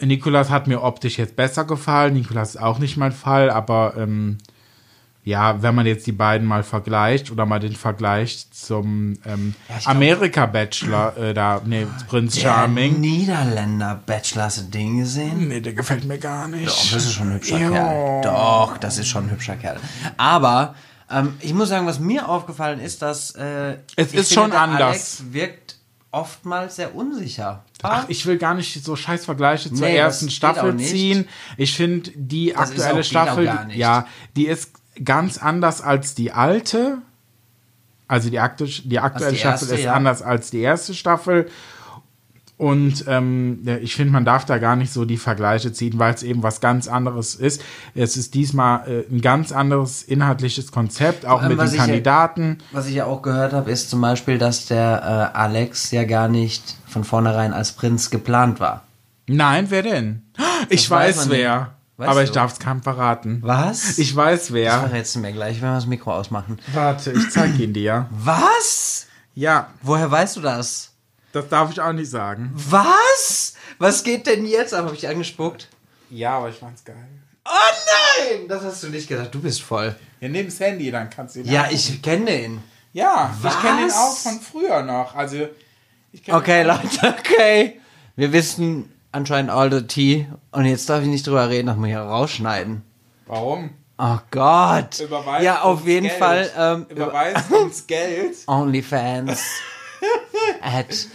äh, 0.00 0.06
Nikolas 0.06 0.50
hat 0.50 0.66
mir 0.66 0.82
optisch 0.82 1.16
jetzt 1.18 1.36
besser 1.36 1.64
gefallen, 1.64 2.14
Nikolas 2.14 2.56
ist 2.56 2.60
auch 2.60 2.80
nicht 2.80 2.96
mein 2.96 3.12
Fall, 3.12 3.50
aber 3.50 3.94
ähm, 3.96 4.38
ja, 5.22 5.62
wenn 5.62 5.74
man 5.74 5.84
jetzt 5.86 6.06
die 6.06 6.12
beiden 6.12 6.46
mal 6.46 6.62
vergleicht 6.62 7.30
oder 7.30 7.44
mal 7.46 7.60
den 7.60 7.74
Vergleich 7.76 8.46
zum 8.50 9.18
ähm, 9.26 9.54
glaub- 9.68 9.88
Amerika-Bachelor, 9.88 11.16
äh, 11.16 11.34
da, 11.34 11.60
nee, 11.64 11.86
Prinz 12.08 12.38
Charming. 12.40 13.00
Niederländer 13.00 14.00
Bachelor, 14.06 14.44
hast 14.44 14.58
du 14.58 14.62
den 14.64 14.98
gesehen? 14.98 15.48
Nee, 15.48 15.60
der 15.60 15.74
gefällt 15.74 16.04
mir 16.04 16.18
gar 16.18 16.48
nicht. 16.48 16.68
Doch, 16.68 16.90
das 16.92 17.04
ist 17.04 17.12
schon 17.12 17.28
ein 17.28 17.34
hübscher 17.34 17.58
Ja. 17.58 17.70
Kerl. 17.70 18.20
Doch, 18.22 18.78
das 18.78 18.98
ist 18.98 19.08
schon 19.08 19.24
ein 19.24 19.30
hübscher 19.30 19.56
Kerl. 19.56 19.78
Aber 20.16 20.74
ähm, 21.10 21.34
ich 21.40 21.52
muss 21.52 21.68
sagen, 21.68 21.86
was 21.86 22.00
mir 22.00 22.28
aufgefallen 22.28 22.80
ist, 22.80 23.02
dass 23.02 23.32
äh, 23.34 23.76
Es 23.96 24.06
ist 24.06 24.10
finde, 24.12 24.24
schon 24.24 24.50
der 24.52 24.60
anders. 24.60 24.80
Alex 24.88 25.22
wirkt 25.30 25.76
oftmals 26.12 26.76
sehr 26.76 26.94
unsicher. 26.94 27.64
Ach, 27.82 28.04
ich 28.08 28.26
will 28.26 28.36
gar 28.36 28.54
nicht 28.54 28.84
so 28.84 28.96
scheiß 28.96 29.24
Vergleiche 29.26 29.72
zur 29.72 29.86
Nee, 29.86 29.96
ersten 29.96 30.28
Staffel 30.30 30.76
ziehen. 30.78 31.28
Ich 31.56 31.74
finde, 31.76 32.10
die 32.14 32.52
Das 32.52 32.70
aktuelle 32.70 33.04
Staffel, 33.04 33.48
auch 33.48 33.54
gar 33.54 33.64
nicht. 33.66 33.76
ja, 33.76 34.06
die 34.36 34.46
ist 34.46 34.72
ganz 35.04 35.38
anders 35.38 35.82
als 35.82 36.14
die 36.14 36.32
alte. 36.32 36.98
Also 38.08 38.28
die, 38.28 38.40
aktu 38.40 38.66
die 38.66 38.98
aktuelle 38.98 39.32
die 39.32 39.38
Staffel 39.38 39.68
erste, 39.68 39.74
ist 39.74 39.84
ja. 39.84 39.94
anders 39.94 40.22
als 40.22 40.50
die 40.50 40.60
erste 40.60 40.94
Staffel. 40.94 41.46
Und 42.60 43.06
ähm, 43.08 43.66
ich 43.80 43.94
finde, 43.94 44.12
man 44.12 44.26
darf 44.26 44.44
da 44.44 44.58
gar 44.58 44.76
nicht 44.76 44.92
so 44.92 45.06
die 45.06 45.16
Vergleiche 45.16 45.72
ziehen, 45.72 45.98
weil 45.98 46.12
es 46.12 46.22
eben 46.22 46.42
was 46.42 46.60
ganz 46.60 46.88
anderes 46.88 47.34
ist. 47.34 47.62
Es 47.94 48.18
ist 48.18 48.34
diesmal 48.34 48.86
äh, 48.86 49.04
ein 49.10 49.22
ganz 49.22 49.50
anderes 49.50 50.02
inhaltliches 50.02 50.70
Konzept, 50.70 51.24
auch 51.24 51.40
mit 51.40 51.58
den 51.58 51.66
ich 51.66 51.72
ja- 51.72 51.78
Kandidaten. 51.86 52.58
Was 52.72 52.86
ich 52.86 52.96
ja 52.96 53.06
auch 53.06 53.22
gehört 53.22 53.54
habe, 53.54 53.70
ist 53.70 53.88
zum 53.88 54.02
Beispiel, 54.02 54.36
dass 54.36 54.66
der 54.66 55.30
äh, 55.34 55.38
Alex 55.38 55.90
ja 55.90 56.04
gar 56.04 56.28
nicht 56.28 56.76
von 56.86 57.04
vornherein 57.04 57.54
als 57.54 57.72
Prinz 57.72 58.10
geplant 58.10 58.60
war. 58.60 58.82
Nein, 59.26 59.66
wer 59.70 59.82
denn? 59.82 60.22
Ich 60.68 60.82
Das 60.82 60.90
weiß 60.90 61.16
weiß, 61.18 61.30
wer. 61.30 61.72
Weißt 62.00 62.10
aber 62.10 62.22
ich 62.22 62.30
du? 62.30 62.34
darf 62.34 62.52
es 62.52 62.58
keinem 62.58 62.82
verraten. 62.82 63.40
Was? 63.44 63.98
Ich 63.98 64.16
weiß 64.16 64.46
Das 64.46 64.52
wer. 64.52 64.80
verrätst 64.80 65.14
du 65.14 65.18
mir 65.20 65.32
gleich, 65.32 65.60
wenn 65.60 65.68
wir 65.68 65.74
das 65.74 65.86
Mikro 65.86 66.12
ausmachen. 66.14 66.58
Warte, 66.72 67.12
ich 67.12 67.30
zeig 67.30 67.58
ihn 67.60 67.72
dir. 67.72 68.06
Was? 68.10 69.06
Ja, 69.34 69.68
Woher 69.82 70.10
weißt 70.10 70.36
du 70.36 70.40
das? 70.40 70.92
das 71.32 71.48
darf 71.48 71.70
ich 71.70 71.80
auch 71.80 71.92
nicht 71.92 72.10
sagen. 72.10 72.50
Was? 72.54 73.54
Was 73.78 74.02
geht 74.02 74.26
denn 74.26 74.44
jetzt? 74.46 74.74
Aber 74.74 74.86
habe 74.88 74.96
ich 74.96 75.06
angespuckt? 75.06 75.68
Ja, 76.10 76.38
aber 76.38 76.48
ich 76.48 76.56
fand's 76.56 76.84
geil. 76.84 76.96
Oh 77.44 77.50
nein! 78.30 78.48
Das 78.48 78.62
hast 78.64 78.82
du 78.82 78.88
nicht 78.88 79.08
gesagt. 79.08 79.34
Du 79.34 79.40
bist 79.40 79.62
voll. 79.62 79.94
Ja, 80.20 80.28
nimm 80.28 80.46
das 80.46 80.58
Handy, 80.60 80.90
dann 80.90 81.08
kannst 81.08 81.36
du 81.36 81.40
ihn 81.40 81.46
Ja, 81.48 81.68
ich 81.70 82.02
kenne 82.02 82.44
ihn. 82.44 82.62
Ja, 82.92 83.32
Was? 83.40 83.54
ich 83.54 83.60
kenne 83.60 83.82
ihn 83.82 83.90
auch 83.92 84.16
von 84.16 84.40
früher 84.40 84.82
noch. 84.82 85.14
Also, 85.14 85.48
ich 86.12 86.32
Okay, 86.32 86.62
Leute, 86.64 87.14
okay. 87.18 87.80
Wir 88.16 88.32
wissen 88.32 88.90
anscheinend 89.12 89.50
all 89.50 89.70
the 89.70 89.86
tea. 89.86 90.26
Und 90.52 90.64
jetzt 90.64 90.88
darf 90.88 91.02
ich 91.02 91.08
nicht 91.08 91.26
drüber 91.26 91.48
reden, 91.48 91.66
das 91.68 91.76
muss 91.76 91.86
ich 91.86 91.92
ja 91.92 92.08
rausschneiden. 92.08 92.82
Warum? 93.26 93.70
Oh 93.98 94.18
Gott. 94.30 95.00
Überweist 95.00 95.44
ja, 95.44 95.62
auf 95.62 95.80
uns 95.80 95.88
jeden 95.88 96.06
Geld. 96.06 96.18
Fall. 96.18 96.50
Ähm, 96.56 96.86
Überweist 96.88 97.50
uns 97.52 97.86
Geld. 97.86 98.36
Onlyfans. 98.46 99.42
at 100.62 101.06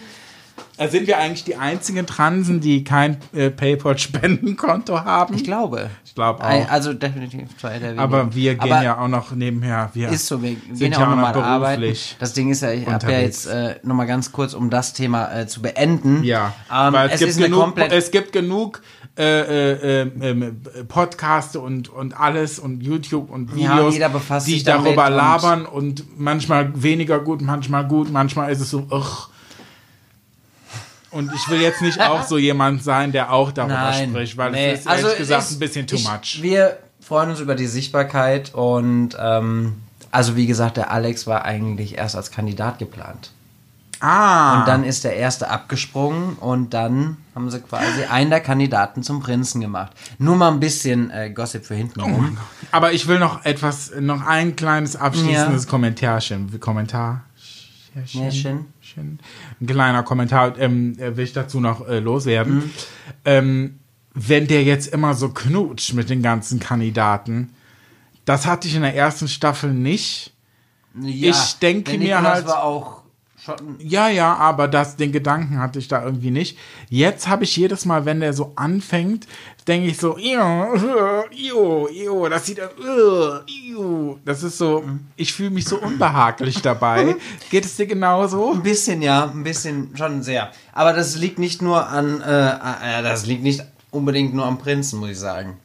Also 0.78 0.98
sind 0.98 1.08
wir 1.08 1.18
eigentlich 1.18 1.44
die 1.46 1.56
einzigen 1.56 2.06
Transen, 2.06 2.60
die 2.60 2.84
kein 2.84 3.18
äh, 3.34 3.50
PayPal-Spendenkonto 3.50 5.04
haben? 5.06 5.36
Ich 5.36 5.44
glaube. 5.44 5.90
Ich 6.04 6.14
glaube 6.16 6.44
auch. 6.44 6.70
Also 6.70 6.94
definitiv 6.94 7.56
zwei 7.58 7.74
der 7.80 7.82
wenigen. 7.90 8.00
aber 8.00 8.34
wir 8.36 8.56
gehen 8.56 8.72
Aber 8.72 8.84
ja 8.84 8.98
auch 9.00 9.08
noch 9.08 9.32
nebenher. 9.32 9.90
Wir 9.94 10.10
Ist 10.10 10.28
so, 10.28 10.42
wir 10.42 10.50
sind 10.50 10.80
gehen 10.80 10.92
ja 10.92 11.00
ja 11.00 11.06
auch 11.06 11.12
auch 11.12 11.16
noch 11.16 11.26
nochmal 11.34 11.44
arbeiten. 11.44 11.82
beruflich. 11.82 12.16
Das 12.20 12.34
Ding 12.34 12.50
ist 12.52 12.62
ja, 12.62 12.72
ich 12.72 12.86
habe 12.88 13.12
ja 13.12 13.20
jetzt 13.20 13.46
äh, 13.48 13.76
nochmal 13.84 14.08
ganz 14.08 14.32
kurz, 14.32 14.54
um 14.54 14.70
das 14.70 14.94
Thema 14.94 15.32
äh, 15.34 15.48
zu 15.48 15.62
beenden. 15.62 16.24
Ja, 16.24 16.54
ähm, 16.72 16.94
weil 16.94 17.08
es, 17.08 17.14
es, 17.16 17.20
gibt 17.20 17.32
ist 17.32 17.38
genug, 17.38 17.60
komplett. 17.62 17.92
es 17.92 18.12
gibt 18.12 18.32
genug 18.34 18.82
äh, 19.18 19.24
äh, 19.24 20.02
äh, 20.02 20.12
ähm, 20.22 20.62
Podcaste 20.90 21.60
und, 21.62 21.88
und 21.88 22.20
alles 22.20 22.60
und 22.60 22.82
YouTube 22.82 23.30
und 23.30 23.56
Ja, 23.56 23.78
Videos, 23.88 24.12
befasst 24.12 24.48
die 24.48 24.62
darüber 24.62 25.06
und- 25.08 25.14
labern 25.14 25.66
und 25.66 26.20
manchmal 26.20 26.72
weniger 26.82 27.20
gut, 27.20 27.42
manchmal 27.42 27.88
gut, 27.88 28.12
manchmal 28.12 28.52
ist 28.52 28.60
es 28.60 28.70
so, 28.70 28.86
ugh. 28.92 29.30
Und 31.16 31.32
ich 31.34 31.50
will 31.50 31.62
jetzt 31.62 31.82
nicht 31.82 32.00
auch 32.02 32.24
so 32.24 32.38
jemand 32.38 32.84
sein, 32.84 33.12
der 33.12 33.32
auch 33.32 33.52
darüber 33.52 33.74
Nein, 33.76 34.10
spricht, 34.10 34.38
weil 34.38 34.52
nee. 34.52 34.72
es 34.74 34.82
ist 34.82 34.88
Also 34.88 35.06
ehrlich 35.08 35.20
gesagt 35.20 35.44
es- 35.44 35.52
ein 35.54 35.60
bisschen 35.60 35.88
too 35.88 35.96
ich, 35.96 36.04
much. 36.04 36.40
Wir 36.42 36.78
freuen 37.00 37.30
uns 37.30 37.40
über 37.40 37.56
die 37.56 37.68
Sichtbarkeit 37.68 38.54
und 38.54 39.16
ähm, 39.20 39.76
also 40.12 40.36
wie 40.36 40.46
gesagt, 40.46 40.78
der 40.78 40.92
Alex 40.92 41.26
war 41.28 41.46
eigentlich 41.46 41.98
erst 41.98 42.16
als 42.16 42.32
Kandidat 42.32 42.80
geplant. 42.80 43.32
Ah. 44.02 44.60
Und 44.60 44.68
dann 44.68 44.84
ist 44.84 45.06
der 45.06 45.16
erste 45.16 45.50
abgesprungen 45.50 46.34
und 46.34 46.74
dann 46.74 47.18
haben 47.34 47.50
sie 47.50 47.60
quasi 47.62 48.04
einen 48.10 48.30
der 48.30 48.42
Kandidaten 48.42 49.02
zum 49.04 49.22
Prinzen 49.22 49.62
gemacht. 49.62 49.94
Nur 50.20 50.36
mal 50.36 50.52
ein 50.52 50.60
bisschen 50.60 51.10
äh, 51.12 51.30
Gossip 51.30 51.66
für 51.66 51.76
hinten 51.76 52.02
Oh 52.02 52.06
rum. 52.06 52.38
Aber 52.72 52.92
ich 52.92 53.08
will 53.08 53.20
noch 53.20 53.46
etwas, 53.46 53.92
noch 54.00 54.22
ein 54.26 54.56
kleines 54.58 54.96
abschließendes 54.98 55.68
Kommentarchen. 55.68 56.60
Kommentar. 56.60 57.22
Ja, 57.96 58.30
schön. 58.32 58.66
Schön. 58.82 59.20
Ein 59.62 59.68
kleiner 59.68 60.04
Kommentar 60.04 60.58
ähm, 60.60 60.98
äh, 61.00 61.16
will 61.16 61.24
ich 61.24 61.34
dazu 61.34 61.60
noch 61.60 61.88
äh, 61.88 62.00
loswerden. 62.00 62.56
Mhm. 62.58 62.72
Ähm, 63.24 63.80
wenn 64.14 64.48
der 64.48 64.64
jetzt 64.64 64.88
immer 64.88 65.14
so 65.14 65.30
knutscht 65.30 65.94
mit 65.94 66.10
den 66.10 66.22
ganzen 66.22 66.60
Kandidaten, 66.60 67.52
das 68.26 68.46
hatte 68.46 68.68
ich 68.68 68.76
in 68.76 68.82
der 68.82 68.96
ersten 68.96 69.28
Staffel 69.28 69.74
nicht. 69.74 70.34
Ja, 71.00 71.30
Ich 71.32 71.56
denke 71.60 71.92
mir 71.98 72.16
Nikolaus 72.16 72.26
halt- 72.34 72.48
war 72.48 72.64
auch 72.64 73.02
schon 73.46 73.78
Ja, 73.80 74.10
ja, 74.10 74.36
aber 74.36 74.68
das, 74.68 74.96
den 74.96 75.12
Gedanken 75.12 75.60
hatte 75.60 75.80
ich 75.80 75.88
da 75.88 76.04
irgendwie 76.04 76.32
nicht. 76.32 76.58
Jetzt 76.90 77.28
habe 77.28 77.44
ich 77.44 77.56
jedes 77.56 77.86
Mal, 77.86 78.06
wenn 78.06 78.20
der 78.20 78.34
so 78.34 78.54
anfängt, 78.56 79.28
denke 79.68 79.88
ich 79.88 79.98
so, 79.98 80.18
"Iu, 80.18 80.76
iu, 81.32 81.88
iu, 81.88 82.30
das 82.30 82.46
sieht, 82.46 82.60
uh, 82.60 83.40
iu." 83.48 84.18
das 84.26 84.44
ist 84.44 84.58
so, 84.58 84.84
ich 85.16 85.34
fühle 85.34 85.52
mich 85.52 85.66
so 85.66 85.80
unbehaglich 85.80 86.62
dabei. 86.62 87.16
Geht 87.50 87.66
es 87.66 87.76
dir 87.76 87.88
genauso? 87.88 88.52
Ein 88.54 88.64
bisschen, 88.64 89.02
ja, 89.02 89.26
ein 89.26 89.44
bisschen 89.44 89.96
schon 89.96 90.24
sehr. 90.24 90.52
Aber 90.74 90.94
das 90.94 91.16
liegt 91.16 91.40
nicht 91.40 91.62
nur 91.62 91.88
an, 91.88 92.22
äh, 92.22 92.50
äh, 92.50 93.04
das 93.04 93.26
liegt 93.26 93.44
nicht 93.44 93.64
unbedingt 93.92 94.34
nur 94.34 94.46
am 94.46 94.58
Prinzen, 94.58 95.00
muss 95.00 95.12
ich 95.12 95.20
sagen. 95.20 95.58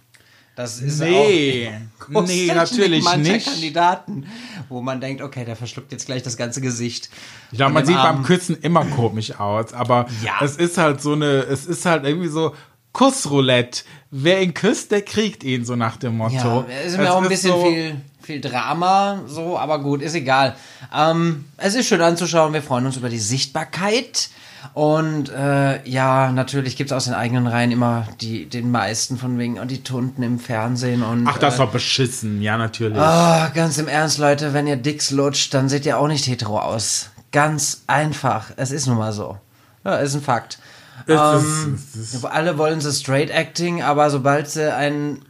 Das 0.57 0.81
ist 0.81 0.99
Nee, 1.01 1.71
auch 2.13 2.23
nee, 2.27 2.47
natürlich 2.53 3.03
mancher 3.05 3.33
nicht. 3.33 3.47
Kandidaten, 3.47 4.27
wo 4.69 4.83
man 4.83 5.01
denkt, 5.01 5.23
okay, 5.23 5.45
der 5.45 5.57
verschluckt 5.57 5.91
jetzt 5.93 6.07
gleich 6.07 6.23
das 6.23 6.37
ganze 6.37 6.61
Gesicht. 6.61 7.09
Ich 7.51 7.57
glaube, 7.59 7.73
man 7.73 7.87
sieht 7.87 7.97
beim 7.97 8.07
Armen. 8.07 8.25
Küssen 8.25 8.59
immer 8.61 8.85
komisch 8.85 9.39
aus, 9.39 9.73
aber 9.73 10.07
Ja. 10.23 10.35
es 10.43 10.57
ist 10.57 10.77
halt 10.77 11.01
so 11.01 11.13
eine, 11.15 11.43
es 11.45 11.67
ist 11.67 11.87
halt 11.87 12.05
irgendwie 12.05 12.29
so 12.29 12.55
Kussroulette. 12.93 13.85
Wer 14.11 14.43
ihn 14.43 14.53
küsst, 14.53 14.91
der 14.91 15.03
kriegt 15.03 15.45
ihn, 15.45 15.65
so 15.65 15.77
nach 15.77 15.97
dem 15.97 16.17
Motto. 16.17 16.35
Ja, 16.35 16.67
es 16.85 16.93
ist 16.93 16.99
mir 16.99 17.05
Es 17.05 17.11
auch 17.11 17.23
ein 17.23 17.29
bisschen 17.29 17.53
so- 17.53 17.65
viel, 17.65 17.97
viel 18.21 18.41
Drama, 18.41 19.23
so, 19.27 19.57
aber 19.57 19.79
gut, 19.81 20.03
ist 20.03 20.15
egal. 20.15 20.57
Ähm, 20.95 21.45
es 21.57 21.75
ist 21.75 21.87
schön 21.87 22.03
anzuschauen, 22.03 22.53
wir 22.53 22.63
freuen 22.63 22.85
uns 22.87 22.97
über 22.97 23.09
die 23.09 23.19
Sichtbarkeit. 23.21 24.29
Und 24.75 25.31
äh, 25.31 25.83
ja, 25.89 26.31
natürlich 26.33 26.77
gibt 26.77 26.91
es 26.91 26.97
aus 26.97 27.05
den 27.07 27.15
eigenen 27.15 27.47
Reihen 27.47 27.71
immer 27.71 28.07
die, 28.21 28.47
den 28.47 28.71
meisten 28.71 29.17
von 29.17 29.39
wegen 29.39 29.59
und 29.59 29.71
die 29.71 29.83
Tunden 29.83 30.23
im 30.23 30.39
Fernsehen 30.39 31.03
und. 31.03 31.27
Ach, 31.27 31.39
das 31.39 31.57
äh, 31.57 31.59
war 31.61 31.67
beschissen, 31.69 32.43
ja, 32.43 32.59
natürlich. 32.59 32.99
Ah, 32.99 33.51
ganz 33.55 33.79
im 33.79 33.89
Ernst, 33.89 34.19
Leute, 34.19 34.53
wenn 34.53 34.67
ihr 34.67 34.77
Dicks 34.77 35.11
lutscht, 35.11 35.55
dann 35.55 35.69
seht 35.69 35.87
ihr 35.87 35.99
auch 35.99 36.09
nicht 36.09 36.27
hetero 36.27 36.59
aus. 36.61 37.11
Ganz 37.33 37.83
einfach. 37.87 38.51
Es 38.57 38.71
ist 38.71 38.87
nun 38.87 38.99
mal 38.99 39.13
so. 39.13 39.39
Ja, 39.85 39.97
ist 39.97 40.15
ein 40.15 40.21
Fakt. 40.23 40.59
Es 41.07 41.19
Ähm, 41.19 41.79
es 41.99 42.15
ist- 42.15 42.25
alle 42.27 42.59
wollen 42.59 42.81
so 42.83 42.91
Straight 42.93 43.31
Acting, 43.31 43.83
aber 43.83 44.11
sobald 44.11 44.51
sie 44.51 44.75
einen 44.75 45.25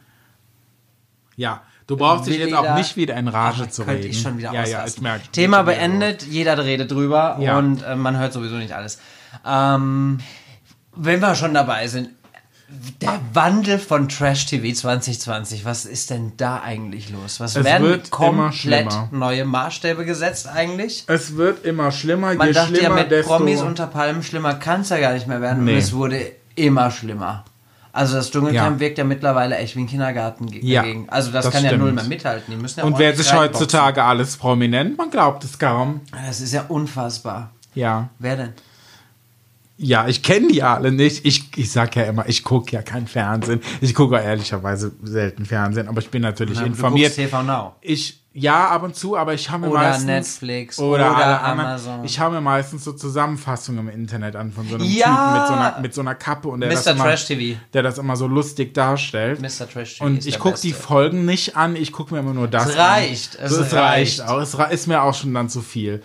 Ja, 1.36 1.62
du 1.86 1.96
brauchst 1.96 2.26
dich 2.26 2.38
jetzt 2.38 2.54
auch 2.54 2.74
nicht 2.74 2.96
wieder 2.96 3.14
in 3.16 3.28
Rage 3.28 3.64
Ach, 3.66 3.70
zu 3.70 3.84
könnte 3.84 4.00
reden. 4.02 4.10
ich 4.10 4.20
schon 4.20 4.38
wieder 4.38 4.52
ja, 4.52 4.64
ja, 4.66 4.84
ich 4.86 5.00
merke. 5.00 5.28
Thema 5.30 5.62
beendet, 5.62 6.24
jeder 6.24 6.58
redet 6.64 6.90
drüber 6.90 7.36
Ja. 7.40 7.56
und 7.58 7.82
äh, 7.82 7.94
man 7.94 8.18
hört 8.18 8.32
sowieso 8.32 8.56
nicht 8.56 8.72
alles. 8.72 8.98
Ähm, 9.46 10.18
wenn 10.96 11.20
wir 11.20 11.34
schon 11.34 11.54
dabei 11.54 11.86
sind, 11.88 12.10
der 13.02 13.18
Wandel 13.32 13.78
von 13.80 14.08
Trash 14.08 14.46
TV 14.46 14.72
2020, 14.74 15.64
was 15.64 15.84
ist 15.86 16.10
denn 16.10 16.34
da 16.36 16.60
eigentlich 16.62 17.10
los? 17.10 17.40
Was 17.40 17.56
Es 17.56 17.64
werden 17.64 18.00
komplett 18.10 18.88
neue 19.10 19.44
Maßstäbe 19.44 20.04
gesetzt 20.04 20.46
eigentlich? 20.48 21.02
Es 21.08 21.36
wird 21.36 21.64
immer 21.64 21.90
schlimmer, 21.90 22.32
Man 22.34 22.46
je 22.46 22.52
dachte 22.52 22.72
ja 22.74 22.78
schlimmer, 22.78 22.94
mit 22.94 23.10
desto... 23.10 23.36
Promis 23.36 23.60
unter 23.60 23.88
Palmen 23.88 24.22
schlimmer 24.22 24.54
kann 24.54 24.82
es 24.82 24.90
ja 24.90 24.98
gar 25.00 25.14
nicht 25.14 25.26
mehr 25.26 25.40
werden 25.40 25.64
Nee. 25.64 25.72
und 25.72 25.78
es 25.78 25.92
wurde 25.92 26.30
immer 26.54 26.92
schlimmer. 26.92 27.44
Also 27.92 28.14
das 28.14 28.30
Dschungelcamp 28.30 28.76
Ja. 28.76 28.80
wirkt 28.80 28.98
ja 28.98 29.04
mittlerweile 29.04 29.56
echt 29.56 29.74
wie 29.74 29.80
ein 29.80 29.88
Kindergarten 29.88 30.46
Ja, 30.48 30.82
dagegen. 30.82 31.08
Also 31.10 31.32
das, 31.32 31.46
das 31.46 31.54
kann 31.54 31.64
ja 31.64 31.70
stimmt. 31.70 31.82
null 31.82 31.92
mehr 31.92 32.04
mithalten. 32.04 32.54
Die 32.54 32.56
müssen 32.60 32.78
ja 32.78 32.86
Und 32.86 32.98
wer 33.00 33.16
sich 33.16 33.32
heutzutage 33.34 34.04
alles 34.04 34.36
prominent, 34.36 34.96
man 34.96 35.10
glaubt 35.10 35.42
es 35.42 35.58
kaum. 35.58 36.02
Das 36.24 36.40
ist 36.40 36.52
ja 36.52 36.66
unfassbar. 36.68 37.50
Ja. 37.74 38.10
Wer 38.20 38.36
denn? 38.36 38.52
Ja, 39.82 40.06
ich 40.06 40.22
kenne 40.22 40.48
die 40.48 40.62
alle 40.62 40.92
nicht. 40.92 41.24
Ich, 41.24 41.56
ich 41.56 41.72
sag 41.72 41.96
ja 41.96 42.02
immer, 42.02 42.28
ich 42.28 42.44
gucke 42.44 42.70
ja 42.72 42.82
kein 42.82 43.06
Fernsehen. 43.06 43.62
Ich 43.80 43.94
gucke 43.94 44.18
auch 44.18 44.22
ehrlicherweise 44.22 44.92
selten 45.02 45.46
Fernsehen, 45.46 45.88
aber 45.88 46.00
ich 46.00 46.10
bin 46.10 46.20
natürlich 46.20 46.56
Na, 46.56 46.62
du 46.64 46.66
informiert. 46.68 47.16
guckst 47.16 47.16
TV 47.30 47.42
Now. 47.42 47.76
Ich 47.80 48.18
ja 48.32 48.68
ab 48.68 48.82
und 48.84 48.94
zu, 48.94 49.16
aber 49.16 49.32
ich 49.34 49.50
habe 49.50 49.64
mir 49.66 49.72
Oder 49.72 49.80
meistens 49.80 50.04
Netflix 50.06 50.78
oder, 50.78 51.06
oder 51.10 51.16
alle 51.16 51.40
anderen. 51.40 51.68
Amazon. 51.70 52.04
Ich 52.04 52.20
habe 52.20 52.34
mir 52.36 52.40
meistens 52.42 52.84
so 52.84 52.92
Zusammenfassungen 52.92 53.88
im 53.88 53.92
Internet 53.92 54.36
an 54.36 54.52
von 54.52 54.68
so 54.68 54.74
einem 54.76 54.84
Ja! 54.84 55.06
Typen 55.06 55.38
mit 55.40 55.46
so 55.48 55.52
einer 55.54 55.80
mit 55.80 55.94
so 55.94 56.00
einer 56.02 56.14
Kappe 56.14 56.48
und 56.48 56.60
der 56.60 56.68
Mr. 56.68 56.74
das 56.76 56.86
immer, 56.86 57.04
Trash 57.04 57.26
TV. 57.26 57.58
der 57.72 57.82
das 57.82 57.98
immer 57.98 58.16
so 58.16 58.26
lustig 58.28 58.74
darstellt. 58.74 59.40
Mr. 59.40 59.68
Trash 59.68 59.94
TV 59.94 60.04
Und 60.04 60.26
ich 60.26 60.38
gucke 60.38 60.60
die. 60.60 60.72
Folgen 60.74 61.24
nicht 61.24 61.56
an, 61.56 61.74
ich 61.74 61.90
gucke 61.90 62.12
mir 62.14 62.20
immer 62.20 62.34
nur 62.34 62.46
das 62.48 62.66
Es 62.68 62.74
an. 62.76 62.80
reicht, 62.80 63.34
es 63.40 63.50
so, 63.52 63.62
es 63.62 63.72
reicht. 63.72 64.20
reicht 64.20 64.28
auch. 64.30 64.40
Es 64.40 64.54
ist 64.54 64.86
mir 64.86 65.02
auch 65.02 65.14
schon 65.14 65.32
dann 65.34 65.48
zu 65.48 65.62
viel. 65.62 66.02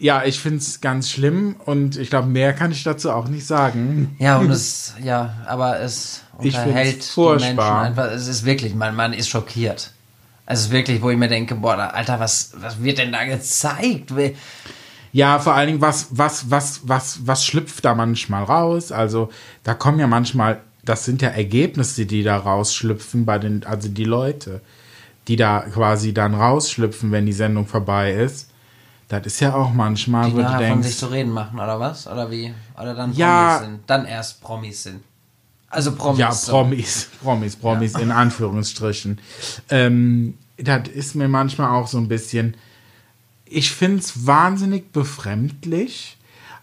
Ja, 0.00 0.24
ich 0.24 0.38
finde 0.38 0.58
es 0.58 0.80
ganz 0.80 1.10
schlimm 1.10 1.56
und 1.64 1.96
ich 1.96 2.08
glaube, 2.10 2.28
mehr 2.28 2.52
kann 2.52 2.70
ich 2.70 2.84
dazu 2.84 3.10
auch 3.10 3.26
nicht 3.26 3.46
sagen. 3.46 4.14
Ja, 4.18 4.38
und 4.38 4.50
es, 4.50 4.94
ja, 5.02 5.34
aber 5.46 5.80
es 5.80 6.22
unterhält 6.36 7.02
die 7.02 7.06
furchtbar. 7.06 7.54
Menschen 7.54 8.00
einfach. 8.00 8.12
Es 8.12 8.28
ist 8.28 8.44
wirklich, 8.44 8.74
man, 8.74 8.94
man 8.94 9.12
ist 9.12 9.28
schockiert. 9.28 9.92
Es 10.46 10.60
ist 10.60 10.70
wirklich, 10.70 11.02
wo 11.02 11.10
ich 11.10 11.18
mir 11.18 11.28
denke, 11.28 11.56
boah, 11.56 11.76
Alter, 11.92 12.20
was, 12.20 12.52
was 12.56 12.82
wird 12.82 12.98
denn 12.98 13.12
da 13.12 13.24
gezeigt? 13.24 14.12
Ja, 15.12 15.40
vor 15.40 15.54
allen 15.54 15.66
Dingen, 15.66 15.80
was, 15.80 16.06
was, 16.10 16.50
was, 16.50 16.82
was, 16.84 17.26
was 17.26 17.44
schlüpft 17.44 17.84
da 17.84 17.94
manchmal 17.94 18.44
raus? 18.44 18.92
Also, 18.92 19.30
da 19.64 19.74
kommen 19.74 19.98
ja 19.98 20.06
manchmal, 20.06 20.60
das 20.84 21.04
sind 21.04 21.22
ja 21.22 21.28
Ergebnisse, 21.28 22.06
die 22.06 22.22
da 22.22 22.36
rausschlüpfen 22.36 23.26
bei 23.26 23.38
den, 23.38 23.64
also 23.64 23.88
die 23.88 24.04
Leute, 24.04 24.60
die 25.26 25.36
da 25.36 25.60
quasi 25.60 26.14
dann 26.14 26.34
rausschlüpfen, 26.34 27.10
wenn 27.10 27.26
die 27.26 27.32
Sendung 27.32 27.66
vorbei 27.66 28.12
ist. 28.12 28.47
Das 29.08 29.24
ist 29.26 29.40
ja 29.40 29.54
auch 29.54 29.72
manchmal, 29.72 30.26
Die 30.26 30.32
wo 30.34 30.36
du 30.36 30.42
nachher 30.42 30.68
von 30.68 30.82
sich 30.82 30.92
denkst, 30.92 30.98
zu 30.98 31.06
reden 31.06 31.32
machen, 31.32 31.58
oder 31.58 31.80
was? 31.80 32.06
Oder 32.06 32.30
wie? 32.30 32.52
Oder 32.78 32.94
dann 32.94 33.12
Ja. 33.14 33.56
Promis 33.56 33.68
sind. 33.68 33.80
Dann 33.86 34.04
erst 34.06 34.40
Promis 34.42 34.82
sind. 34.82 35.02
Also 35.70 35.94
Promis. 35.94 36.18
ja. 36.18 36.30
Promis, 36.30 37.08
Promis, 37.22 37.56
Promis 37.56 37.94
in 37.94 38.10
Anführungsstrichen. 38.10 39.18
Ähm, 39.70 40.34
das 40.58 40.88
ist 40.88 41.14
mir 41.14 41.28
manchmal 41.28 41.70
auch 41.70 41.86
so 41.88 41.98
ein 41.98 42.08
bisschen, 42.08 42.54
ich 43.44 43.70
finde 43.70 43.98
es 44.00 44.26
wahnsinnig 44.26 44.92
befremdlich. 44.92 46.16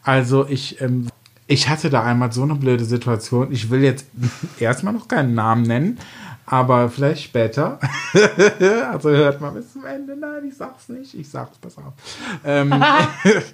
Also 0.03 0.47
ich, 0.47 0.81
ähm, 0.81 1.08
ich 1.47 1.69
hatte 1.69 1.89
da 1.89 2.03
einmal 2.03 2.31
so 2.31 2.43
eine 2.43 2.55
blöde 2.55 2.86
Situation. 2.86 3.51
Ich 3.51 3.69
will 3.69 3.84
jetzt 3.84 4.05
erstmal 4.60 4.93
noch 4.93 5.08
keinen 5.08 5.34
Namen 5.36 5.63
nennen, 5.63 5.99
aber 6.45 6.89
vielleicht 6.89 7.23
später. 7.23 7.79
also 8.91 9.10
hört 9.10 9.41
mal 9.41 9.51
bis 9.51 9.73
zum 9.73 9.86
Ende. 9.86 10.15
Nein, 10.15 10.45
ich 10.47 10.55
sag's 10.55 10.89
nicht. 10.89 11.13
Ich 11.13 11.29
sag's, 11.29 11.58
pass 11.58 11.77
auf. 11.77 11.93
Ähm, 12.43 12.69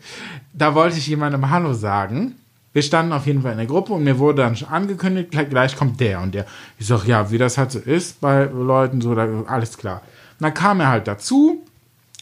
da 0.53 0.75
wollte 0.75 0.97
ich 0.97 1.07
jemandem 1.07 1.49
Hallo 1.49 1.73
sagen. 1.73 2.35
Wir 2.73 2.81
standen 2.81 3.11
auf 3.11 3.25
jeden 3.25 3.41
Fall 3.41 3.51
in 3.51 3.57
der 3.57 3.67
Gruppe 3.67 3.93
und 3.93 4.03
mir 4.03 4.17
wurde 4.17 4.43
dann 4.43 4.55
schon 4.55 4.69
angekündigt, 4.69 5.31
gleich, 5.31 5.49
gleich 5.49 5.75
kommt 5.75 5.99
der 5.99 6.21
und 6.21 6.33
der. 6.33 6.45
Ich 6.79 6.87
sag, 6.87 7.05
ja, 7.05 7.29
wie 7.29 7.37
das 7.37 7.57
halt 7.57 7.71
so 7.71 7.79
ist 7.79 8.21
bei 8.21 8.45
Leuten, 8.45 9.01
so, 9.01 9.13
da, 9.13 9.27
alles 9.47 9.77
klar. 9.77 10.01
Und 10.39 10.43
dann 10.43 10.53
kam 10.53 10.79
er 10.79 10.87
halt 10.87 11.07
dazu. 11.07 11.63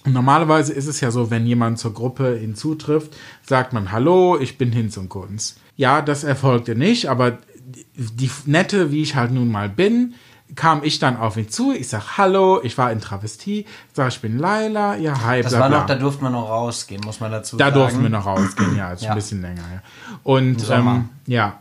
Und 0.06 0.14
normalerweise 0.14 0.74
ist 0.74 0.88
es 0.88 1.02
ja 1.02 1.12
so, 1.12 1.30
wenn 1.30 1.46
jemand 1.46 1.78
zur 1.78 1.94
Gruppe 1.94 2.36
hinzutrifft, 2.36 3.16
sagt 3.46 3.74
man 3.74 3.92
Hallo, 3.92 4.40
ich 4.40 4.58
bin 4.58 4.72
Hinz 4.72 4.98
und 4.98 5.10
Kunz. 5.10 5.58
Ja, 5.76 6.02
das 6.02 6.24
erfolgte 6.24 6.76
nicht, 6.76 7.10
aber 7.10 7.38
die, 7.56 7.86
die 8.16 8.32
nette, 8.46 8.92
wie 8.92 9.02
ich 9.02 9.16
halt 9.16 9.32
nun 9.32 9.52
mal 9.52 9.70
bin, 9.70 10.16
kam 10.56 10.84
ich 10.84 11.00
dann 11.00 11.18
auf 11.18 11.38
ihn 11.38 11.50
zu. 11.50 11.72
Ich 11.74 11.88
sag 11.90 12.18
Hallo, 12.18 12.60
ich 12.64 12.78
war 12.78 12.92
in 12.92 13.00
Travestie, 13.02 13.66
sag 13.94 14.10
ich 14.10 14.20
bin 14.22 14.38
Laila, 14.40 14.96
ja, 14.98 15.22
hi, 15.24 15.42
Das 15.42 15.52
bla, 15.52 15.62
war 15.62 15.70
bla. 15.70 15.80
noch, 15.80 15.86
da 15.86 15.96
durfte 15.96 16.24
man 16.24 16.32
noch 16.34 16.50
rausgehen, 16.50 17.02
muss 17.06 17.20
man 17.20 17.32
dazu 17.32 17.56
Da 17.58 17.66
sagen. 17.66 17.76
durften 17.76 18.02
wir 18.04 18.10
noch 18.10 18.26
rausgehen, 18.26 18.76
ja, 18.76 18.92
ist 18.92 19.04
Ja. 19.04 19.12
ein 19.12 19.16
bisschen 19.16 19.42
länger. 19.42 19.62
Ja. 19.72 19.82
Und 20.24 20.70
ähm, 20.70 21.10
ja, 21.28 21.60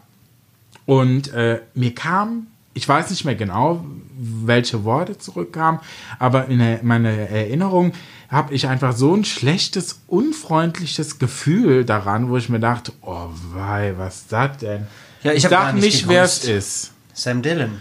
und 0.87 1.33
äh, 1.35 1.61
mir 1.75 1.95
kam, 1.95 2.47
ich 2.75 2.89
weiß 2.89 3.11
nicht 3.11 3.25
mehr 3.25 3.35
genau, 3.35 3.85
welche 4.21 4.85
Worte 4.85 5.19
zurückkamen, 5.19 5.81
aber 6.19 6.47
in 6.47 6.79
meiner 6.83 7.11
Erinnerung 7.11 7.93
habe 8.31 8.53
ich 8.55 8.67
einfach 8.69 8.95
so 8.97 9.15
ein 9.15 9.25
schlechtes, 9.25 10.01
unfreundliches 10.07 11.19
Gefühl 11.19 11.85
daran, 11.85 12.29
wo 12.31 12.37
ich 12.37 12.49
mir 12.49 12.61
dachte, 12.61 12.93
oh 13.03 13.29
wei, 13.53 13.95
was 13.97 14.17
ist 14.23 14.33
das 14.33 14.57
denn? 14.59 14.87
Ja, 15.23 15.33
ich 15.33 15.45
ich 15.45 15.51
dachte 15.51 15.77
nicht 15.77 16.09
wer 16.09 16.23
es 16.25 16.45
ist. 16.45 16.93
Sam 17.13 17.43
Dillon. 17.43 17.79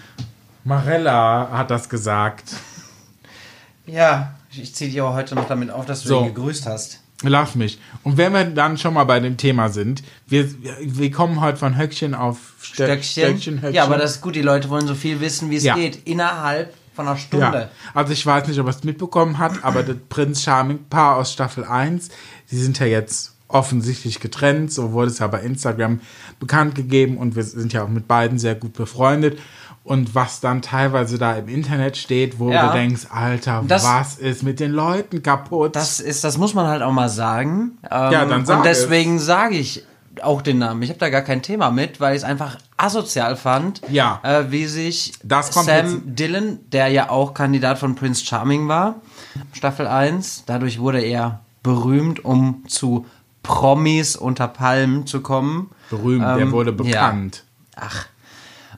Marella 0.68 1.50
hat 1.52 1.72
das 1.72 1.88
gesagt. 1.88 2.54
Ja, 3.86 4.36
ich 4.52 4.76
ziehe 4.76 4.90
dich 4.90 5.00
aber 5.02 5.14
heute 5.14 5.34
noch 5.34 5.48
damit 5.48 5.72
auf, 5.72 5.86
dass 5.86 6.02
du 6.04 6.10
So. 6.10 6.20
ihn 6.22 6.34
gegrüßt 6.34 6.66
hast. 6.66 7.00
Lass 7.24 7.56
mich. 7.56 7.80
Und 8.04 8.18
wenn 8.18 8.34
wir 8.34 8.44
dann 8.44 8.78
schon 8.78 8.94
mal 8.94 9.06
bei 9.06 9.20
dem 9.22 9.38
Thema 9.38 9.70
sind, 9.70 10.04
wir, 10.28 10.48
wir 10.82 11.10
kommen 11.10 11.40
heute 11.42 11.58
von 11.58 11.78
Höckchen 11.78 12.14
auf 12.14 12.38
Stöck, 12.62 13.04
Stöckchen. 13.04 13.62
Höckchen. 13.62 13.74
Ja, 13.74 13.86
aber 13.86 13.98
das 13.98 14.16
ist 14.18 14.22
gut, 14.22 14.36
die 14.36 14.42
Leute 14.42 14.70
wollen 14.70 14.86
so 14.88 14.94
viel 14.94 15.20
wissen, 15.22 15.50
wie 15.50 15.56
es 15.56 15.64
Ja. 15.64 15.74
geht. 15.76 16.06
Innerhalb 16.06 16.74
von 16.94 17.08
einer 17.08 17.18
Stunde. 17.18 17.46
Ja, 17.46 17.70
also 17.94 18.12
ich 18.14 18.24
weiß 18.26 18.48
nicht, 18.48 18.60
ob 18.60 18.68
er 18.68 18.72
es 18.72 18.84
mitbekommen 18.84 19.38
hat, 19.40 19.64
aber 19.64 19.84
das 19.84 19.96
Prinz 20.10 20.44
Charming 20.44 20.84
Paar 20.90 21.16
aus 21.16 21.32
Staffel 21.32 21.64
1, 21.64 22.10
die 22.52 22.58
sind 22.58 22.78
ja 22.80 22.86
jetzt 22.86 23.34
offensichtlich 23.48 24.20
getrennt. 24.20 24.72
So 24.74 24.92
wurde 24.92 25.10
es 25.10 25.20
ja 25.20 25.28
bei 25.28 25.40
Instagram 25.42 26.02
bekannt 26.40 26.76
gegeben 26.76 27.18
und 27.18 27.36
wir 27.36 27.44
sind 27.44 27.72
ja 27.74 27.84
auch 27.84 27.88
mit 27.90 28.08
beiden 28.08 28.38
sehr 28.38 28.56
gut 28.56 28.74
befreundet. 28.74 29.40
Und 29.88 30.16
was 30.16 30.40
dann 30.42 30.62
teilweise 30.62 31.18
da 31.18 31.34
im 31.36 31.48
Internet 31.48 31.96
steht, 31.98 32.40
wo 32.40 32.52
Ja. 32.52 32.68
du 32.68 32.74
denkst, 32.78 33.08
Alter, 33.10 33.64
Das- 33.68 33.86
was 33.86 34.18
ist 34.18 34.44
mit 34.44 34.60
den 34.60 34.72
Leuten 34.72 35.24
kaputt? 35.24 35.76
Das 35.76 36.00
ist, 36.00 36.24
das 36.24 36.38
muss 36.38 36.54
man 36.54 36.68
halt 36.68 36.82
auch 36.82 36.92
mal 36.92 37.10
sagen. 37.10 37.78
Ähm, 37.90 38.12
Ja, 38.12 38.26
dann 38.26 38.46
sag 38.46 38.58
Und 38.58 38.66
deswegen 38.66 39.18
sage 39.20 39.56
ich 39.56 39.86
auch 40.22 40.42
den 40.42 40.58
Namen. 40.58 40.82
Ich 40.82 40.90
habe 40.90 41.00
da 41.00 41.10
gar 41.10 41.22
kein 41.22 41.42
Thema 41.42 41.70
mit, 41.72 42.02
weil 42.02 42.16
ich 42.16 42.24
es 42.24 42.28
einfach 42.28 42.58
asozial 42.76 43.36
fand, 43.36 43.82
Ja. 43.90 44.20
äh, 44.24 44.46
wie 44.52 44.66
sich 44.66 45.14
Sam 45.52 46.02
Dillon, 46.06 46.60
der 46.72 46.88
ja 46.90 47.10
auch 47.10 47.34
Kandidat 47.34 47.78
von 47.78 47.96
Prince 47.96 48.26
Charming 48.26 48.68
war, 48.68 48.96
Staffel 49.54 49.88
1, 49.88 50.44
dadurch 50.48 50.80
wurde 50.80 51.02
er 51.02 51.40
berühmt, 51.64 52.26
um 52.26 52.64
zu 52.68 53.06
Promis 53.44 54.16
unter 54.18 54.48
Palmen 54.48 55.08
zu 55.08 55.22
kommen. 55.22 55.70
berühmt, 55.90 56.24
der 56.26 56.40
ähm, 56.40 56.52
wurde 56.52 56.72
ja. 56.72 56.76
bekannt. 56.76 57.44
Ach. 57.78 58.06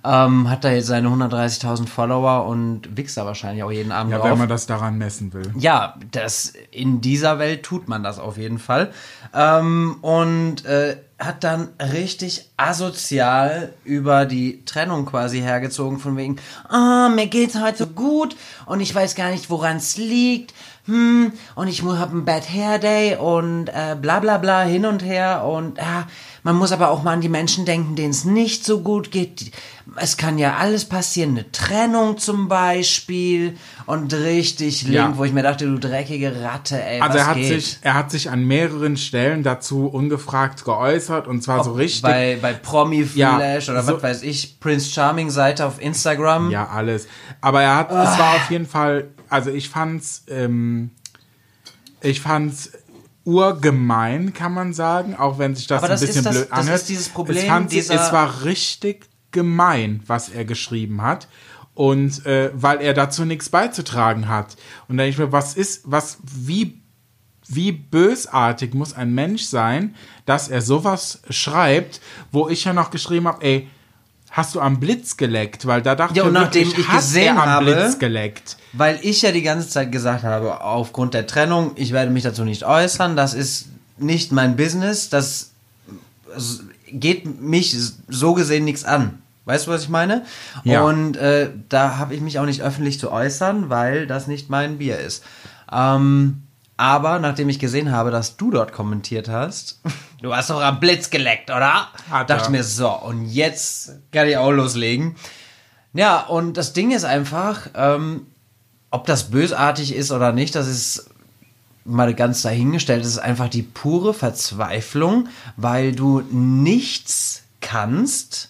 Ähm, 0.03 0.49
hat 0.49 0.63
da 0.63 0.71
jetzt 0.71 0.87
seine 0.87 1.09
130.000 1.09 1.87
Follower 1.87 2.45
und 2.45 2.95
wichst 2.95 3.17
da 3.17 3.25
wahrscheinlich 3.25 3.63
auch 3.63 3.71
jeden 3.71 3.91
Abend 3.91 4.11
Ja, 4.11 4.19
drauf. 4.19 4.31
wenn 4.31 4.37
man 4.37 4.49
das 4.49 4.65
daran 4.65 4.97
messen 4.97 5.33
will. 5.33 5.51
Ja, 5.57 5.95
das 6.11 6.53
in 6.71 7.01
dieser 7.01 7.37
Welt 7.39 7.63
tut 7.63 7.87
man 7.89 8.01
das 8.03 8.17
auf 8.19 8.37
jeden 8.37 8.59
Fall. 8.59 8.91
Ähm, 9.33 9.97
und 10.01 10.63
äh, 10.65 10.97
hat 11.19 11.43
dann 11.43 11.67
richtig 11.79 12.49
asozial 12.55 13.73
über 13.83 14.25
die 14.25 14.63
Trennung 14.65 15.05
quasi 15.05 15.41
hergezogen, 15.41 15.99
von 15.99 16.15
wegen, 16.15 16.37
ah, 16.69 17.09
mir 17.09 17.27
geht's 17.27 17.59
heute 17.59 17.87
gut 17.87 18.37
und 18.65 18.79
ich 18.79 18.95
weiß 18.95 19.15
gar 19.15 19.29
nicht, 19.29 19.49
woran 19.49 19.77
es 19.77 19.97
liegt. 19.97 20.53
Hm, 20.85 21.33
und 21.55 21.67
ich 21.67 21.83
habe 21.83 22.11
einen 22.11 22.25
Bad 22.25 22.49
Hair 22.49 22.79
Day 22.79 23.15
und 23.17 23.67
äh, 23.67 23.95
bla 24.01 24.19
bla 24.21 24.37
bla 24.37 24.63
hin 24.63 24.85
und 24.85 25.03
her 25.03 25.43
und 25.45 25.77
ja, 25.77 26.07
man 26.43 26.55
muss 26.55 26.71
aber 26.71 26.89
auch 26.89 27.03
mal 27.03 27.13
an 27.13 27.21
die 27.21 27.29
Menschen 27.29 27.65
denken, 27.65 27.95
denen 27.95 28.11
es 28.11 28.23
nicht 28.23 28.65
so 28.65 28.79
gut 28.79 29.11
geht. 29.11 29.51
Es 29.97 30.17
kann 30.17 30.37
ja 30.37 30.55
alles 30.55 30.85
passieren, 30.85 31.31
eine 31.31 31.51
Trennung 31.51 32.17
zum 32.17 32.47
Beispiel 32.47 33.57
und 33.89 34.13
richtig 34.13 34.83
link, 34.83 34.93
Ja. 34.95 35.17
wo 35.17 35.23
ich 35.23 35.33
mir 35.33 35.43
dachte, 35.43 35.65
du 35.65 35.77
dreckige 35.79 36.41
Ratte, 36.41 36.81
ey, 36.81 37.01
Also 37.01 37.15
was 37.15 37.21
er 37.21 37.27
hat, 37.27 37.35
geht? 37.35 37.47
sich, 37.61 37.77
er 37.81 37.93
hat 37.95 38.11
sich 38.11 38.29
an 38.29 38.45
mehreren 38.45 38.95
Stellen 38.97 39.43
dazu 39.43 39.87
ungefragt 39.87 40.63
geäußert 40.63 41.27
und 41.27 41.41
zwar 41.43 41.63
so 41.63 41.73
richtig. 41.73 42.01
bei, 42.03 42.37
bei 42.41 42.53
Promi 42.53 43.07
Ja, 43.15 43.35
Flash 43.37 43.69
oder 43.69 43.83
so- 43.83 43.93
was 43.95 44.03
weiß 44.03 44.23
ich, 44.23 44.59
Prince 44.59 44.91
Charming 44.91 45.29
Seite 45.29 45.65
auf 45.65 45.81
Instagram. 45.81 46.51
Ja, 46.51 46.67
alles. 46.69 47.07
Aber 47.41 47.61
er 47.63 47.75
hat, 47.75 47.89
es 47.91 47.95
Ah. 47.95 48.19
war 48.19 48.35
auf 48.35 48.49
jeden 48.51 48.65
Fall, 48.67 49.09
also 49.29 49.49
ich 49.49 49.69
fand's, 49.69 50.23
ähm, 50.29 50.91
ich 52.01 52.21
fand's 52.21 52.71
urgemein, 53.25 54.33
kann 54.33 54.53
man 54.53 54.73
sagen, 54.73 55.15
auch 55.15 55.37
wenn 55.39 55.55
sich 55.55 55.67
das 55.67 55.83
ein 55.83 55.89
das 55.89 56.01
ist 56.01 56.07
bisschen 56.07 56.23
das- 56.23 56.35
blöd 56.35 56.47
das 56.51 56.59
anhört. 56.59 56.77
ist 56.81 56.89
dieses 56.89 57.09
Problem 57.09 57.37
es, 57.37 57.45
fand, 57.45 57.73
es 57.73 57.89
war 58.11 58.43
richtig 58.43 59.05
gemein, 59.31 60.01
was 60.07 60.29
er 60.29 60.45
geschrieben 60.45 61.01
hat. 61.01 61.27
Und 61.79 62.25
äh, 62.25 62.51
weil 62.53 62.81
er 62.81 62.93
dazu 62.93 63.23
nichts 63.23 63.47
beizutragen 63.47 64.27
hat. 64.27 64.57
Und 64.89 64.97
da 64.97 65.03
denke 65.03 65.13
ich 65.13 65.17
mir, 65.17 65.31
was 65.31 65.53
ist, 65.53 65.83
was, 65.85 66.17
wie 66.25 66.77
wie 67.47 67.71
bösartig 67.71 68.73
muss 68.73 68.93
ein 68.93 69.13
Mensch 69.15 69.43
sein, 69.43 69.95
dass 70.25 70.49
er 70.49 70.61
sowas 70.61 71.21
schreibt, 71.29 72.01
wo 72.33 72.49
ich 72.49 72.65
ja 72.65 72.73
noch 72.73 72.91
geschrieben 72.91 73.27
habe, 73.29 73.43
ey, 73.45 73.69
hast 74.29 74.53
du 74.55 74.59
am 74.59 74.81
Blitz 74.81 75.15
geleckt? 75.15 75.65
Weil 75.67 75.81
da 75.81 75.95
dachte 75.95 76.15
Ja, 76.17 76.23
und 76.23 76.29
ich, 76.29 76.33
nachdem 76.41 76.67
wirklich, 76.67 76.85
ich 76.85 76.91
gesehen 76.93 77.37
am 77.37 77.45
habe- 77.49 77.65
Blitz 77.73 77.97
geleckt. 77.97 78.57
Weil 78.73 78.99
ich 79.01 79.21
ja 79.21 79.31
die 79.31 79.41
ganze 79.41 79.69
Zeit 79.69 79.89
gesagt 79.91 80.25
habe, 80.25 80.61
aufgrund 80.61 81.13
der 81.13 81.25
Trennung, 81.27 81.71
ich 81.75 81.93
werde 81.93 82.11
mich 82.11 82.23
dazu 82.23 82.43
nicht 82.43 82.65
äußern, 82.65 83.15
das 83.15 83.33
ist 83.33 83.67
nicht 83.97 84.33
mein 84.33 84.57
Business, 84.57 85.07
das 85.09 85.51
geht 86.91 87.41
mich 87.41 87.75
so 88.09 88.33
gesehen 88.33 88.65
nichts 88.65 88.83
an. 88.83 89.21
Weißt 89.49 89.65
du, 89.65 89.71
was 89.71 89.81
ich 89.81 89.89
meine? 89.89 90.25
Ja. 90.63 90.83
Und 90.83 91.17
äh, 91.17 91.49
da 91.69 91.97
habe 91.97 92.13
ich 92.13 92.21
mich 92.21 92.37
auch 92.37 92.45
nicht 92.45 92.61
öffentlich 92.61 92.99
zu 92.99 93.11
äußern, 93.11 93.71
weil 93.71 94.05
das 94.05 94.27
nicht 94.27 94.51
mein 94.51 94.77
Bier 94.77 94.99
ist. 94.99 95.23
Ähm, 95.71 96.43
aber 96.77 97.17
nachdem 97.17 97.49
ich 97.49 97.57
gesehen 97.57 97.91
habe, 97.91 98.11
dass 98.11 98.37
du 98.37 98.51
dort 98.51 98.73
kommentiert 98.73 99.27
hast, 99.27 99.81
du 100.21 100.35
hast 100.35 100.51
doch 100.51 100.61
am 100.61 100.79
Blitz 100.79 101.09
geleckt, 101.09 101.49
oder? 101.49 101.87
Hat 102.11 102.29
dachte 102.29 102.51
mir, 102.51 102.63
so, 102.63 102.91
und 102.91 103.25
jetzt 103.25 103.93
kann 104.11 104.27
ich 104.27 104.37
auch 104.37 104.51
loslegen. 104.51 105.15
Ja, 105.93 106.19
und 106.19 106.55
das 106.55 106.73
Ding 106.73 106.91
ist 106.91 107.03
einfach, 107.03 107.69
ähm, 107.73 108.27
ob 108.91 109.07
das 109.07 109.31
bösartig 109.31 109.95
ist 109.95 110.11
oder 110.11 110.31
nicht, 110.31 110.53
das 110.53 110.67
ist 110.67 111.09
mal 111.85 112.13
ganz 112.13 112.43
dahingestellt. 112.43 113.01
Das 113.01 113.09
ist 113.09 113.17
einfach 113.17 113.49
die 113.49 113.63
pure 113.63 114.13
Verzweiflung, 114.13 115.27
weil 115.57 115.93
du 115.93 116.21
nichts 116.29 117.41
kannst, 117.61 118.49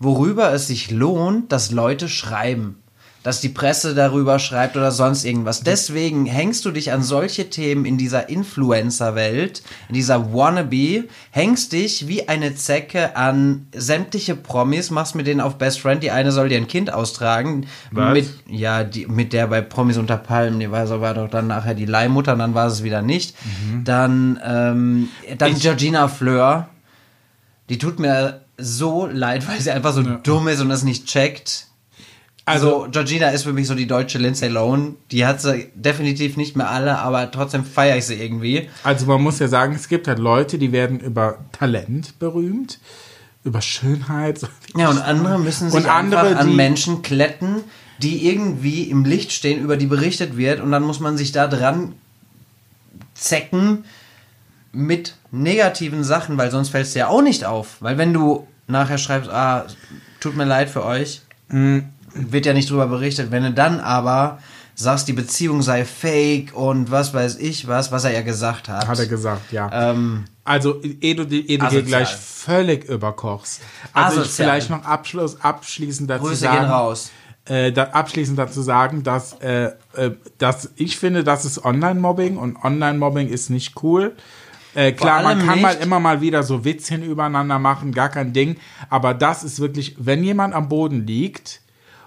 worüber 0.00 0.52
es 0.52 0.66
sich 0.66 0.90
lohnt, 0.90 1.52
dass 1.52 1.70
Leute 1.70 2.08
schreiben. 2.08 2.76
Dass 3.22 3.42
die 3.42 3.50
Presse 3.50 3.94
darüber 3.94 4.38
schreibt 4.38 4.78
oder 4.78 4.92
sonst 4.92 5.26
irgendwas. 5.26 5.60
Deswegen 5.60 6.24
hängst 6.24 6.64
du 6.64 6.70
dich 6.70 6.90
an 6.90 7.02
solche 7.02 7.50
Themen 7.50 7.84
in 7.84 7.98
dieser 7.98 8.30
Influencer-Welt, 8.30 9.62
in 9.88 9.94
dieser 9.94 10.32
Wannabe, 10.32 11.04
hängst 11.30 11.72
dich 11.72 12.08
wie 12.08 12.30
eine 12.30 12.54
Zecke 12.54 13.16
an 13.16 13.66
sämtliche 13.74 14.34
Promis, 14.34 14.90
machst 14.90 15.16
mit 15.16 15.26
denen 15.26 15.42
auf 15.42 15.58
Best 15.58 15.80
Friend. 15.80 16.02
Die 16.02 16.10
eine 16.10 16.32
soll 16.32 16.48
dir 16.48 16.56
ein 16.56 16.66
Kind 16.66 16.90
austragen. 16.90 17.66
Was? 17.90 18.14
Mit, 18.14 18.30
ja, 18.48 18.84
die, 18.84 19.06
mit 19.06 19.34
der 19.34 19.48
bei 19.48 19.60
Promis 19.60 19.98
unter 19.98 20.16
Palmen, 20.16 20.58
die 20.58 20.70
war, 20.70 20.86
so 20.86 21.02
war 21.02 21.12
doch 21.12 21.28
dann 21.28 21.46
nachher 21.46 21.74
die 21.74 21.84
Leihmutter, 21.84 22.36
dann 22.36 22.54
war 22.54 22.68
es 22.68 22.82
wieder 22.82 23.02
nicht. 23.02 23.36
Dann, 23.84 24.40
ähm, 24.42 25.10
dann 25.36 25.56
Georgina 25.56 26.08
Fleur, 26.08 26.70
die 27.68 27.76
tut 27.76 27.98
mir 27.98 28.40
so 28.60 29.06
leid, 29.06 29.46
weil 29.48 29.60
sie 29.60 29.70
einfach 29.70 29.92
so 29.92 30.02
dumm 30.02 30.48
ist 30.48 30.60
und 30.60 30.68
das 30.68 30.82
nicht 30.82 31.06
checkt. 31.06 31.66
Also, 32.46 32.88
Georgina 32.90 33.28
ist 33.28 33.44
für 33.44 33.52
mich 33.52 33.68
so 33.68 33.74
die 33.74 33.86
deutsche 33.86 34.18
Lindsay 34.18 34.48
Lohan. 34.48 34.96
Die 35.12 35.24
hat 35.24 35.40
sie 35.40 35.70
definitiv 35.74 36.36
nicht 36.36 36.56
mehr 36.56 36.68
alle, 36.68 36.98
aber 36.98 37.30
trotzdem 37.30 37.64
feiere 37.64 37.98
ich 37.98 38.06
sie 38.06 38.14
irgendwie. 38.14 38.68
Also 38.82 39.06
man 39.06 39.22
muss 39.22 39.38
ja 39.38 39.46
sagen, 39.46 39.74
es 39.74 39.88
gibt 39.88 40.08
halt 40.08 40.18
Leute, 40.18 40.58
die 40.58 40.72
werden 40.72 40.98
über 40.98 41.38
Talent 41.52 42.18
berühmt, 42.18 42.80
über 43.44 43.62
Schönheit. 43.62 44.40
Ja, 44.76 44.88
und 44.88 44.98
andere 44.98 45.38
müssen 45.38 45.70
sich 45.70 45.88
andere, 45.88 46.22
einfach 46.22 46.40
an 46.40 46.56
Menschen 46.56 47.02
kletten, 47.02 47.62
die 47.98 48.26
irgendwie 48.28 48.84
im 48.84 49.04
Licht 49.04 49.30
stehen, 49.30 49.62
über 49.62 49.76
die 49.76 49.86
berichtet 49.86 50.36
wird 50.36 50.60
und 50.60 50.72
dann 50.72 50.82
muss 50.82 50.98
man 50.98 51.16
sich 51.16 51.30
da 51.32 51.46
dran 51.46 51.94
zecken 53.14 53.84
mit 54.72 55.16
negativen 55.30 56.04
Sachen, 56.04 56.38
weil 56.38 56.50
sonst 56.50 56.68
fällt 56.70 56.86
es 56.86 56.92
dir 56.92 57.08
auch 57.08 57.22
nicht 57.22 57.44
auf. 57.44 57.76
Weil 57.80 57.98
wenn 57.98 58.12
du 58.12 58.46
nachher 58.66 58.98
schreibst, 58.98 59.30
ah, 59.30 59.66
tut 60.20 60.36
mir 60.36 60.44
leid 60.44 60.70
für 60.70 60.84
euch, 60.84 61.22
Mhm. 61.48 61.86
wird 62.14 62.46
ja 62.46 62.52
nicht 62.52 62.70
drüber 62.70 62.86
berichtet. 62.86 63.30
Wenn 63.32 63.42
du 63.42 63.52
dann 63.52 63.80
aber 63.80 64.38
sagst, 64.76 65.08
die 65.08 65.12
Beziehung 65.12 65.62
sei 65.62 65.84
fake 65.84 66.54
und 66.54 66.90
was 66.90 67.12
weiß 67.12 67.36
ich 67.38 67.66
was, 67.68 67.90
was 67.92 68.04
er 68.04 68.12
ja 68.12 68.22
gesagt 68.22 68.68
hat. 68.68 68.86
Hat 68.86 68.98
er 68.98 69.06
gesagt, 69.06 69.52
ja. 69.52 69.68
Ähm, 69.90 70.24
Also, 70.44 70.80
ehe 70.82 71.14
du, 71.16 71.24
ehe 71.24 71.58
du 71.58 71.64
Asozial. 71.66 71.82
gleich 71.82 72.08
völlig 72.14 72.84
überkochst. 72.88 73.60
Also, 73.92 74.22
vielleicht 74.24 74.70
noch 74.70 74.84
Abschluss, 74.84 75.40
abschließend 75.40 76.08
dazu 76.08 76.24
Grüße 76.26 76.36
sagen. 76.42 76.60
gehen 76.60 76.70
raus. 76.70 77.10
Äh, 77.46 77.72
da, 77.72 77.84
abschließend 77.84 78.38
dazu 78.38 78.62
sagen, 78.62 79.02
dass, 79.02 79.34
äh, 79.40 79.70
äh, 79.96 80.12
dass 80.38 80.70
ich 80.76 80.96
finde, 80.98 81.24
das 81.24 81.44
ist 81.44 81.64
Online-Mobbing 81.64 82.36
und 82.36 82.56
Online-Mobbing 82.62 83.28
ist 83.28 83.50
nicht 83.50 83.82
cool. 83.82 84.14
Äh, 84.74 84.92
klar, 84.92 85.22
man 85.22 85.44
kann 85.44 85.60
mal 85.60 85.74
nicht- 85.74 85.84
immer 85.84 86.00
mal 86.00 86.20
wieder 86.20 86.42
so 86.42 86.64
Witzchen 86.64 87.02
übereinander 87.02 87.58
machen, 87.58 87.92
gar 87.92 88.08
kein 88.08 88.32
Ding. 88.32 88.56
Aber 88.88 89.14
das 89.14 89.42
ist 89.44 89.60
wirklich, 89.60 89.96
wenn 89.98 90.22
jemand 90.22 90.54
am 90.54 90.68
Boden 90.68 91.06
liegt, 91.06 91.60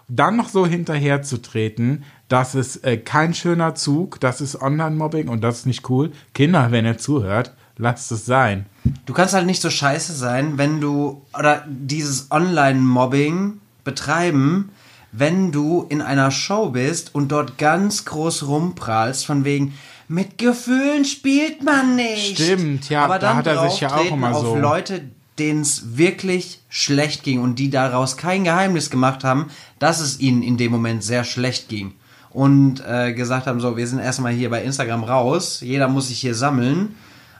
dann 0.07 0.35
noch 0.35 0.49
so 0.49 0.65
hinterher 0.67 1.21
zu 1.23 1.41
treten, 1.41 2.03
das 2.27 2.55
ist 2.55 2.83
äh, 2.83 2.97
kein 2.97 3.33
schöner 3.33 3.75
Zug, 3.75 4.19
das 4.19 4.41
ist 4.41 4.61
Online-Mobbing 4.61 5.27
und 5.29 5.41
das 5.41 5.59
ist 5.59 5.65
nicht 5.65 5.89
cool. 5.89 6.11
Kinder, 6.33 6.71
wenn 6.71 6.85
ihr 6.85 6.97
zuhört, 6.97 7.53
lasst 7.77 8.11
es 8.11 8.25
sein. 8.25 8.65
Du 9.05 9.13
kannst 9.13 9.33
halt 9.33 9.45
nicht 9.45 9.61
so 9.61 9.69
scheiße 9.69 10.13
sein, 10.13 10.57
wenn 10.57 10.81
du 10.81 11.21
oder 11.37 11.63
dieses 11.67 12.31
Online-Mobbing 12.31 13.59
betreiben, 13.83 14.69
wenn 15.11 15.51
du 15.51 15.85
in 15.89 16.01
einer 16.01 16.31
Show 16.31 16.69
bist 16.69 17.13
und 17.13 17.31
dort 17.31 17.57
ganz 17.57 18.03
groß 18.05 18.47
rumprahlst 18.47 19.25
von 19.25 19.45
wegen 19.45 19.73
mit 20.13 20.37
Gefühlen 20.37 21.05
spielt 21.05 21.63
man 21.63 21.95
nicht. 21.95 22.35
Stimmt, 22.35 22.89
ja, 22.89 23.03
Aber 23.05 23.17
da 23.17 23.35
hat 23.35 23.47
er 23.47 23.69
sich 23.69 23.79
ja 23.79 23.95
auch 23.95 24.05
immer 24.05 24.35
auf 24.35 24.45
so- 24.45 24.55
Leute, 24.55 25.01
denen 25.39 25.61
es 25.61 25.97
wirklich 25.97 26.59
schlecht 26.69 27.23
ging 27.23 27.41
und 27.41 27.57
die 27.57 27.71
daraus 27.71 28.15
kein 28.15 28.43
Geheimnis 28.43 28.91
gemacht 28.91 29.23
haben, 29.23 29.47
dass 29.79 29.99
es 29.99 30.19
ihnen 30.19 30.43
in 30.43 30.57
dem 30.57 30.71
Moment 30.71 31.03
sehr 31.03 31.23
schlecht 31.23 31.67
ging. 31.67 31.93
Und 32.29 32.83
äh, 32.87 33.13
gesagt 33.13 33.47
haben, 33.47 33.59
so, 33.59 33.75
wir 33.77 33.87
sind 33.87 33.99
erstmal 33.99 34.33
hier 34.33 34.49
bei 34.51 34.63
Instagram 34.63 35.03
raus, 35.03 35.61
jeder 35.61 35.87
muss 35.87 36.07
sich 36.09 36.19
hier 36.19 36.35
sammeln. 36.35 36.95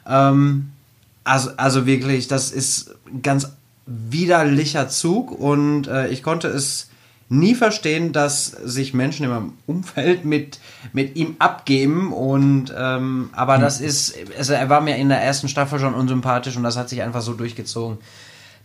Ähm, 0.07 0.69
also, 1.23 1.51
also 1.57 1.85
wirklich, 1.85 2.27
das 2.27 2.51
ist 2.51 2.95
ein 3.11 3.21
ganz 3.21 3.49
widerlicher 3.85 4.89
Zug 4.89 5.31
und 5.31 5.87
äh, 5.87 6.07
ich 6.09 6.23
konnte 6.23 6.47
es 6.47 6.89
nie 7.33 7.55
verstehen, 7.55 8.13
dass 8.13 8.45
sich 8.45 8.93
Menschen 8.93 9.25
in 9.25 9.31
meinem 9.31 9.53
Umfeld 9.65 10.23
mit, 10.25 10.59
mit 10.93 11.15
ihm 11.15 11.35
abgeben. 11.39 12.13
Und 12.13 12.73
ähm, 12.77 13.29
aber 13.33 13.57
das 13.57 13.81
ist, 13.81 14.15
also 14.37 14.53
er 14.53 14.69
war 14.69 14.81
mir 14.81 14.97
in 14.97 15.09
der 15.09 15.21
ersten 15.21 15.49
Staffel 15.49 15.79
schon 15.79 15.93
unsympathisch 15.93 16.55
und 16.55 16.63
das 16.63 16.77
hat 16.77 16.89
sich 16.89 17.01
einfach 17.01 17.21
so 17.21 17.33
durchgezogen. 17.33 17.97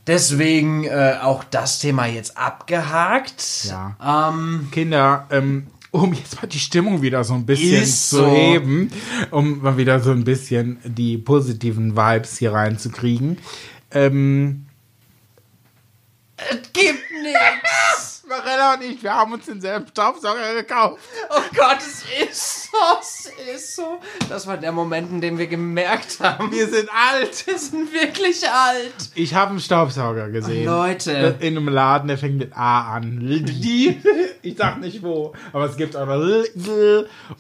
Deswegen 0.07 0.85
äh, 0.85 1.17
auch 1.21 1.45
das 1.45 1.81
Thema 1.81 2.07
jetzt 2.07 2.39
abgehakt. 2.39 3.67
Ja. 3.69 4.31
Ähm, 4.31 4.69
Kinder, 4.71 5.27
ähm, 5.31 5.67
um 5.91 6.15
jetzt 6.15 6.41
mal 6.41 6.49
die 6.49 6.59
Stimmung 6.59 7.03
wieder 7.03 7.25
so 7.25 7.35
ein 7.35 7.45
bisschen 7.45 7.83
Ist 7.83 8.11
zu 8.11 8.17
so. 8.17 8.31
heben, 8.31 8.91
um 9.31 9.63
mal 9.63 9.77
wieder 9.77 10.01
so 10.01 10.11
ein 10.11 10.25
bisschen 10.25 10.79
die 10.85 11.19
positiven 11.19 11.97
Vibes 11.97 12.39
hier 12.39 12.53
reinzukriegen. 12.53 13.39
Ähm, 13.91 14.67
gibt 16.73 17.11
nichts. 17.23 18.08
Marella 18.29 18.75
und 18.75 18.83
ich, 18.83 19.03
wir 19.03 19.15
haben 19.15 19.33
uns 19.33 19.47
denselben 19.47 19.87
Staubsauger 19.89 20.55
gekauft. 20.55 20.99
Oh 21.31 21.41
Gott, 21.57 21.79
es 21.79 22.05
ist 22.31 22.65
so, 22.65 22.79
es 23.01 23.31
ist 23.55 23.77
so. 23.77 23.99
Das 24.29 24.47
war 24.47 24.57
der 24.57 24.73
Moment, 24.73 25.11
in 25.11 25.21
dem 25.21 25.39
wir 25.39 25.47
gemerkt 25.47 26.21
haben, 26.21 26.51
Wir 26.53 26.67
sind 26.69 26.89
alt. 26.93 27.47
wir 27.47 27.59
sind 27.59 27.93
wirklich 27.93 28.49
alt. 28.49 28.95
Ich 29.15 29.35
habe 29.35 29.51
einen 29.53 29.61
Staubsauger 29.61 30.29
gesehen. 30.31 30.67
Leute. 30.67 31.37
In 31.41 31.57
einem 31.57 31.69
Laden, 31.69 32.09
der 32.09 32.19
fängt 32.19 32.39
mit 32.39 32.57
A 32.57 32.95
an. 32.95 33.19
Die. 33.21 34.01
Ich 34.41 34.57
sag 34.57 34.79
nicht 34.81 35.03
wo. 35.03 35.33
Aber 35.53 35.67
es 35.67 35.77
gibt 35.77 35.97
auch 35.97 36.07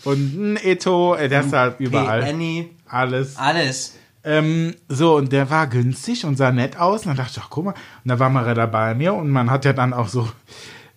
und 0.04 0.52
ein 0.52 0.56
Eto. 0.56 1.14
äh, 1.14 1.28
Der 1.28 1.40
ist 1.42 1.52
halt 1.52 1.76
überall. 1.78 2.22
Annie, 2.24 2.70
Alles. 2.86 3.36
alles. 3.36 3.94
Ähm, 4.24 4.74
so, 4.88 5.16
und 5.16 5.32
der 5.32 5.48
war 5.48 5.68
günstig 5.68 6.24
und 6.24 6.36
sah 6.36 6.50
nett 6.50 6.78
aus. 6.78 7.02
Und 7.02 7.08
dann 7.08 7.16
dachte 7.16 7.32
ich, 7.36 7.42
ach, 7.42 7.50
guck 7.50 7.66
mal. 7.66 7.70
Und 8.04 8.08
da 8.10 8.18
war 8.18 8.28
Marella 8.30 8.66
bei 8.66 8.94
mir 8.94 9.14
und 9.14 9.30
man 9.30 9.50
hat 9.50 9.64
ja 9.64 9.72
dann 9.72 9.94
auch 9.94 10.08
so, 10.08 10.28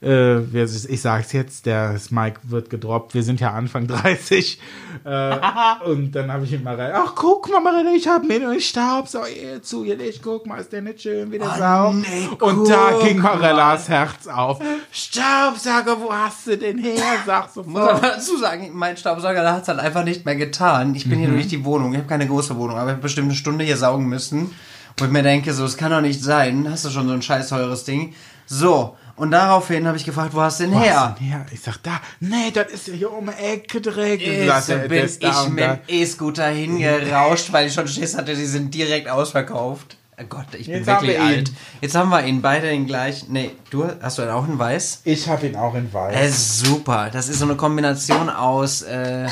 äh, 0.02 0.40
ich 0.64 1.02
sag's 1.02 1.32
jetzt, 1.34 1.66
der 1.66 1.96
Mike 2.10 2.40
wird 2.44 2.70
gedroppt. 2.70 3.14
Wir 3.14 3.24
sind 3.24 3.40
ja 3.40 3.52
Anfang 3.54 3.88
30. 3.88 4.60
Äh, 5.04 5.38
und 5.86 6.12
dann 6.14 6.32
habe 6.32 6.46
ich 6.46 6.52
mit 6.52 6.64
Marella, 6.64 7.04
ach, 7.06 7.14
guck 7.16 7.50
mal, 7.52 7.60
Marella, 7.60 7.92
ich 7.96 8.08
habe 8.08 8.26
mir 8.26 8.36
einen 8.50 8.60
Staubsauger 8.60 9.28
hier 9.28 9.62
zu 9.62 9.84
ihr 9.84 9.98
nicht. 9.98 10.22
Guck 10.24 10.46
mal, 10.48 10.58
ist 10.60 10.72
der 10.72 10.82
nicht 10.82 11.02
schön 11.02 11.32
wie 11.32 11.38
der 11.40 11.48
Oh, 11.48 11.58
Sau? 11.58 11.94
nee, 11.94 12.28
und 12.40 12.70
da 12.70 13.00
ging 13.04 13.20
mal. 13.20 13.36
Marellas 13.38 13.88
Herz 13.90 14.28
auf. 14.28 14.60
Staubsauger, 14.92 16.00
wo 16.02 16.12
hast 16.14 16.48
du 16.48 16.58
den 16.58 16.78
her? 16.78 16.96
Sag 17.26 17.56
Muss 17.56 17.66
sofort. 17.66 18.02
man 18.02 18.02
dazu 18.02 18.38
sagen, 18.38 18.70
mein 18.74 18.98
Staubsauger 18.98 19.52
hat 19.54 19.64
es 19.64 19.68
halt 19.68 19.80
einfach 19.80 20.04
nicht 20.04 20.26
mehr 20.26 20.36
getan. 20.36 20.96
Ich 20.96 21.10
bin 21.10 21.20
hier 21.20 21.28
durch 21.30 21.48
die 21.48 21.64
Wohnung. 21.66 21.92
Ich 21.94 21.98
habe 22.00 22.08
keine 22.08 22.28
große 22.28 22.56
Wohnung, 22.58 22.78
aber 22.78 22.88
ich 22.90 22.94
habe 22.94 23.02
bestimmt 23.02 23.28
eine 23.30 23.36
Stunde 23.36 23.64
hier 23.66 23.78
saugen 23.78 24.06
müssen. 24.08 24.54
Wo 24.98 25.06
ich 25.06 25.12
mir 25.12 25.24
denke, 25.24 25.54
so, 25.54 25.64
es 25.66 25.78
kann 25.78 25.92
doch 25.92 26.02
nicht 26.02 26.22
sein. 26.22 26.68
Hast 26.70 26.86
du 26.86 26.90
schon 26.90 27.08
so 27.08 27.14
ein 27.14 27.22
scheiß 27.22 27.50
teures 27.50 27.84
Ding? 27.84 28.14
So. 28.46 28.96
Und 29.22 29.30
daraufhin 29.30 29.86
habe 29.88 29.98
ich 29.98 30.04
gefragt, 30.04 30.34
wo 30.34 30.42
hast 30.42 30.60
du 30.60 30.64
den 30.64 30.74
Wo 30.74 30.80
hast 30.80 30.86
her? 30.88 31.16
du 31.16 31.24
den 31.24 31.32
her? 31.32 31.46
Ich 31.52 31.62
sag, 31.62 31.78
da, 31.84 32.02
nee, 32.20 32.50
das 32.52 32.72
ist 32.72 32.88
ja 32.88 32.94
hier 32.96 33.12
um 33.14 33.28
die 33.28 33.44
Ecke 33.44 33.80
direkt. 33.80 34.24
Und 34.26 34.32
Ist, 34.34 34.48
sagt 34.48 34.70
er, 34.70 34.78
bin 34.80 34.90
der 34.90 35.06
ich 35.06 35.50
mit 35.50 35.60
dem 35.64 35.80
E-Scooter 35.88 36.48
hingerauscht, 36.48 37.54
weil 37.54 37.68
ich 37.68 37.74
schon 37.76 37.88
Schiss 37.88 38.18
hatte, 38.18 38.34
die 38.34 38.46
sind 38.48 38.74
direkt 38.74 39.08
ausverkauft. 39.08 39.96
Oh 40.20 40.24
Gott, 40.28 40.48
ich 40.54 40.66
bin 40.66 40.78
Jetzt 40.78 40.88
wirklich 40.88 41.12
wir 41.12 41.16
ihn. 41.18 41.22
alt. 41.22 41.52
Jetzt 41.82 41.96
haben 41.96 42.10
wir 42.10 42.24
ihn 42.26 42.42
beide 42.42 42.68
den 42.70 42.88
gleichen. 42.88 43.32
Nee, 43.32 43.52
du 43.70 43.88
hast 44.02 44.18
du 44.18 44.24
auch 44.34 44.44
einen 44.44 44.58
Weiß? 44.58 45.02
Ich 45.04 45.30
habe 45.30 45.46
ihn 45.46 45.56
auch 45.56 45.76
in 45.76 45.94
weiß. 45.94 46.16
Er 46.16 46.24
ist 46.28 46.60
super. 46.60 47.10
Das 47.14 47.30
ist 47.30 47.38
so 47.40 47.46
eine 47.46 47.56
Kombination 47.56 48.28
aus. 48.28 48.82
Äh, 48.82 49.28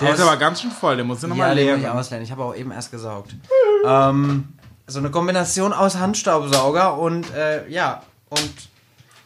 der 0.00 0.08
aus- 0.10 0.14
ist 0.18 0.20
aber 0.20 0.36
ganz 0.36 0.60
schön 0.60 0.70
voll, 0.70 0.96
den 0.96 1.06
musst 1.06 1.22
du 1.22 1.26
ja, 1.26 1.30
nochmal 1.30 1.50
muss 1.50 1.58
ich 1.58 1.64
leeren. 1.64 1.86
auslernen. 1.86 2.24
Ich 2.24 2.30
habe 2.32 2.44
auch 2.44 2.54
eben 2.54 2.70
erst 2.72 2.90
gesaugt. 2.90 3.34
ähm, 3.86 4.48
so 4.86 4.98
eine 4.98 5.10
Kombination 5.10 5.72
aus 5.72 5.96
Handstaubsauger 5.96 6.98
und 6.98 7.32
äh, 7.34 7.68
ja 7.68 8.02
und 8.28 8.52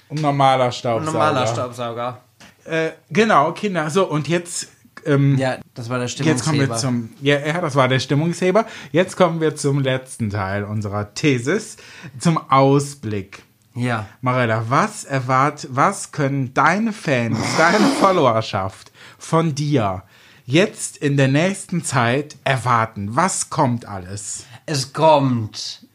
Und 0.09 0.23
normaler 0.23 0.71
Staubsauger. 0.73 1.13
normaler 1.13 1.47
Staubsauger. 1.47 2.21
Äh, 2.65 2.91
genau, 3.11 3.53
Kinder. 3.53 3.89
So, 3.91 4.07
und 4.07 4.29
jetzt, 4.29 4.69
ähm, 5.07 5.37
Ja, 5.39 5.57
das 5.75 5.89
war 5.89 5.99
der 5.99 6.07
jetzt 6.09 6.45
kommen 6.45 6.59
wir 6.59 6.67
Stimmungsheber. 6.67 6.77
zum, 6.77 7.11
ja, 7.21 7.39
ja, 7.39 7.61
das 7.61 7.75
war 7.77 7.89
der 7.89 7.99
Stimmungsheber. 7.99 8.67
Jetzt 8.93 9.17
kommen 9.17 9.41
wir 9.41 9.57
zum 9.57 9.81
letzten 9.81 10.31
Teil 10.31 10.65
unserer 10.65 11.15
Thesis, 11.15 11.77
zum 12.19 12.39
Ausblick. 12.51 13.43
ja. 13.75 14.07
Marella, 14.21 14.65
was 14.69 15.05
erwart, 15.05 15.67
was 15.71 16.13
können 16.13 16.53
deine 16.55 16.93
Fans, 16.93 17.39
deine 17.57 17.87
Followerschaft 18.01 18.93
von 19.19 19.55
dir 19.55 20.03
jetzt 20.49 20.97
in 20.97 21.17
der 21.19 21.29
nächsten 21.29 21.85
Zeit 21.85 22.37
erwarten? 22.45 23.15
Was 23.15 23.51
kommt 23.51 23.85
alles? 23.87 24.45
Es 24.65 24.93
kommt 24.95 25.87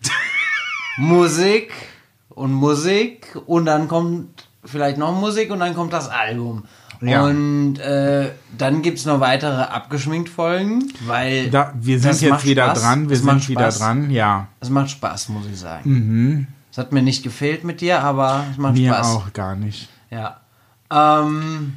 Musik 0.98 1.72
und 2.30 2.54
Musik 2.54 3.36
und 3.48 3.66
dann 3.66 3.88
kommt 3.88 4.48
vielleicht 4.63 4.98
noch 4.98 5.20
Musik 5.20 5.52
und 5.52 5.60
dann 5.60 5.74
kommt 5.74 5.92
das 5.92 6.08
Album. 6.08 6.63
Ja. 7.02 7.24
Und 7.26 7.80
äh, 7.80 8.30
dann 8.58 8.82
gibt 8.84 9.00
es 9.00 9.06
noch 9.06 9.20
weitere 9.20 9.62
abgeschminkt 9.63 10.30
Folgen, 10.30 10.88
weil 11.06 11.50
Da, 11.50 11.74
wir 11.76 12.00
sind 12.00 12.22
jetzt 12.22 12.46
wieder 12.46 12.68
Spaß. 12.68 12.82
dran, 12.82 13.10
wir 13.10 13.18
Das 13.18 13.26
sind 13.26 13.50
wieder 13.50 13.62
Spaß. 13.72 13.80
dran, 13.80 14.10
ja. 14.12 14.48
Es 14.62 14.70
macht 14.70 14.92
Spaß, 14.92 15.30
muss 15.30 15.46
ich 15.52 15.60
sagen. 15.60 15.89
Mhm. 15.89 16.48
Es 16.72 16.78
hat 16.78 16.92
mir 16.94 17.02
nicht 17.02 17.24
gefehlt 17.24 17.63
mit 17.66 17.82
dir, 17.82 18.02
aber 18.02 18.46
es 18.52 18.58
macht 18.58 18.76
Mir 18.76 18.94
Spaß. 18.94 19.08
auch 19.08 19.34
gar 19.34 19.56
nicht. 19.56 19.89
Ja. 20.12 20.39
Ähm, 20.92 21.74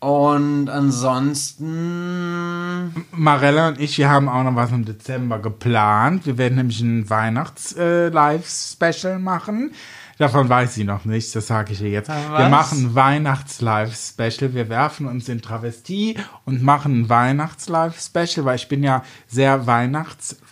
und 0.00 0.68
ansonsten. 0.70 2.94
Marella 3.12 3.68
und 3.68 3.78
ich, 3.80 3.96
wir 3.98 4.08
haben 4.08 4.28
auch 4.28 4.42
noch 4.44 4.54
was 4.54 4.70
im 4.70 4.84
Dezember 4.84 5.38
geplant. 5.38 6.26
Wir 6.26 6.38
werden 6.38 6.54
nämlich 6.56 6.80
ein 6.80 7.10
Weihnachts-Live-Special 7.10 9.18
machen. 9.18 9.72
Davon 10.18 10.48
weiß 10.48 10.74
sie 10.74 10.84
noch 10.84 11.04
nicht, 11.04 11.36
das 11.36 11.46
sage 11.46 11.72
ich 11.72 11.80
ihr 11.80 11.90
jetzt. 11.90 12.08
Wir 12.08 12.16
was? 12.30 12.50
machen 12.50 12.86
ein 12.86 12.94
Weihnachts-Live-Special. 12.96 14.52
Wir 14.52 14.68
werfen 14.68 15.06
uns 15.06 15.28
in 15.28 15.40
Travestie 15.40 16.16
und 16.44 16.60
machen 16.62 17.02
ein 17.02 17.08
Weihnachts-Live-Special, 17.08 18.44
weil 18.44 18.56
ich 18.56 18.66
bin 18.66 18.82
ja 18.82 19.04
sehr 19.28 19.68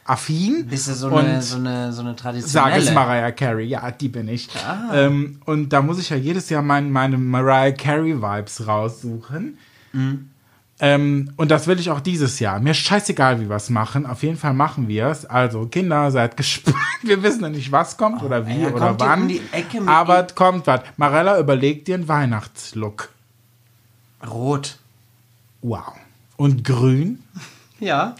weihnachtsaffin. 0.06 0.66
Bist 0.66 0.88
du 0.88 0.94
so 0.94 1.08
und 1.08 1.18
eine, 1.18 1.42
so 1.42 1.56
eine, 1.56 1.92
so 1.92 2.00
eine 2.00 2.10
Sag 2.10 2.18
traditionelle? 2.18 2.76
es 2.82 2.92
Mariah 2.92 3.32
Carey, 3.32 3.66
ja, 3.66 3.90
die 3.90 4.08
bin 4.08 4.28
ich. 4.28 4.48
Ah. 4.56 4.94
Ähm, 4.94 5.40
und 5.44 5.70
da 5.70 5.82
muss 5.82 5.98
ich 5.98 6.10
ja 6.10 6.16
jedes 6.16 6.48
Jahr 6.50 6.62
mein, 6.62 6.90
meine 6.90 7.18
Mariah 7.18 7.72
Carey-Vibes 7.72 8.66
raussuchen. 8.66 9.58
Mhm. 9.92 10.30
Ähm, 10.78 11.32
und 11.36 11.50
das 11.50 11.66
will 11.66 11.80
ich 11.80 11.90
auch 11.90 12.00
dieses 12.00 12.38
Jahr. 12.38 12.60
Mir 12.60 12.72
ist 12.72 12.78
scheißegal, 12.78 13.40
wie 13.40 13.48
wir 13.48 13.56
es 13.56 13.70
machen. 13.70 14.04
Auf 14.04 14.22
jeden 14.22 14.36
Fall 14.36 14.52
machen 14.52 14.88
wir 14.88 15.06
es. 15.06 15.24
Also, 15.24 15.66
Kinder, 15.66 16.10
seid 16.10 16.36
gespannt. 16.36 16.76
Wir 17.02 17.22
wissen 17.22 17.42
ja 17.42 17.50
nicht, 17.50 17.70
was 17.70 17.96
kommt 17.96 18.22
oder 18.22 18.46
wie 18.46 18.62
ja, 18.62 18.70
oder 18.70 18.98
wann. 18.98 19.30
um 19.78 19.88
Aber 19.88 20.26
kommt 20.34 20.66
was. 20.66 20.80
Marella, 20.96 21.38
überleg 21.38 21.84
dir 21.84 21.94
einen 21.94 22.08
Weihnachtslook. 22.08 23.10
Rot. 24.26 24.78
Wow. 25.62 25.92
Und 26.36 26.64
grün. 26.64 27.22
Ja. 27.78 28.14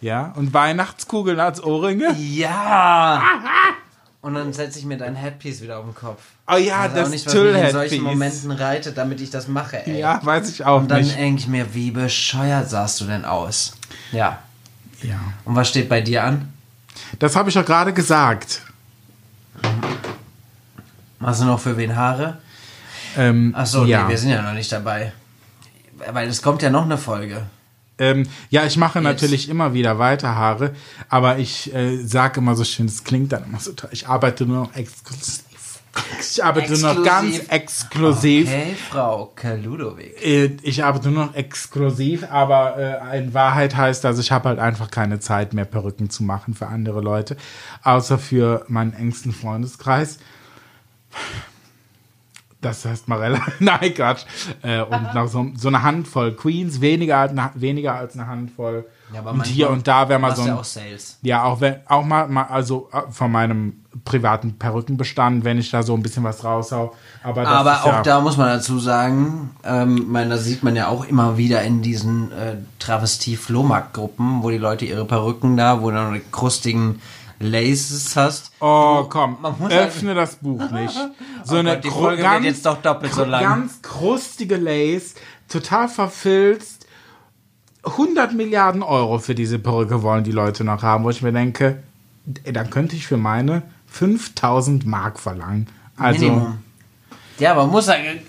Ja. 0.00 0.32
Und 0.36 0.54
Weihnachtskugeln 0.54 1.40
als 1.40 1.62
Ohrringe. 1.62 2.14
Ja. 2.18 3.22
Und 4.22 4.34
dann 4.34 4.52
setze 4.52 4.78
ich 4.78 4.84
mir 4.84 4.98
dein 4.98 5.14
Headpiece 5.16 5.62
wieder 5.62 5.78
auf 5.78 5.84
den 5.86 5.94
Kopf. 5.94 6.22
Oh 6.46 6.56
ja, 6.56 6.58
Ich 6.86 6.92
weiß 6.92 6.92
das 6.94 7.10
nicht, 7.10 7.26
was 7.26 7.34
mich 7.34 7.54
in 7.56 7.70
solchen 7.70 8.02
Momenten 8.02 8.50
reitet, 8.52 8.98
damit 8.98 9.20
ich 9.20 9.30
das 9.30 9.48
mache, 9.48 9.86
ey. 9.86 9.98
Ja, 10.00 10.20
weiß 10.22 10.50
ich 10.50 10.64
auch 10.64 10.80
Und 10.82 10.90
dann 10.90 11.00
nicht. 11.02 11.16
denke 11.18 11.40
ich 11.40 11.48
mir, 11.48 11.74
wie 11.74 11.90
bescheuert 11.90 12.68
sahst 12.68 13.00
du 13.00 13.06
denn 13.06 13.24
aus? 13.24 13.72
Ja. 14.12 14.38
Ja. 15.02 15.18
Und 15.46 15.56
was 15.56 15.68
steht 15.70 15.88
bei 15.88 16.02
dir 16.02 16.22
an? 16.24 16.52
Das 17.18 17.34
habe 17.34 17.48
ich 17.48 17.54
doch 17.54 17.64
gerade 17.64 17.94
gesagt. 17.94 18.60
Hast 21.22 21.40
du 21.40 21.46
noch 21.46 21.60
für 21.60 21.76
wen 21.76 21.96
Haare? 21.96 22.38
Ähm, 23.16 23.54
Achso, 23.56 23.84
ja. 23.84 24.04
nee, 24.04 24.10
wir 24.10 24.18
sind 24.18 24.30
ja 24.30 24.42
noch 24.42 24.52
nicht 24.54 24.70
dabei. 24.70 25.12
Weil 26.12 26.28
es 26.28 26.40
kommt 26.42 26.62
ja 26.62 26.70
noch 26.70 26.84
eine 26.84 26.96
Folge. 26.98 27.46
Ähm, 28.00 28.26
ja, 28.48 28.64
ich 28.66 28.76
mache 28.76 29.00
natürlich 29.00 29.48
immer 29.48 29.72
wieder 29.74 29.98
weiter 30.00 30.34
Haare, 30.34 30.74
aber 31.08 31.38
ich 31.38 31.72
äh, 31.74 31.98
sage 31.98 32.40
immer 32.40 32.56
so 32.56 32.64
schön, 32.64 32.86
es 32.86 33.04
klingt 33.04 33.30
dann 33.30 33.44
immer 33.44 33.60
so 33.60 33.72
toll. 33.72 33.90
Ich 33.92 34.08
arbeite 34.08 34.46
nur 34.46 34.64
noch 34.64 34.74
exklusiv. 34.74 35.44
Ich 36.20 36.42
arbeite 36.44 36.72
nur 36.78 36.94
noch 36.94 37.04
ganz 37.04 37.38
Exklusiv. 37.48 37.52
exklusiv. 37.52 38.48
Hey, 38.48 38.76
Frau 38.90 39.32
Kaludovic. 39.34 40.24
Äh, 40.24 40.56
Ich 40.62 40.84
arbeite 40.84 41.10
nur 41.10 41.26
noch 41.26 41.34
exklusiv, 41.34 42.24
aber 42.30 42.76
äh, 43.12 43.18
in 43.18 43.34
Wahrheit 43.34 43.76
heißt 43.76 44.04
das, 44.04 44.18
ich 44.18 44.30
habe 44.30 44.50
halt 44.50 44.60
einfach 44.60 44.90
keine 44.90 45.18
Zeit 45.18 45.52
mehr, 45.52 45.64
Perücken 45.64 46.08
zu 46.08 46.22
machen 46.22 46.54
für 46.54 46.68
andere 46.68 47.00
Leute, 47.00 47.36
außer 47.82 48.18
für 48.18 48.64
meinen 48.68 48.92
engsten 48.92 49.32
Freundeskreis. 49.32 50.18
Das 52.60 52.84
heißt 52.84 53.08
Marella. 53.08 53.40
Nein, 53.58 53.94
Quatsch. 53.94 54.24
Äh, 54.62 54.82
und 54.82 55.14
noch 55.14 55.28
so, 55.28 55.46
so 55.56 55.68
eine 55.68 55.82
Handvoll 55.82 56.32
Queens, 56.32 56.80
weniger 56.80 57.18
als 57.18 57.32
eine, 57.32 57.50
weniger 57.54 57.94
als 57.94 58.14
eine 58.14 58.26
Handvoll. 58.26 58.84
Ja, 59.12 59.20
aber 59.20 59.30
und 59.30 59.38
manchmal 59.38 59.54
hier 59.54 59.70
und 59.70 59.88
da 59.88 60.08
wäre 60.08 60.20
mal 60.20 60.36
so 60.36 60.42
ein. 60.42 60.48
ja 60.48 60.56
auch 60.56 60.64
Sales. 60.64 61.18
Ja, 61.22 61.44
auch 61.44 61.60
wenn, 61.60 61.76
auch 61.86 62.04
mal, 62.04 62.28
mal, 62.28 62.44
also 62.44 62.88
äh, 62.92 63.10
von 63.10 63.32
meinem 63.32 63.80
privaten 64.04 64.56
Perückenbestand, 64.58 65.44
wenn 65.44 65.58
ich 65.58 65.70
da 65.70 65.82
so 65.82 65.94
ein 65.94 66.02
bisschen 66.02 66.22
was 66.22 66.44
raushau. 66.44 66.94
Aber, 67.22 67.42
das 67.42 67.50
Aber 67.50 67.72
ist 67.72 67.82
auch 67.82 67.86
ja, 67.86 68.02
da 68.02 68.20
muss 68.20 68.36
man 68.36 68.48
dazu 68.48 68.78
sagen, 68.78 69.50
ähm, 69.64 70.06
meine, 70.08 70.30
das 70.30 70.44
sieht 70.44 70.62
man 70.62 70.76
ja 70.76 70.88
auch 70.88 71.04
immer 71.06 71.36
wieder 71.38 71.62
in 71.62 71.82
diesen 71.82 72.30
äh, 72.30 72.56
Travestie-Flohmarkt-Gruppen, 72.78 74.42
wo 74.42 74.50
die 74.50 74.58
Leute 74.58 74.84
ihre 74.84 75.04
Perücken 75.04 75.56
da, 75.56 75.82
wo 75.82 75.90
dann 75.90 76.14
die 76.14 76.22
krustigen 76.30 77.00
Laces 77.40 78.16
hast. 78.16 78.52
Oh, 78.60 79.06
komm, 79.08 79.38
halt- 79.42 79.72
öffne 79.72 80.14
das 80.14 80.36
Buch 80.36 80.70
nicht. 80.70 80.94
So 81.42 81.56
Oh 81.56 81.58
eine 81.58 81.74
Gott, 81.76 81.84
die 81.84 81.90
Folge 81.90 82.22
wird 82.22 82.44
jetzt 82.44 82.66
doch 82.66 82.82
doppelt 82.82 83.14
so 83.14 83.24
lang. 83.24 83.42
Ganz 83.42 83.80
krustige 83.80 84.56
Lace, 84.56 85.14
total 85.48 85.88
verfilzt. 85.88 86.86
100 87.82 88.34
Milliarden 88.34 88.82
Euro 88.82 89.18
für 89.18 89.34
diese 89.34 89.58
Perücke 89.58 90.02
wollen 90.02 90.22
die 90.22 90.32
Leute 90.32 90.64
noch 90.64 90.82
haben, 90.82 91.02
wo 91.04 91.08
ich 91.10 91.22
mir 91.22 91.32
denke, 91.32 91.82
dann 92.44 92.68
könnte 92.68 92.94
ich 92.94 93.06
für 93.06 93.16
meine 93.16 93.62
5000 93.86 94.84
Mark 94.84 95.18
verlangen. 95.18 95.66
Also, 95.96 96.26
Minimum. 96.26 96.58
Ja, 97.38 97.54
man 97.54 97.70
muss 97.70 97.86
sagen, 97.86 98.20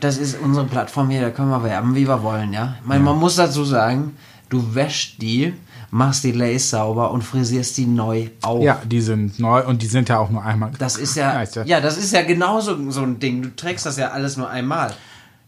das 0.00 0.16
ist 0.16 0.40
unsere 0.40 0.64
Plattform 0.66 1.10
hier, 1.10 1.20
da 1.20 1.30
können 1.30 1.50
wir 1.50 1.62
werben, 1.62 1.94
wie 1.94 2.08
wir 2.08 2.22
wollen, 2.22 2.54
ja. 2.54 2.76
Ich 2.80 2.86
meine, 2.86 3.04
man 3.04 3.18
muss 3.18 3.36
dazu 3.36 3.64
sagen, 3.64 4.16
du 4.48 4.74
wäschst 4.74 5.20
die, 5.20 5.52
machst 5.94 6.24
die 6.24 6.32
Lace 6.32 6.70
sauber 6.70 7.10
und 7.10 7.22
frisierst 7.22 7.76
die 7.76 7.84
neu 7.86 8.28
auf. 8.40 8.62
ja, 8.64 8.80
die 8.84 9.02
sind 9.02 9.38
neu 9.38 9.62
und 9.66 9.82
die 9.82 9.86
sind 9.86 10.08
ja 10.08 10.18
auch 10.18 10.30
nur 10.30 10.42
einmal. 10.42 10.72
Das 10.78 10.96
ist 10.96 11.16
ja, 11.16 11.44
ja, 11.64 11.80
das 11.82 11.98
ist 11.98 12.12
ja 12.12 12.22
genauso 12.22 12.90
so 12.90 13.02
ein 13.02 13.18
Ding. 13.20 13.42
Du 13.42 13.54
trägst 13.54 13.84
das 13.84 13.98
ja 13.98 14.08
alles 14.08 14.38
nur 14.38 14.48
einmal. 14.48 14.94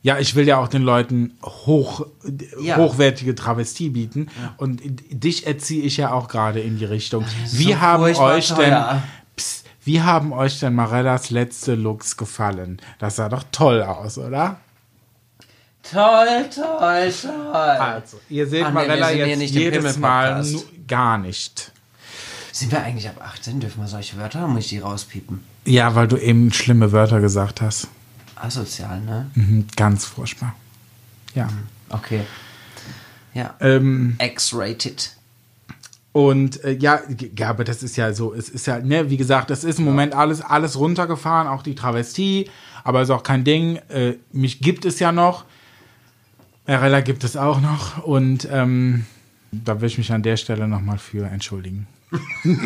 Ja, 0.03 0.19
ich 0.19 0.35
will 0.35 0.47
ja 0.47 0.59
auch 0.59 0.69
den 0.69 0.83
Leuten 0.83 1.33
hoch, 1.43 2.07
Ja. 2.61 2.77
hochwertige 2.77 3.35
Travestie 3.35 3.89
bieten. 3.89 4.29
Und 4.59 4.83
dich 5.11 5.47
erziehe 5.47 5.83
ich 5.83 5.97
ja 5.97 6.13
auch 6.13 6.29
gerade 6.29 6.61
in 6.61 6.77
die 6.79 6.85
Richtung. 6.85 7.25
Wie 7.51 7.73
so 7.73 7.81
haben 7.81 8.03
euch 8.03 8.53
denn, 8.53 8.77
pst, 9.35 9.65
wie 9.85 10.03
haben 10.03 10.35
euch 10.35 10.61
denn 10.61 10.75
Marellas 10.75 11.31
letzte 11.31 11.75
Looks 11.75 12.19
gefallen? 12.19 12.83
Das 12.99 13.17
sah 13.17 13.31
doch 13.31 13.45
toll 13.51 13.83
aus, 13.83 14.19
oder? 14.19 14.59
Toll, 15.91 16.49
toll, 16.55 17.13
toll. 17.23 17.55
Also, 17.55 18.21
ihr 18.29 18.47
seht 18.47 18.65
Ach 18.65 18.69
nee, 18.69 18.75
Marella 18.75 19.09
hier 19.09 19.27
jetzt 19.29 19.39
nicht 19.39 19.55
jedes 19.55 19.99
Mal 19.99 20.43
nu- 20.43 20.63
gar 20.89 21.19
nicht. 21.19 21.73
Sind 22.53 22.73
wir 22.73 22.83
eigentlich 22.83 23.09
ab 23.09 23.21
18? 23.21 23.61
Dürfen 23.61 23.83
wir 23.83 23.89
solche 23.89 24.17
Wörter 24.17 24.39
oder 24.41 24.49
muss 24.49 24.65
ich 24.65 24.71
die 24.71 24.79
rauspiepen? 24.79 25.41
Ja, 25.65 25.95
weil 25.95 26.07
du 26.09 26.17
eben 26.17 26.53
schlimme 26.53 26.93
Wörter 26.93 27.21
gesagt 27.21 27.61
hast. 27.61 27.89
Asozial, 28.37 29.01
ne? 29.01 29.31
Mhm, 29.35 29.67
ganz 29.77 30.05
furchtbar. 30.05 30.55
Ja. 31.35 31.49
Okay. 31.91 32.21
Ja. 33.35 33.55
Ähm, 33.61 34.17
X-rated. 34.21 35.11
Und 36.13 36.63
äh, 36.63 36.73
ja, 36.73 37.01
ja, 37.37 37.49
aber 37.51 37.65
das 37.65 37.83
ist 37.83 37.97
ja 37.97 38.13
so, 38.13 38.33
es 38.33 38.49
ist 38.49 38.67
ja, 38.67 38.79
ne, 38.79 39.11
wie 39.11 39.17
gesagt, 39.17 39.51
das 39.51 39.65
ist 39.65 39.81
im 39.81 39.85
Moment 39.85 40.15
alles, 40.15 40.41
alles 40.41 40.79
runtergefahren, 40.79 41.49
auch 41.49 41.63
die 41.65 41.75
Travestie, 41.75 42.49
aber 42.85 43.03
ist 43.03 43.11
auch 43.11 43.25
kein 43.25 43.43
Ding. 43.43 43.81
Äh, 43.89 44.15
mich 44.33 44.61
gibt 44.61 44.85
es 44.85 45.01
ja 45.01 45.11
noch. 45.11 45.45
Marella 46.67 47.01
gibt 47.01 47.25
es 47.25 47.37
auch 47.37 47.61
noch 47.61 48.05
und 48.05 48.49
ähm, 48.51 49.05
da 49.53 49.81
will 49.81 49.89
ich 49.89 49.99
mich 49.99 50.13
an 50.13 50.23
der 50.23 50.37
Stelle 50.37 50.67
nochmal 50.67 50.99
für 50.99 51.27
entschuldigen. 51.27 51.87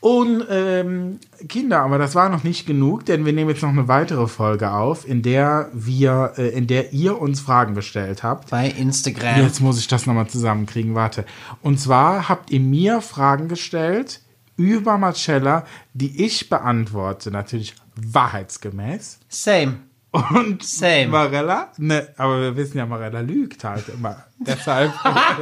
Und 0.00 0.44
ähm, 0.48 1.18
Kinder, 1.48 1.80
aber 1.80 1.98
das 1.98 2.14
war 2.14 2.28
noch 2.28 2.44
nicht 2.44 2.66
genug, 2.66 3.04
denn 3.06 3.26
wir 3.26 3.32
nehmen 3.32 3.50
jetzt 3.50 3.62
noch 3.62 3.70
eine 3.70 3.88
weitere 3.88 4.28
Folge 4.28 4.70
auf, 4.70 5.08
in 5.08 5.22
der 5.22 5.70
wir, 5.72 6.34
äh, 6.38 6.50
in 6.50 6.68
der 6.68 6.92
ihr 6.92 7.20
uns 7.20 7.40
Fragen 7.40 7.74
gestellt 7.74 8.22
habt. 8.22 8.50
Bei 8.50 8.68
Instagram. 8.68 9.42
Jetzt 9.42 9.60
muss 9.60 9.80
ich 9.80 9.88
das 9.88 10.06
nochmal 10.06 10.28
zusammenkriegen, 10.28 10.94
warte. 10.94 11.24
Und 11.62 11.80
zwar 11.80 12.28
habt 12.28 12.50
ihr 12.50 12.60
mir 12.60 13.00
Fragen 13.00 13.48
gestellt 13.48 14.20
über 14.56 14.98
Marcella, 14.98 15.66
die 15.94 16.24
ich 16.24 16.48
beantworte, 16.48 17.32
natürlich 17.32 17.74
wahrheitsgemäß. 17.96 19.18
Same. 19.28 19.78
Und 20.10 20.62
Same. 20.62 21.08
Marella, 21.08 21.68
ne, 21.76 22.08
aber 22.16 22.40
wir 22.40 22.56
wissen 22.56 22.78
ja, 22.78 22.86
Marella 22.86 23.20
lügt 23.20 23.62
halt 23.62 23.88
immer. 23.90 24.24
deshalb, 24.38 24.92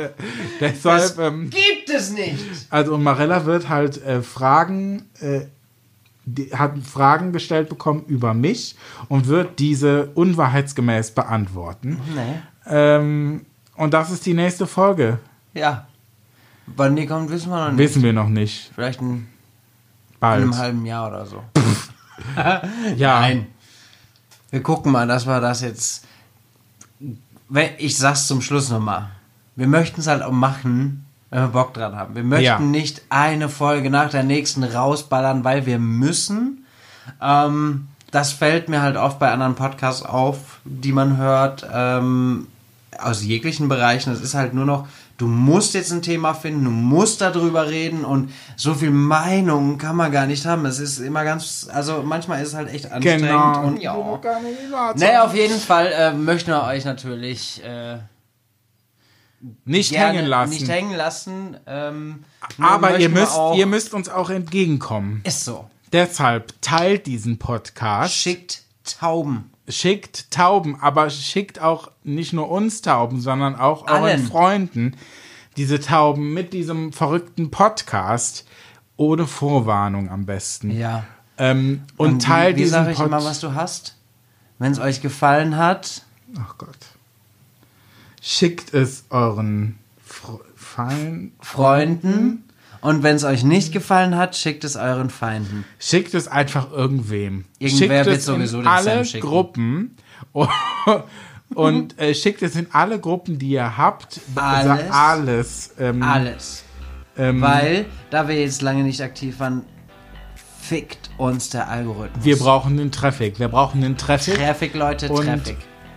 deshalb, 0.61 1.19
ähm, 1.19 1.51
Gibt 1.51 1.89
es 1.89 2.11
nicht. 2.11 2.45
also 2.71 2.95
und 2.95 3.05
Marella 3.05 3.45
wird 3.47 3.69
halt 3.69 4.03
äh, 4.05 4.23
Fragen, 4.23 5.09
äh, 5.21 5.43
die, 6.25 6.51
hat 6.53 6.77
Fragen 6.79 7.33
gestellt 7.33 7.69
bekommen 7.69 8.05
über 8.09 8.35
mich 8.35 8.77
und 9.09 9.29
wird 9.29 9.61
diese 9.61 10.07
unwahrheitsgemäß 10.15 11.13
beantworten. 11.13 12.01
Nee. 12.15 12.43
Ähm, 12.69 13.47
und 13.77 13.95
das 13.95 14.11
ist 14.11 14.27
die 14.27 14.35
nächste 14.35 14.67
Folge. 14.67 15.21
Ja. 15.55 15.87
Wann 16.67 16.97
die 16.97 17.07
kommt, 17.07 17.31
wissen 17.31 17.51
wir 17.51 17.67
noch 17.67 17.71
nicht. 17.71 17.79
Wissen 17.79 18.03
wir 18.03 18.13
noch 18.13 18.29
nicht. 18.29 18.73
Vielleicht 18.75 19.01
in, 19.01 19.09
in 19.09 19.27
einem 20.21 20.57
halben 20.57 20.85
Jahr 20.85 21.07
oder 21.07 21.25
so. 21.25 21.45
ja. 22.97 23.21
Nein. 23.21 23.47
Wir 24.57 24.63
gucken 24.63 24.91
mal, 24.91 25.07
dass 25.07 25.27
wir 25.27 25.39
das 25.43 25.61
jetzt. 25.61 26.05
Ich 27.77 27.99
sag's 27.99 28.27
zum 28.27 28.41
Schluss 28.41 28.71
nochmal. 28.71 29.11
Wir 29.55 29.67
möchten 29.67 30.01
es 30.01 30.07
halt 30.07 30.23
auch 30.23 30.33
machen, 30.33 31.05
wenn 31.29 31.43
wir 31.43 31.49
Bock 31.49 31.75
dran 31.75 31.95
haben. 31.95 32.15
Wir 32.15 32.25
möchten 32.25 32.43
Ja. 32.45 32.59
nicht 32.59 33.03
eine 33.11 33.51
Folge 33.51 33.91
nach 33.91 34.09
der 34.09 34.23
nächsten 34.23 34.65
rausballern, 34.65 35.45
weil 35.45 35.67
wir 35.67 35.79
müssen. 35.79 36.65
Ähm, 37.21 37.89
das 38.13 38.33
fällt 38.33 38.71
mir 38.71 38.81
halt 38.81 38.97
oft 38.97 39.19
bei 39.19 39.31
anderen 39.31 39.57
Podcasts 39.57 40.03
auf, 40.03 40.61
die 40.65 40.93
man 40.93 41.19
hört, 41.19 41.67
ähm, 41.71 42.47
aus 42.99 43.23
jeglichen 43.23 43.69
Bereichen. 43.69 44.11
Es 44.11 44.23
ist 44.23 44.33
halt 44.33 44.55
nur 44.55 44.65
noch, 44.65 44.89
du 45.19 45.27
musst 45.27 45.75
jetzt 45.75 45.93
ein 45.93 46.03
Thema 46.03 46.35
finden, 46.35 46.65
du 46.65 46.71
musst 46.71 47.21
darüber 47.21 47.69
reden 47.69 48.05
und 48.05 48.33
so 48.57 48.75
viel 48.75 48.91
Meinung 48.91 49.79
kann 49.79 49.97
man 49.97 50.13
gar 50.13 50.27
nicht 50.27 50.45
haben. 50.47 50.67
Es 50.67 50.79
ist 50.79 50.99
immer 50.99 51.25
ganz, 51.25 51.69
also 51.73 52.03
manchmal 52.03 52.43
ist 52.43 52.49
es 52.49 52.55
halt 52.55 52.69
echt 52.73 52.91
anstrengend 52.93 53.23
Genau. 53.29 53.63
und 53.67 53.81
ja. 53.81 53.95
Nee, 54.97 55.17
auf 55.19 55.35
jeden 55.35 55.59
Fall 55.59 55.87
äh, 55.93 56.13
möchten 56.13 56.51
wir 56.51 56.63
euch 56.65 56.85
natürlich 56.85 57.63
äh, 57.65 57.99
Nicht 59.65 59.97
hängen 59.97 60.27
lassen. 60.27 60.51
nicht 60.53 60.69
hängen 60.69 60.95
lassen. 60.95 61.57
Ähm, 61.67 62.25
Aber 62.59 62.99
ihr 62.99 63.09
müsst, 63.09 63.39
ihr 63.55 63.67
müsst 63.67 63.95
uns 63.95 64.09
auch 64.09 64.31
entgegenkommen. 64.31 65.21
ist 65.25 65.45
so. 65.45 65.69
Deshalb 65.93 66.53
teilt 66.63 67.07
diesen 67.07 67.39
Podcast. 67.39 68.13
Schickt 68.15 68.63
Tauben. 68.85 69.51
Schickt 69.69 70.31
Tauben, 70.31 70.81
aber 70.81 71.11
schickt 71.11 71.61
auch 71.61 71.91
nicht 72.05 72.33
nur 72.33 72.51
uns 72.51 72.83
Tauben, 72.83 73.21
sondern 73.21 73.57
auch 73.57 73.87
euren 73.89 74.05
Allen. 74.05 74.27
Freunden 74.27 74.97
diese 75.57 75.81
Tauben 75.81 76.35
mit 76.35 76.53
diesem 76.53 76.93
verrückten 76.93 77.51
Podcast. 77.51 78.47
Ohne 78.99 79.27
Vorwarnung 79.27 80.09
am 80.11 80.25
besten. 80.25 80.71
Ja. 80.71 81.05
Ähm, 81.39 81.83
und, 81.99 82.23
teilt 82.23 82.57
wie, 82.57 82.63
wie 82.63 82.67
sage 82.67 82.93
ich 82.93 82.97
Pod- 82.97 83.07
immer, 83.09 83.23
was 83.25 83.41
du 83.41 83.55
hast? 83.55 83.97
Wenn 84.59 84.73
es 84.73 84.79
euch 84.79 85.03
gefallen 85.03 85.57
hat, 85.57 86.03
Ach 86.41 86.57
Gott. 86.59 86.79
Schickt 88.23 88.75
es 88.75 89.05
euren 89.11 89.79
Fre 90.05 90.41
Feind. 90.57 91.33
Freunden. 91.41 92.45
Und 92.81 93.03
wenn 93.03 93.17
es 93.17 93.25
euch 93.25 93.43
nicht 93.45 93.73
gefallen 93.73 94.17
hat, 94.17 94.37
schickt 94.37 94.65
es 94.65 94.77
euren 94.77 95.11
Feinden. 95.11 95.65
Schickt 95.79 96.15
es 96.15 96.29
einfach 96.29 96.71
irgendwem. 96.71 97.45
Irgendwer 97.59 98.05
schickt 98.05 98.07
wird 98.07 98.19
es 98.19 98.25
sowieso 98.27 98.59
in 98.59 98.65
den 98.65 98.69
alle 98.69 98.85
Sam 98.85 99.05
schicken. 99.05 99.27
Gruppen 99.27 99.97
und 101.55 101.99
äh, 101.99 102.15
schickt 102.15 102.43
es 102.43 102.57
in 102.57 102.69
alle 102.73 102.99
Gruppen, 102.99 103.39
die 103.39 103.51
ihr 103.51 103.77
habt. 103.77 104.21
Alles. 104.35 104.91
Alles. 104.91 105.75
Ähm, 105.79 106.03
Alles. 106.03 106.65
ähm, 107.17 107.41
Weil, 107.41 107.87
da 108.11 108.29
wir 108.29 108.41
jetzt 108.41 108.63
lange 108.63 108.83
nicht 108.83 109.01
aktiv 109.01 109.41
waren, 109.41 109.63
fickt 110.61 111.11
uns 111.17 111.51
der 111.51 111.69
Algorithmus. 111.69 112.25
wir 112.25 112.39
brauchen 112.39 112.77
den 112.77 112.91
Traffic. 112.91 113.39
Wir 113.39 113.49
brauchen 113.49 113.81
den 113.81 113.97
Traffic. 113.97 114.35
Traffic, 114.35 114.75
Leute, 114.75 115.09
und 115.09 115.25
Traffic. 115.25 115.57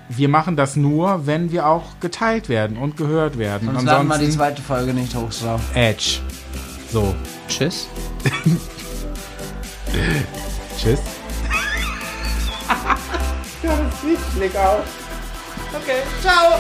wir 0.10 0.30
machen 0.30 0.56
das 0.56 0.76
nur, 0.76 1.26
wenn 1.26 1.52
wir 1.52 1.68
auch 1.68 2.00
geteilt 2.00 2.50
werden 2.50 2.78
und 2.78 2.96
gehört 2.96 3.38
werden. 3.38 3.68
Sonst 3.72 3.84
laden 3.86 4.08
wir 4.08 4.18
die 4.20 4.30
zweite 4.30 4.62
Folge 4.62 4.94
nicht 4.94 5.16
hoch. 5.16 5.30
Edge. 5.74 6.20
So. 6.92 7.16
Tschüss. 7.48 7.88
Tschüss. 10.78 11.00
ja, 13.64 13.78
das 13.78 14.02
sieht 14.02 14.20
schlick 14.34 14.56
aus. 14.56 14.86
Okay, 15.74 16.02
ciao. 16.22 16.60